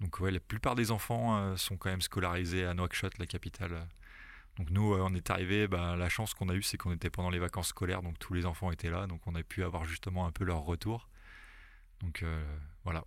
[0.00, 3.88] Donc ouais, la plupart des enfants sont quand même scolarisés à Nouakchott, la capitale.
[4.58, 5.66] Donc nous, euh, on est arrivé.
[5.66, 8.34] Bah, la chance qu'on a eue, c'est qu'on était pendant les vacances scolaires, donc tous
[8.34, 11.08] les enfants étaient là, donc on a pu avoir justement un peu leur retour.
[12.00, 12.44] Donc euh,
[12.84, 13.04] voilà.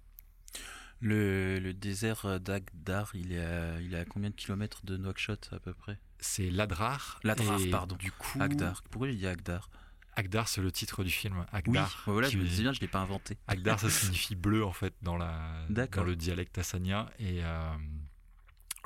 [1.01, 5.49] Le, le désert d'Agdar, il est, à, il est à combien de kilomètres de Nouakchott,
[5.51, 5.99] à peu près?
[6.19, 7.19] C'est Ladrar.
[7.23, 7.95] Ladrar, et pardon.
[7.97, 8.81] Du coup, Agdar.
[8.89, 9.69] Pourquoi il dit Agdar?
[10.15, 11.45] Agdar, c'est le titre du film.
[11.51, 12.03] Agdar.
[12.07, 13.37] Oui, voilà, je me disais bien, je l'ai pas inventé.
[13.47, 17.09] Agdar, ça signifie bleu en fait dans, la, dans le dialecte assanien.
[17.19, 17.75] Et euh,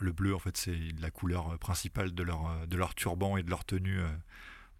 [0.06, 3.50] le bleu, en fait, c'est la couleur principale de leur, de leur turban et de
[3.50, 4.10] leur tenue euh,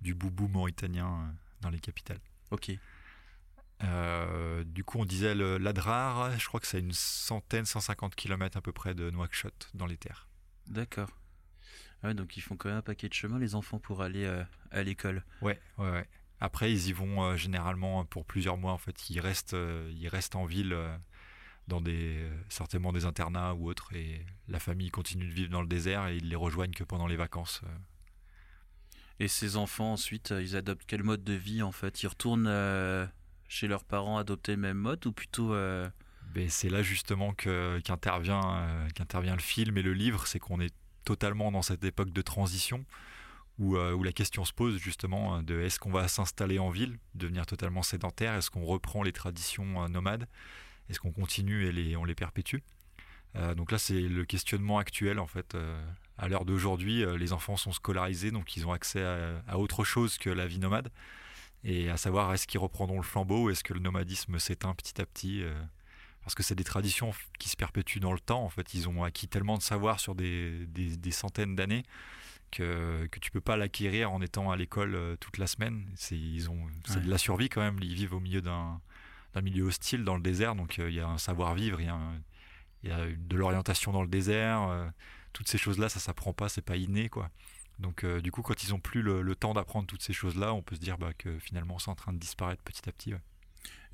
[0.02, 2.20] du boubou mauritanien dans les capitales.
[2.52, 2.72] Ok.
[4.66, 8.72] du coup, on disait l'Adrar, je crois que c'est une centaine, 150 km à peu
[8.72, 10.28] près de Nouakchott dans les terres.
[10.68, 11.10] D'accord.
[12.04, 14.26] Ouais, donc ils font quand même un paquet de chemin, les enfants, pour aller
[14.72, 15.24] à l'école.
[15.42, 16.08] Ouais, ouais, ouais.
[16.42, 18.72] Après, ils y vont euh, généralement pour plusieurs mois.
[18.72, 20.96] En fait, ils restent, euh, ils restent en ville euh,
[21.70, 25.68] dans des certainement des internats ou autres, et la famille continue de vivre dans le
[25.68, 27.62] désert et ils les rejoignent que pendant les vacances.
[29.20, 32.04] Et ces enfants ensuite, ils adoptent quel mode de vie en fait?
[32.04, 32.52] Ils retournent
[33.48, 39.36] chez leurs parents adopter le même mode ou plutôt ben, c'est là justement qu'intervient qu'intervient
[39.36, 40.74] le film et le livre, c'est qu'on est
[41.06, 42.86] totalement dans cette époque de transition
[43.62, 46.98] euh, où, la question se pose justement euh, de est-ce qu'on va s'installer en ville,
[47.16, 50.28] devenir totalement sédentaire, est-ce qu'on reprend les traditions euh, nomades,
[50.90, 52.58] est-ce qu'on continue et les, on les perpétue.
[53.56, 55.56] donc là, c'est le questionnement actuel en fait.
[56.18, 59.04] à l'heure d'aujourd'hui, les enfants sont scolarisés, donc ils ont accès
[59.48, 60.92] à, autre chose que la vie nomade,
[61.64, 65.00] et à savoir est-ce qu'ils reprendront le flambeau, ou est-ce que le nomadisme s'éteint petit
[65.00, 65.44] à petit
[66.22, 68.44] parce que c'est des traditions qui se perpétuent dans le temps.
[68.44, 71.84] En fait, ils ont acquis tellement de savoir sur des, des centaines d'années
[72.52, 75.86] que, que tu peux pas l'acquérir en étant à l'école euh, toute la semaine.
[75.96, 77.78] C'est ils ont c'est de la survie quand même.
[77.82, 78.82] Ils vivent au milieu d'un
[79.36, 81.88] milieu hostile dans le désert, donc euh, il y a un savoir-vivre, il
[82.84, 84.64] y, a de l'orientation dans le désert.
[84.64, 84.88] Euh,
[85.34, 87.30] toutes ces choses-là, ça s'apprend pas, c'est pas inné quoi.
[87.78, 90.76] Donc du coup, quand ils ont plus le, temps d'apprendre toutes ces choses-là, on peut
[90.76, 93.14] se dire bah, que finalement c'est en train de disparaître petit à petit.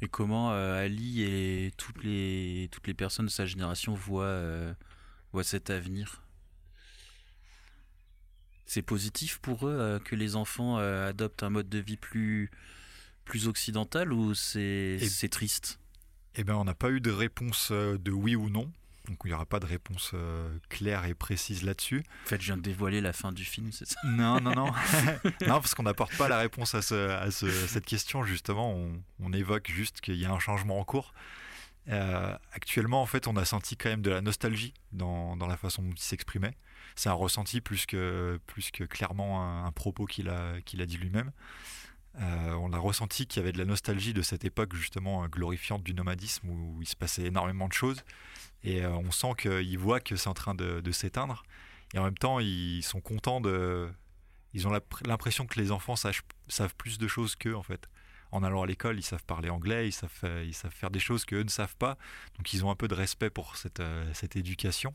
[0.01, 2.67] Et comment Ali et toutes les,
[2.97, 4.75] personnes de sa génération voient,
[5.43, 6.25] cet avenir?
[8.65, 12.49] C'est positif pour eux euh, que les enfants euh, adoptent un mode de vie plus,
[13.25, 15.79] plus occidental ou c'est triste?
[16.35, 18.71] Eh bien, on n'a pas eu de réponse euh, de oui ou non.
[19.07, 20.15] Donc il n'y aura pas de réponse
[20.67, 22.03] claire et précise là-dessus.
[22.25, 23.99] En fait, je viens de dévoiler la fin du film, c'est ça?
[24.03, 24.65] Non, non, non.
[25.41, 28.73] non, parce qu'on n'apporte pas la réponse à, cette question, justement.
[28.73, 31.13] On, on évoque juste qu'il y a un changement en cours.
[31.87, 35.83] actuellement, en fait, on a senti quand même de la nostalgie dans, dans la façon
[35.83, 36.55] dont il s'exprimait
[36.95, 40.97] c'est un ressenti plus que, plus que clairement un, propos qu'il a, qu'il a dit
[40.97, 41.31] lui-même.
[42.19, 45.83] Euh, on a ressenti qu'il y avait de la nostalgie de cette époque justement glorifiante
[45.83, 48.03] du nomadisme où il se passait énormément de choses.
[48.63, 51.43] Et euh, on sent qu'ils voient que c'est en train de, s'éteindre.
[51.93, 53.89] Et en même temps, ils sont contents de...
[54.53, 54.71] Ils ont
[55.05, 57.89] l'impression que les enfants savent plus de choses qu'eux en fait
[58.35, 61.25] en allant à l'école, ils savent parler anglais, ils savent, ils savent faire des choses
[61.25, 61.97] qu'eux ne savent pas.
[62.37, 64.93] Donc ils ont un peu de respect pour cette, euh, cette éducation.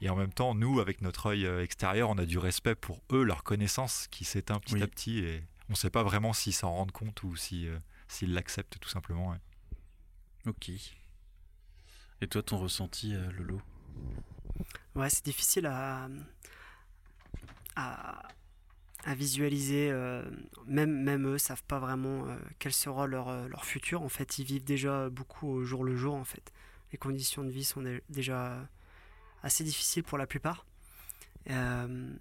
[0.00, 3.00] Et en même temps, nous, avec notre œil euh, extérieur, on a du respect pour
[3.12, 5.18] eux, leur connaissance qui s'éteint petit à petit.
[5.20, 7.78] Et on ne sait pas vraiment s'ils s'en rendent compte ou si, euh,
[8.08, 9.36] s'ils l'acceptent tout simplement.
[10.46, 10.70] Ok.
[12.20, 13.60] Et toi, ton ressenti, euh, Lolo?
[14.94, 16.08] Ouais, c'est difficile à,
[17.74, 18.22] à,
[19.04, 19.92] à visualiser.
[20.66, 22.26] même, même eux savent pas vraiment
[22.58, 24.02] quel sera leur, leur futur.
[24.02, 26.14] En fait, ils vivent déjà beaucoup au jour le jour.
[26.14, 26.52] En fait,
[26.92, 28.66] les conditions de vie sont déjà
[29.42, 30.64] assez difficile pour la plupart.
[31.50, 32.14] Euh,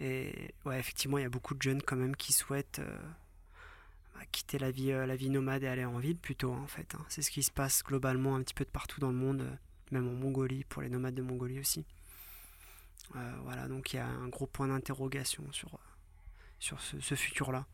[0.00, 2.98] et ouais, effectivement, il y a beaucoup de jeunes quand même qui souhaitent euh,
[4.14, 6.94] bah, quitter la vie, euh, la vie nomade et aller en ville plutôt, en fait.
[6.94, 7.04] Hein.
[7.08, 9.58] C'est ce qui se passe globalement un petit peu de partout dans le monde,
[9.90, 11.84] même en Mongolie, pour les nomades de Mongolie aussi.
[13.42, 15.78] voilà, donc il y a un gros point d'interrogation sur,
[16.58, 17.66] sur ce, futur-là.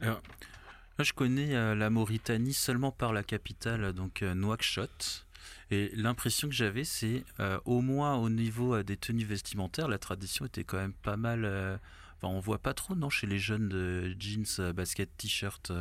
[0.00, 5.26] Je connais la Mauritanie seulement par la capitale, donc Nouakchott.
[5.70, 9.98] Et l'impression que j'avais, c'est euh, au moins au niveau euh, des tenues vestimentaires, la
[9.98, 11.44] tradition était quand même pas mal.
[11.44, 11.76] Euh,
[12.16, 15.72] enfin, on voit pas trop, non, chez les jeunes de jeans, basket, t-shirt.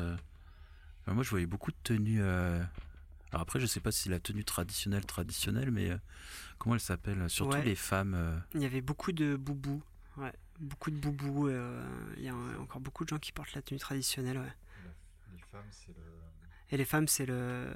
[1.08, 2.22] moi, je voyais beaucoup de tenues.
[2.22, 5.90] Alors après, je sais pas si c'est la tenue traditionnelle, traditionnelle, mais
[6.60, 8.44] comment elle s'appelle Surtout les femmes.
[8.54, 9.82] Il y avait beaucoup de boubous.
[10.18, 11.50] Ouais, beaucoup de boubous.
[12.18, 14.38] Il y a encore beaucoup de gens qui portent la tenue traditionnelle.
[14.38, 14.54] Ouais.
[15.34, 16.23] Les femmes, c'est le
[16.74, 17.72] et les femmes, c'est le,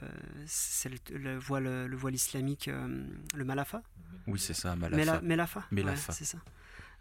[1.37, 3.05] voile, le voile islamique, euh,
[3.35, 3.83] le malafa.
[4.25, 5.21] Oui, c'est ça, malafa.
[5.69, 6.11] Melafa.
[6.11, 6.39] c'est ça.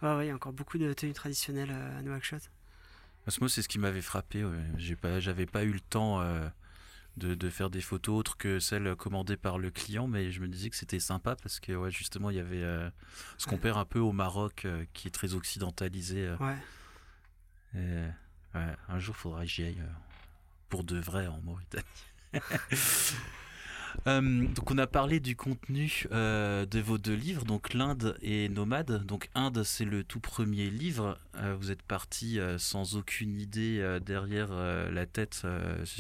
[0.03, 2.51] Ouais, il y a encore beaucoup de tenues traditionnelles euh, à Nouakchott.
[3.41, 4.45] Moi, c'est ce qui m'avait frappé.
[4.77, 6.47] J'ai pas, j'avais pas eu le temps euh,
[7.17, 10.49] de, de, faire des photos autres que celles commandées par le client, mais je me
[10.49, 12.63] disais que c'était sympa parce que ouais, justement, il y avait
[13.39, 16.31] ce qu'on perd un peu au Maroc, qui est très occidentalisé.
[16.41, 16.57] ouais.
[17.75, 17.79] Et,
[18.55, 18.77] ouais.
[18.89, 19.83] Un jour, il faudra que j'y aille
[20.69, 21.85] pour de vrai en Mauritanie.
[24.07, 28.49] Euh, donc on a parlé du contenu euh, de vos deux livres, donc l'Inde et
[28.49, 29.05] Nomade.
[29.05, 31.19] Donc Inde, c'est le tout premier livre.
[31.37, 35.47] Euh, vous êtes parti sans aucune idée derrière la tête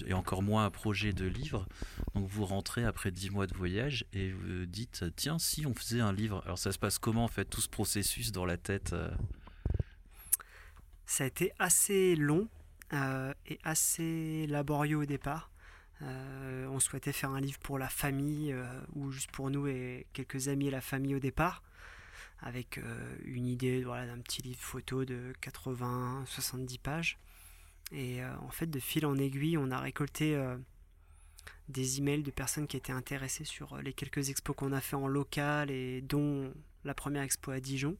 [0.06, 1.66] et encore moins un projet de livre.
[2.14, 6.01] Donc vous rentrez après dix mois de voyage et vous dites tiens si on faisait
[6.01, 6.43] un livre.
[6.44, 8.94] Alors ça se passe comment en fait tout ce processus dans la tête
[11.06, 12.48] Ça a été assez long
[12.92, 15.50] et assez laborieux au départ.
[16.02, 20.06] Euh, on souhaitait faire un livre pour la famille euh, ou juste pour nous et
[20.12, 21.62] quelques amis et la famille au départ,
[22.40, 27.18] avec euh, une idée voilà, d'un petit livre photo de 80-70 pages.
[27.92, 30.36] Et en fait, de fil en aiguille, on a récolté
[31.68, 35.06] des emails de personnes qui étaient intéressées sur les quelques expos qu'on a fait en
[35.06, 36.52] local et dont
[36.82, 37.96] la première expo à Dijon.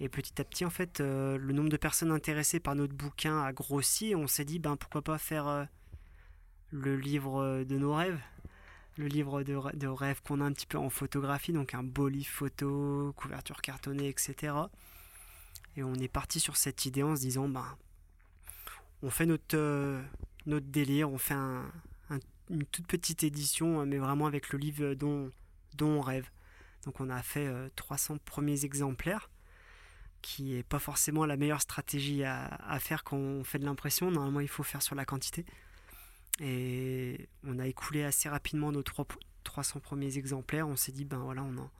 [0.00, 3.52] Et petit à petit, en fait, le nombre de personnes intéressées par notre bouquin a
[3.52, 5.66] grossi on s'est dit, ben, pourquoi pas faire
[6.70, 8.20] le livre de nos rêves,
[8.98, 12.30] le livre de, rêves qu'on a un petit peu en photographie, donc un beau livre
[12.30, 14.54] photo, couverture cartonnée, etc.
[15.76, 17.76] Et on est parti sur cette idée en se disant, ben,
[19.02, 20.02] on fait notre, euh,
[20.46, 21.34] notre délire, on fait
[22.48, 25.30] une toute petite édition, mais vraiment avec le livre dont,
[25.74, 26.30] dont on rêve.
[26.84, 29.28] Donc on a fait 300 euh, premiers exemplaires,
[30.26, 34.10] qui n'est pas forcément la meilleure stratégie à, à faire quand on fait de l'impression.
[34.10, 35.46] Normalement, il faut faire sur la quantité.
[36.40, 40.66] Et on a écoulé assez rapidement nos 300 premiers exemplaires.
[40.66, 41.70] On s'est dit, ben voilà, on,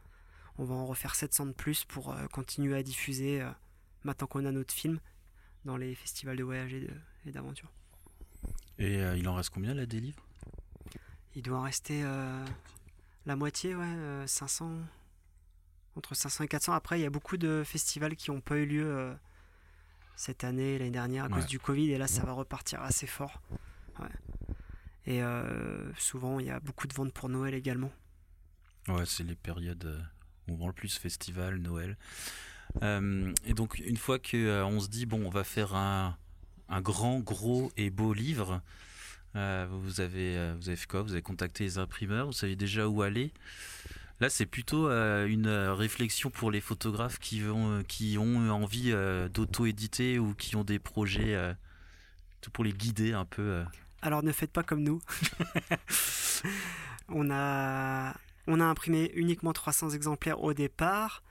[0.59, 3.51] on va en refaire 700 de plus pour euh, continuer à diffuser euh,
[4.05, 5.01] maintenant qu'on a notre film
[5.65, 7.73] dans les festivals de voyage et d'aventure.
[8.79, 10.25] Et, euh, il en reste combien là des livres?
[11.35, 12.03] Il doit en rester
[13.27, 14.71] la moitié, ouais, 500,
[15.97, 16.73] entre 500 et 400.
[16.73, 19.17] Après, il y a beaucoup de festivals qui n'ont pas eu lieu
[20.17, 23.43] cette année, l'année dernière à cause du Covid, et là, ça va repartir assez fort.
[24.01, 24.09] Ouais.
[25.07, 27.93] Et euh, souvent, il y a beaucoup de ventes pour Noël également.
[28.89, 30.01] Ouais, c'est les périodes euh,
[30.49, 31.97] où on vend le plus festival, Noël.
[32.83, 36.17] Euh, et donc, une fois qu'on on se dit, bon, on va faire un,
[36.69, 38.63] un grand, gros et beau livre,
[39.35, 41.03] vous, avez, vous avez fait quoi?
[41.03, 42.25] Vous avez contacté les imprimeurs?
[42.25, 43.35] Vous savez déjà où aller?
[44.21, 48.93] Là, c'est plutôt une réflexion pour les photographes qui, vont, qui ont envie
[49.33, 51.37] d'auto-éditer ou qui ont des projets,
[52.41, 53.63] tout pour les guider un peu.
[54.03, 55.01] Alors ne faites pas comme nous.
[57.09, 58.15] on, a,
[58.47, 61.23] on a imprimé uniquement 300 exemplaires au départ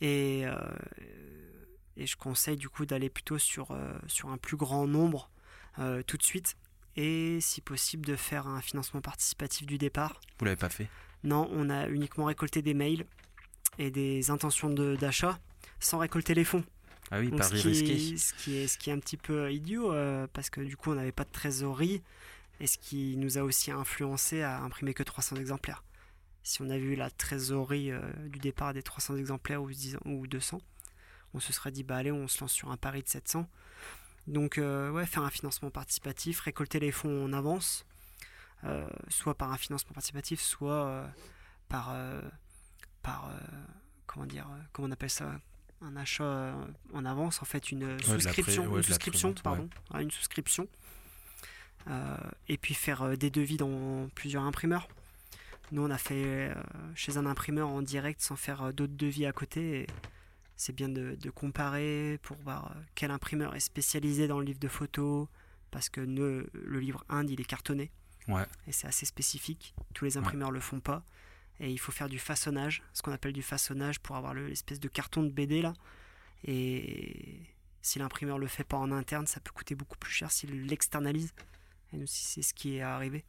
[0.00, 0.56] et, euh,
[1.96, 5.30] et je conseille du coup d'aller plutôt sur, euh, sur un plus grand nombre
[5.78, 6.56] euh, tout de suite
[6.96, 10.20] et si possible de faire un financement participatif du départ.
[10.38, 10.88] Vous l'avez pas fait?
[11.24, 13.04] Non, on a uniquement récolté des mails
[13.78, 15.38] et des intentions d'achat
[15.80, 16.64] sans récolter les fonds.
[17.10, 18.18] Ah oui, pari risqué.
[18.18, 20.90] ce, qui est, ce qui est un petit peu idiot, euh, parce que du coup,
[20.90, 22.02] on n'avait pas de trésorerie,
[22.60, 25.84] et ce qui nous a aussi influencé à imprimer que 300 exemplaires.
[26.42, 29.70] Si on avait eu la trésorerie euh, du départ des 300 exemplaires ou,
[30.04, 30.60] ou 200,
[31.34, 33.48] on se serait dit, bah allez, on se lance sur un pari de 700.
[34.26, 37.86] Donc, euh, ouais, faire un financement participatif, récolter les fonds en avance,
[39.08, 41.08] soit par un financement participatif, soit
[41.68, 41.94] par,
[43.02, 43.30] par
[44.06, 45.30] comment dire, comment on appelle ça
[45.80, 49.68] un achat euh, en avance, en fait une souscription, une souscription, pardon,
[49.98, 50.68] une souscription,
[52.48, 54.88] et puis faire euh, des devis dans plusieurs imprimeurs.
[55.70, 56.54] Nous, on a fait euh,
[56.94, 59.86] chez un imprimeur en direct sans faire d'autres devis à côté.
[60.56, 65.28] C'est bien de, comparer pour voir quel imprimeur est spécialisé dans le livre de photos,
[65.70, 67.92] parce que le livre Inde, il est cartonné.
[68.66, 69.74] Et c'est assez spécifique.
[69.94, 71.02] Tous les imprimeurs ne le font pas
[71.60, 74.88] et il faut faire du façonnage, ce qu'on appelle du façonnage pour avoir l'espèce de
[74.88, 75.72] carton de BD là.
[76.44, 77.40] Et
[77.82, 81.32] si l'imprimeur le fait pas en interne, ça peut coûter beaucoup plus cher s'il l'externalise.
[81.92, 83.24] Et nous, c'est ce qui est arrivé.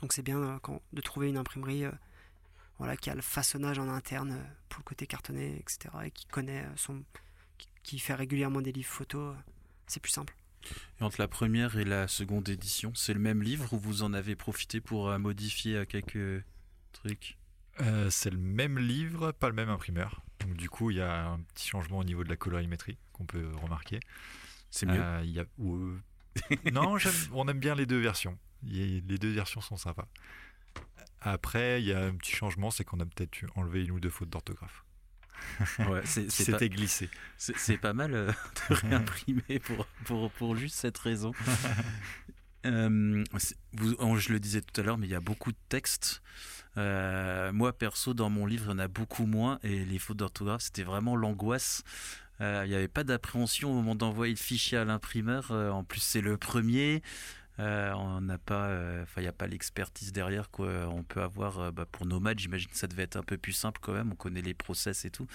[0.00, 1.92] Donc c'est bien euh, quand, de trouver une imprimerie euh,
[2.78, 5.90] voilà, qui a le façonnage en interne euh, pour le côté cartonné, etc.
[6.04, 7.02] et qui connaît son,
[7.82, 9.36] qui, fait régulièrement des livres photos.
[9.86, 10.34] c'est plus simple.
[11.00, 14.12] Et entre la première et la seconde édition, c'est le même livre ou vous en
[14.12, 16.44] avez profité pour modifier quelques
[16.92, 17.38] truc
[17.80, 20.22] euh, C'est le même livre, pas le même imprimeur.
[20.40, 23.24] Donc du coup, il y a un petit changement au niveau de la colorimétrie qu'on
[23.24, 24.00] peut remarquer.
[24.70, 25.00] C'est mieux?
[25.00, 25.44] Euh, y a...
[26.72, 26.96] non,
[27.32, 28.38] on aime bien les deux versions.
[28.62, 30.06] Les deux versions sont sympas.
[31.20, 34.10] Après, il y a un petit changement, c'est qu'on a peut-être enlevé une ou deux
[34.10, 34.84] fautes d'orthographe.
[35.80, 37.08] Ouais, C'était glissé.
[37.36, 38.32] C'est pas mal euh,
[38.70, 41.32] de réimprimer pour, pour, pour, juste cette raison.
[42.64, 46.22] vous, je le disais tout à l'heure, mais il y a beaucoup de textes.
[46.76, 50.18] Euh, moi, perso, dans mon livre, il y en a beaucoup moins et les fautes
[50.18, 51.82] d'orthographe, c'était vraiment l'angoisse.
[52.40, 55.50] Euh, il n'y avait pas d'appréhension au moment d'envoyer le fichier à l'imprimeur.
[55.50, 57.02] Euh, en plus, c'est le premier.
[57.60, 60.68] Euh, on n'a pas, euh, enfin, il n'y a pas l'expertise derrière quoi.
[60.88, 63.52] On peut avoir, euh, bah, pour Nomad, j'imagine que ça devait être un peu plus
[63.52, 64.12] simple quand même.
[64.12, 65.26] On connaît les process et tout.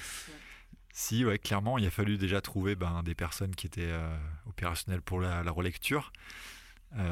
[0.91, 3.93] Si, ouais, clairement, il a fallu déjà trouver ben, des personnes qui étaient
[4.47, 6.14] opérationnelles pour la, relecture.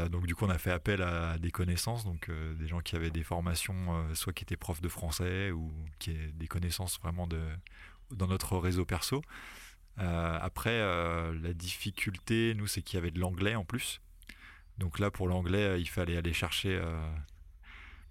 [0.09, 3.11] donc du coup, on a fait appel à des connaissances, donc des gens qui avaient
[3.11, 5.69] des formations, soit qui étaient profs de français ou
[5.99, 7.27] qui avaient des connaissances vraiment
[8.11, 9.21] dans notre réseau perso.
[9.97, 13.99] après, la difficulté, nous, c'est qu'il y avait de l'anglais en plus.
[14.77, 17.15] Donc là, pour l'anglais, euh, il fallait aller chercher euh,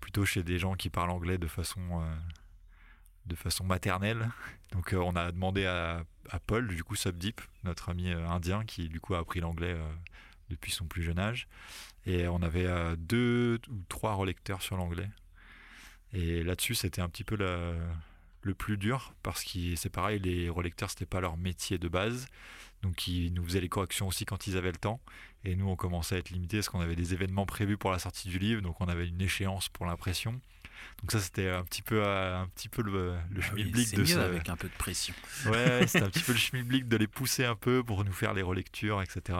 [0.00, 2.14] plutôt chez des gens qui parlent anglais de façon, euh,
[3.26, 4.30] de façon maternelle.
[4.72, 6.04] Donc on a demandé à,
[6.46, 9.76] Paul, du coup Subdeep, notre ami indien, qui du coup a appris l'anglais
[10.48, 11.46] depuis son plus jeune âge.
[12.06, 15.10] Et on avait deux ou trois relecteurs sur l'anglais.
[16.14, 17.36] Et là-dessus, c'était un petit peu
[18.42, 22.26] le plus dur parce que c'est pareil, les relecteurs, c'était pas leur métier de base.
[22.82, 25.00] Donc ils nous faisaient les corrections aussi quand ils avaient le temps.
[25.44, 27.98] Et nous, on commençait à être limité parce qu'on avait des événements prévus pour la
[27.98, 30.40] sortie du livre, donc on avait une échéance pour l'impression.
[31.00, 34.24] Donc ça, c'était un petit peu, un petit peu le, le ah schmilblick de ça.
[34.24, 35.14] avec un peu de pression.
[35.46, 38.34] Ouais, c'était un petit peu le schmilblick de les pousser un peu pour nous faire
[38.34, 39.38] les relectures, etc.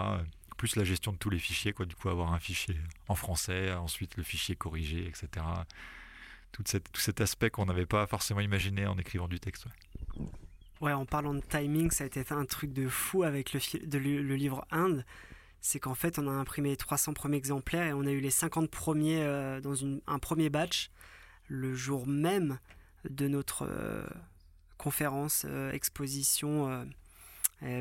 [0.57, 1.87] Plus la gestion de tous les fichiers, quoi.
[1.87, 2.77] Du coup, avoir un fichier
[3.09, 5.45] en français, ensuite le fichier corrigé, etc.
[6.53, 9.66] Tout, cette, tout cet aspect qu'on n'avait pas forcément imaginé en écrivant du texte.
[10.81, 10.93] Ouais.
[10.93, 13.61] en parlant de timing, ça a été un truc de fou avec le,
[14.20, 15.05] le livre Inde
[15.62, 18.69] c'est qu'en fait, on a imprimé 300 premiers exemplaires et on a eu les 50
[18.69, 19.77] premiers euh, dans
[20.07, 20.91] un premier batch
[21.47, 22.59] le jour même
[23.09, 24.05] de notre euh,
[24.77, 26.85] conférence, euh, exposition,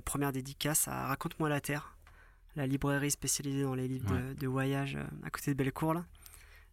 [0.05, 1.97] première dédicace à Raconte-moi la Terre,
[2.55, 5.95] la librairie spécialisée dans les livres de, voyage à côté de Bellecour.
[5.95, 6.05] Là.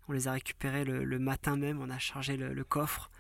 [0.09, 3.11] On les a récupérés le, matin même, on a chargé le, coffre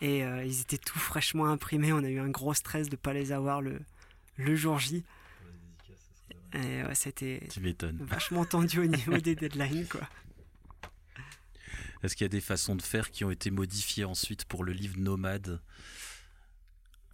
[0.00, 1.92] et ils étaient tout fraîchement imprimés.
[1.92, 3.80] On a eu un gros stress de ne pas les avoir le,
[4.36, 5.04] le jour J.
[6.54, 7.42] Et c'était
[8.00, 9.86] vachement tendu au niveau des deadlines.
[9.86, 10.06] Quoi.
[12.02, 14.72] Est-ce qu'il y a des façons de faire qui ont été modifiées ensuite pour le
[14.72, 15.60] livre Nomade?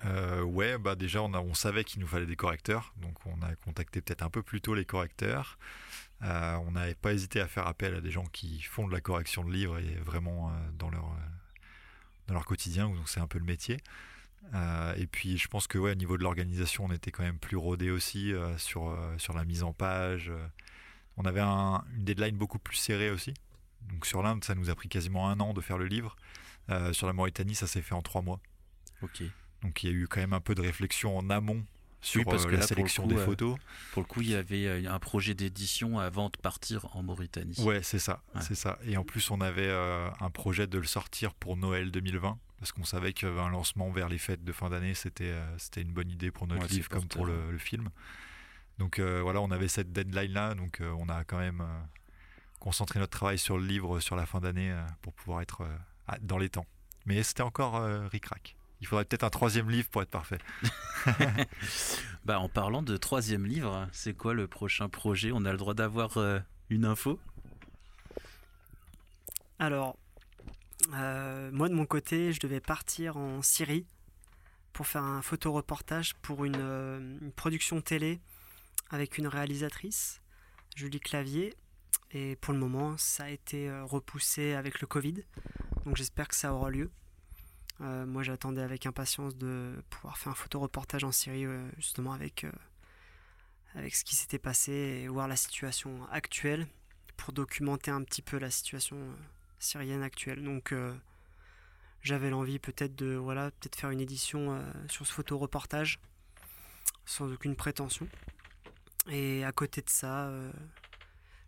[0.04, 3.40] Euh, ouais, bah déjà on, a, on savait qu'il nous fallait des correcteurs, donc on
[3.42, 5.58] a contacté peut-être un peu plus tôt les correcteurs.
[6.22, 9.00] Euh, on n'avait pas hésité à faire appel à des gens qui font de la
[9.00, 11.16] correction de livres et vraiment euh, dans leur
[12.26, 13.78] dans leur quotidien, donc c'est un peu le métier.
[14.52, 17.38] Euh, et puis je pense que ouais, au niveau de l'organisation, on était quand même
[17.38, 20.30] plus rodé aussi euh, sur, euh, sur la mise en page.
[21.16, 23.34] On avait un, une deadline beaucoup plus serrée aussi.
[23.88, 26.16] Donc sur l'Inde, ça nous a pris quasiment un an de faire le livre.
[26.92, 28.40] sur la Mauritanie, ça s'est fait en trois mois.
[29.02, 29.22] Ok.
[29.62, 31.64] Donc il y a eu quand même un peu de réflexion en amont
[32.04, 33.56] sur parce que la sélection des photos.
[33.92, 37.56] pour le coup, il y avait un projet d'édition avant de partir en Mauritanie.
[37.60, 38.78] Ouais, c'est ça, c'est ça.
[38.84, 39.70] Et en plus, on avait
[40.20, 44.16] un projet de le sortir pour Noël 2020 parce qu'on savait qu'un lancement vers les
[44.16, 47.26] fêtes de fin d'année, c'était euh, c'était une bonne idée pour notre livre comme pour
[47.26, 47.90] le, film.
[48.78, 51.62] Donc euh, voilà, on avait cette deadline-là, donc euh, on a quand même
[52.60, 55.66] concentré notre travail sur le livre sur la fin d'année pour pouvoir être
[56.22, 56.64] dans les temps.
[57.04, 58.56] Mais c'était encore ric-rac.
[58.80, 60.38] Il faudrait peut-être un troisième livre pour être parfait.
[62.24, 65.30] bah, en parlant de troisième livre, c'est quoi le prochain projet?
[65.32, 66.18] On a le droit d'avoir
[66.68, 67.18] une info?
[69.58, 69.96] Alors,
[70.92, 73.86] euh, moi, de mon côté, je devais partir en Syrie
[74.72, 78.20] pour faire un photoreportage pour une, euh, production télé
[78.90, 80.20] avec une réalisatrice,
[80.76, 81.54] Julie Clavier.
[82.10, 85.24] Et pour le moment, ça a été euh, repoussé avec le Covid.
[85.84, 86.90] Donc j'espère que ça aura lieu.
[87.80, 91.46] Moi, j'attendais avec impatience de pouvoir faire un photoreportage en Syrie,
[91.76, 92.46] justement avec,
[93.74, 96.66] avec ce qui s'était passé et voir la situation actuelle
[97.16, 98.96] pour documenter un petit peu la situation
[99.58, 100.42] syrienne actuelle.
[100.42, 100.94] Donc euh,
[102.02, 105.98] j'avais l'envie peut-être de voilà, peut-être faire une édition euh, sur ce photo-reportage
[107.06, 108.08] sans aucune prétention.
[109.08, 110.50] Et à côté de ça, euh,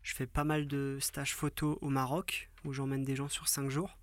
[0.02, 3.70] je fais pas mal de stages photo au Maroc où j'emmène des gens sur 5
[3.70, 3.96] jours.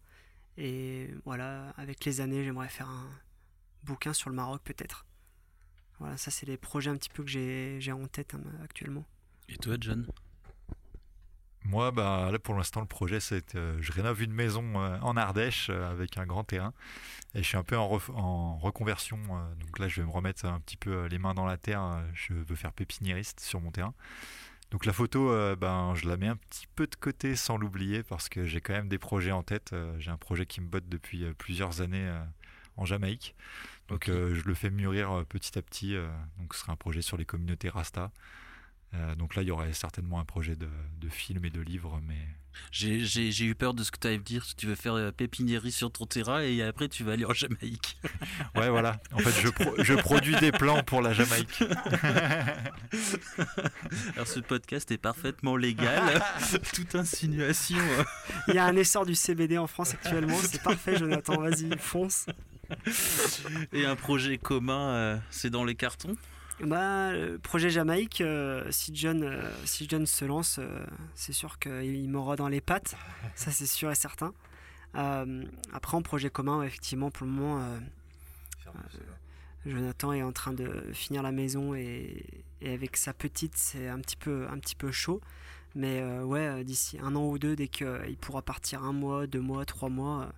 [0.57, 3.09] Et voilà, avec les années, j'aimerais faire un
[3.83, 5.05] bouquin sur le Maroc peut-être.
[5.99, 9.05] Voilà, ça c'est les projets un petit peu que j'ai en tête hein, actuellement.
[9.49, 10.07] Et toi, John?
[11.65, 15.15] Moi, bah, là, pour l'instant, le projet, c'est euh, je rénove une maison euh, en
[15.15, 16.73] Ardèche euh, avec un grand terrain.
[17.35, 19.17] Et je suis un peu en, en reconversion.
[19.59, 22.03] donc là, je vais me remettre un petit peu les mains dans la terre.
[22.13, 23.93] je veux faire pépiniériste sur mon terrain.
[24.73, 28.27] Donc la photo, ben, je la mets un petit peu de côté sans l'oublier parce
[28.27, 29.73] que j'ai quand même des projets en tête.
[29.99, 32.11] j'ai un projet qui me botte depuis plusieurs années
[32.75, 33.35] en Jamaïque.
[33.87, 35.95] Donc je le fais mûrir petit à petit.
[36.39, 38.11] donc ce sera un projet sur les communautés Rasta.
[38.95, 40.69] Euh, donc là, il y aurait certainement un projet de,
[41.09, 42.27] film et de livre, mais
[42.71, 44.45] J'ai eu peur de ce que tu allais me dire.
[44.57, 47.97] Tu veux faire euh, pépiniérie sur ton terrain et après tu vas aller en Jamaïque.
[48.55, 48.99] Ouais, voilà.
[49.11, 51.61] En fait, je, je produis des plants pour la Jamaïque.
[54.13, 56.21] Alors, ce podcast est parfaitement légal.
[56.73, 57.77] Toute insinuation.
[58.47, 60.37] Il y a un essor du CBD en France actuellement.
[60.41, 61.41] C'est parfait, Jonathan.
[61.41, 62.25] Vas-y, fonce.
[63.71, 66.15] Et un projet commun, euh, c'est dans les cartons?
[66.61, 70.85] Bah, le projet Jamaïque, euh, si, John, euh, si John se lance, euh,
[71.15, 72.95] c'est sûr qu'il m'aura dans les pattes,
[73.35, 74.33] ça c'est sûr et certain.
[74.93, 77.67] après, en projet commun, effectivement, pour le moment,
[79.65, 82.23] Jonathan est en train de finir la maison et,
[82.63, 85.21] avec sa petite, c'est un petit peu, un petit peu chaud.
[85.75, 89.65] Mais ouais, d'ici un an ou deux, dès qu'il pourra partir un mois, deux mois,
[89.65, 90.31] trois mois,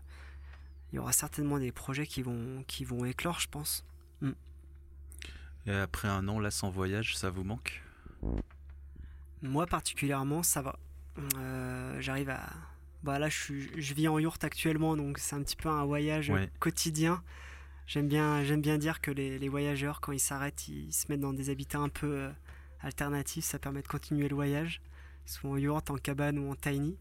[0.93, 3.83] il y aura certainement des projets qui vont, qui vont éclore, je pense.
[4.21, 4.31] Mm.
[5.67, 7.81] Et après un an là sans voyage, ça vous manque?
[9.41, 10.77] Moi particulièrement, ça va.
[11.37, 12.41] Euh, j'arrive à.
[13.03, 16.33] Bah là, je, je, vis en yourte actuellement, donc c'est un petit peu un voyage
[16.59, 17.21] quotidien.
[17.85, 21.19] J'aime bien, j'aime bien dire que les, les, voyageurs, quand ils s'arrêtent, ils se mettent
[21.19, 22.31] dans des habitats un peu euh,
[22.81, 23.45] alternatifs.
[23.45, 24.81] Ça permet de continuer le voyage,
[25.27, 26.97] soit en yourte, en cabane ou en tiny.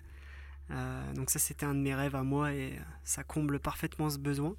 [0.71, 4.19] Euh, donc ça, c'était un de mes rêves à moi et ça comble parfaitement ce
[4.19, 4.55] besoin.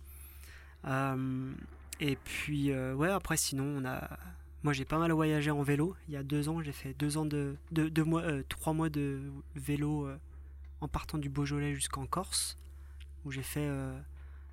[2.00, 4.18] Et puis, euh, ouais, après, sinon, on a.
[4.64, 5.96] Moi, j'ai pas mal voyagé en vélo.
[6.08, 7.56] Il y a deux ans, j'ai fait deux ans de.
[7.72, 9.22] Deux, mois, euh, trois mois de
[9.56, 10.18] vélo euh,
[10.82, 12.58] en partant du Beaujolais jusqu'en Corse,
[13.24, 13.70] où j'ai fait,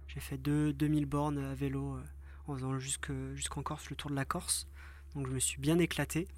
[0.09, 1.99] j'ai fait deux, 2000 bornes à vélo
[2.47, 4.69] en faisant jusqu'en Corse, le tour de la Corse.
[5.15, 6.29] Donc, je me suis bien éclaté.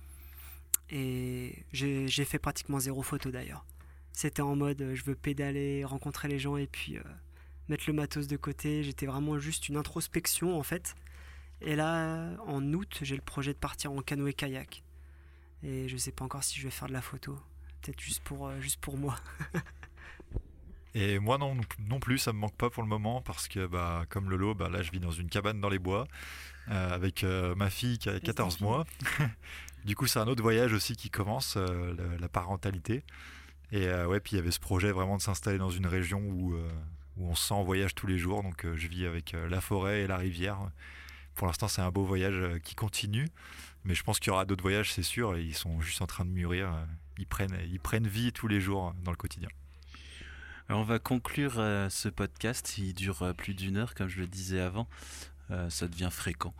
[0.90, 3.64] Et j'ai fait pratiquement zéro photo d'ailleurs.
[4.12, 6.98] C'était en mode je veux pédaler, rencontrer les gens et puis
[7.68, 8.82] mettre le matos de côté.
[8.82, 10.94] J'étais vraiment juste une introspection en fait.
[11.60, 14.82] Et là, en août, j'ai le projet de partir en canoë-kayak.
[15.62, 17.38] Et je sais pas encore si je vais faire de la photo.
[17.80, 19.16] Peut-être juste pour, euh, juste pour moi.
[20.96, 21.56] Et moi non,
[21.88, 24.68] non plus, ça me manque pas pour le moment parce que bah, comme Lolo, bah,
[24.68, 26.06] là je vis dans une cabane dans les bois
[26.68, 28.84] euh, avec euh, ma fille qui a 14 mois.
[29.84, 33.02] du coup c'est un autre voyage aussi qui commence, la, parentalité.
[33.72, 36.56] Et ouais, puis il y avait ce projet vraiment de s'installer dans une région où
[37.16, 38.42] où on se sent en voyage tous les jours.
[38.42, 40.58] Donc euh, je vis avec euh, la forêt et la rivière.
[41.34, 43.28] Pour l'instant, c'est un beau voyage euh, qui continue.
[43.84, 45.36] Mais je pense qu'il y aura d'autres voyages, c'est sûr.
[45.36, 46.72] Et ils sont juste en train de mûrir.
[47.18, 49.48] Ils prennent, ils prennent vie tous les jours dans le quotidien.
[50.68, 51.54] Alors on va conclure
[51.90, 52.78] ce podcast.
[52.78, 54.88] Il dure plus d'une heure, comme je le disais avant.
[55.68, 56.54] ça devient fréquent.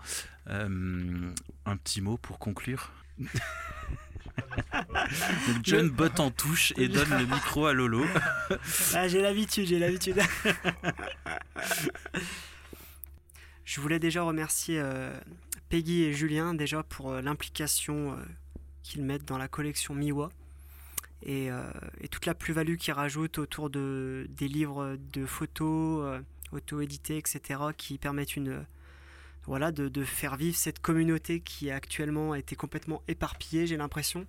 [0.44, 2.92] un petit mot pour conclure?
[5.62, 8.04] John botte en touche et donne le micro à Lolo.
[8.94, 10.20] Ah, j'ai l'habitude, j'ai l'habitude.
[13.64, 15.12] Je voulais déjà remercier euh,
[15.68, 18.16] Peggy et Julien déjà pour euh, l'implication euh,
[18.82, 20.30] qu'ils mettent dans la collection Miwa
[21.26, 21.48] et,
[22.10, 26.20] toute la plus-value qu'ils rajoutent autour de, des livres de photos
[26.52, 28.66] auto-édités, etc., qui permettent une,
[29.46, 34.26] voilà, de, faire vivre cette communauté qui actuellement a été complètement éparpillée, j'ai l'impression.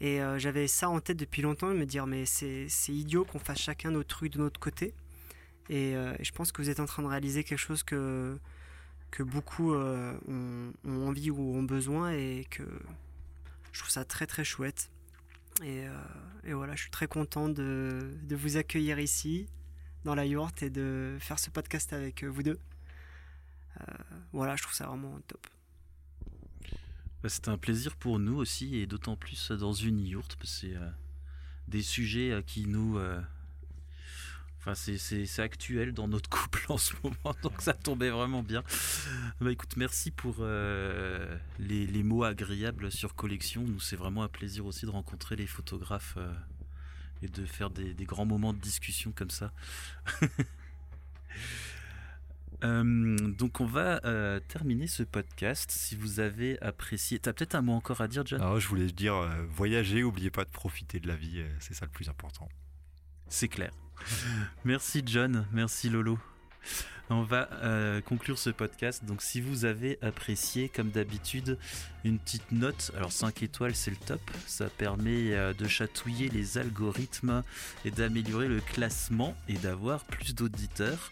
[0.00, 3.38] Et euh, j'avais ça en tête depuis longtemps, de me dire mais c'est idiot qu'on
[3.38, 4.94] fasse chacun notre truc de notre côté.
[5.70, 8.38] Euh, et, je pense que vous êtes en train de réaliser quelque chose que,
[9.10, 12.62] que beaucoup euh, ont, envie ou ont besoin et que
[13.72, 14.90] je trouve ça très très chouette.
[15.62, 15.84] Et,
[16.44, 19.46] et voilà, je suis très content de, de vous accueillir ici,
[20.04, 22.58] dans la yourte, et de faire ce podcast avec vous deux.
[23.80, 23.94] Euh,
[24.32, 25.46] voilà, je trouve ça vraiment top.
[27.22, 30.68] Bah, c'est un plaisir pour nous aussi, et d'autant plus dans une yourte, parce que
[30.68, 30.90] c'est euh,
[31.68, 32.98] des sujets euh, qui nous.
[34.58, 38.62] Enfin, c'est actuel dans notre couple en ce moment, donc ça tombait vraiment bien.
[39.40, 43.62] Bah, écoute, merci pour les, les, mots agréables sur collection.
[43.62, 46.18] Nous, c'est vraiment un plaisir aussi de rencontrer les photographes
[47.22, 49.52] et de faire des, des, grands moments de discussion comme ça.
[52.64, 55.70] Euh, donc on va euh, terminer ce podcast.
[55.70, 58.58] Si vous avez apprécié, t'as peut-être un mot encore à dire, John?
[58.58, 61.92] Je voulais dire, euh, voyager, oubliez pas de profiter de la vie, c'est ça le
[61.92, 62.48] plus important.
[63.28, 63.72] C'est clair.
[64.64, 66.18] merci John, merci Lolo.
[67.12, 69.04] On va euh, conclure ce podcast.
[69.04, 71.58] Donc, si vous avez apprécié, comme d'habitude,
[72.04, 74.20] une petite note, alors 5 étoiles, c'est le top.
[74.46, 77.42] Ça permet euh, de chatouiller les algorithmes
[77.84, 81.10] et d'améliorer le classement et d'avoir plus d'auditeurs.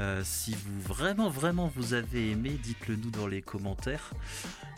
[0.00, 4.10] Euh, si vous vraiment, vraiment vous avez aimé, dites-le nous dans les commentaires.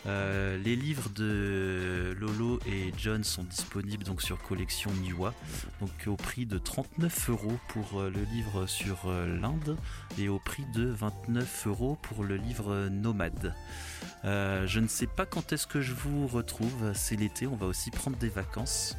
[0.05, 5.33] les livres de Lolo et John sont disponibles donc sur collection Miwa,
[5.81, 9.75] donc au prix de 39 euros pour le livre sur l'Inde
[10.17, 13.53] et au prix de 29 euros pour le livre Nomade.
[14.25, 17.67] Euh, je ne sais pas quand est-ce que je vous retrouve, c'est l'été, on va
[17.67, 18.97] aussi prendre des vacances.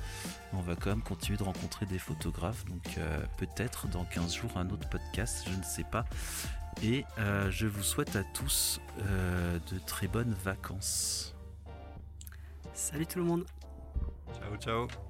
[0.52, 4.56] On va quand même continuer de rencontrer des photographes, donc euh, peut-être dans 15 jours
[4.56, 6.04] un autre podcast, je ne sais pas.
[6.82, 11.34] Et euh, je vous souhaite à tous de très bonnes vacances.
[12.72, 13.44] Salut tout le monde.
[14.32, 15.09] Ciao ciao.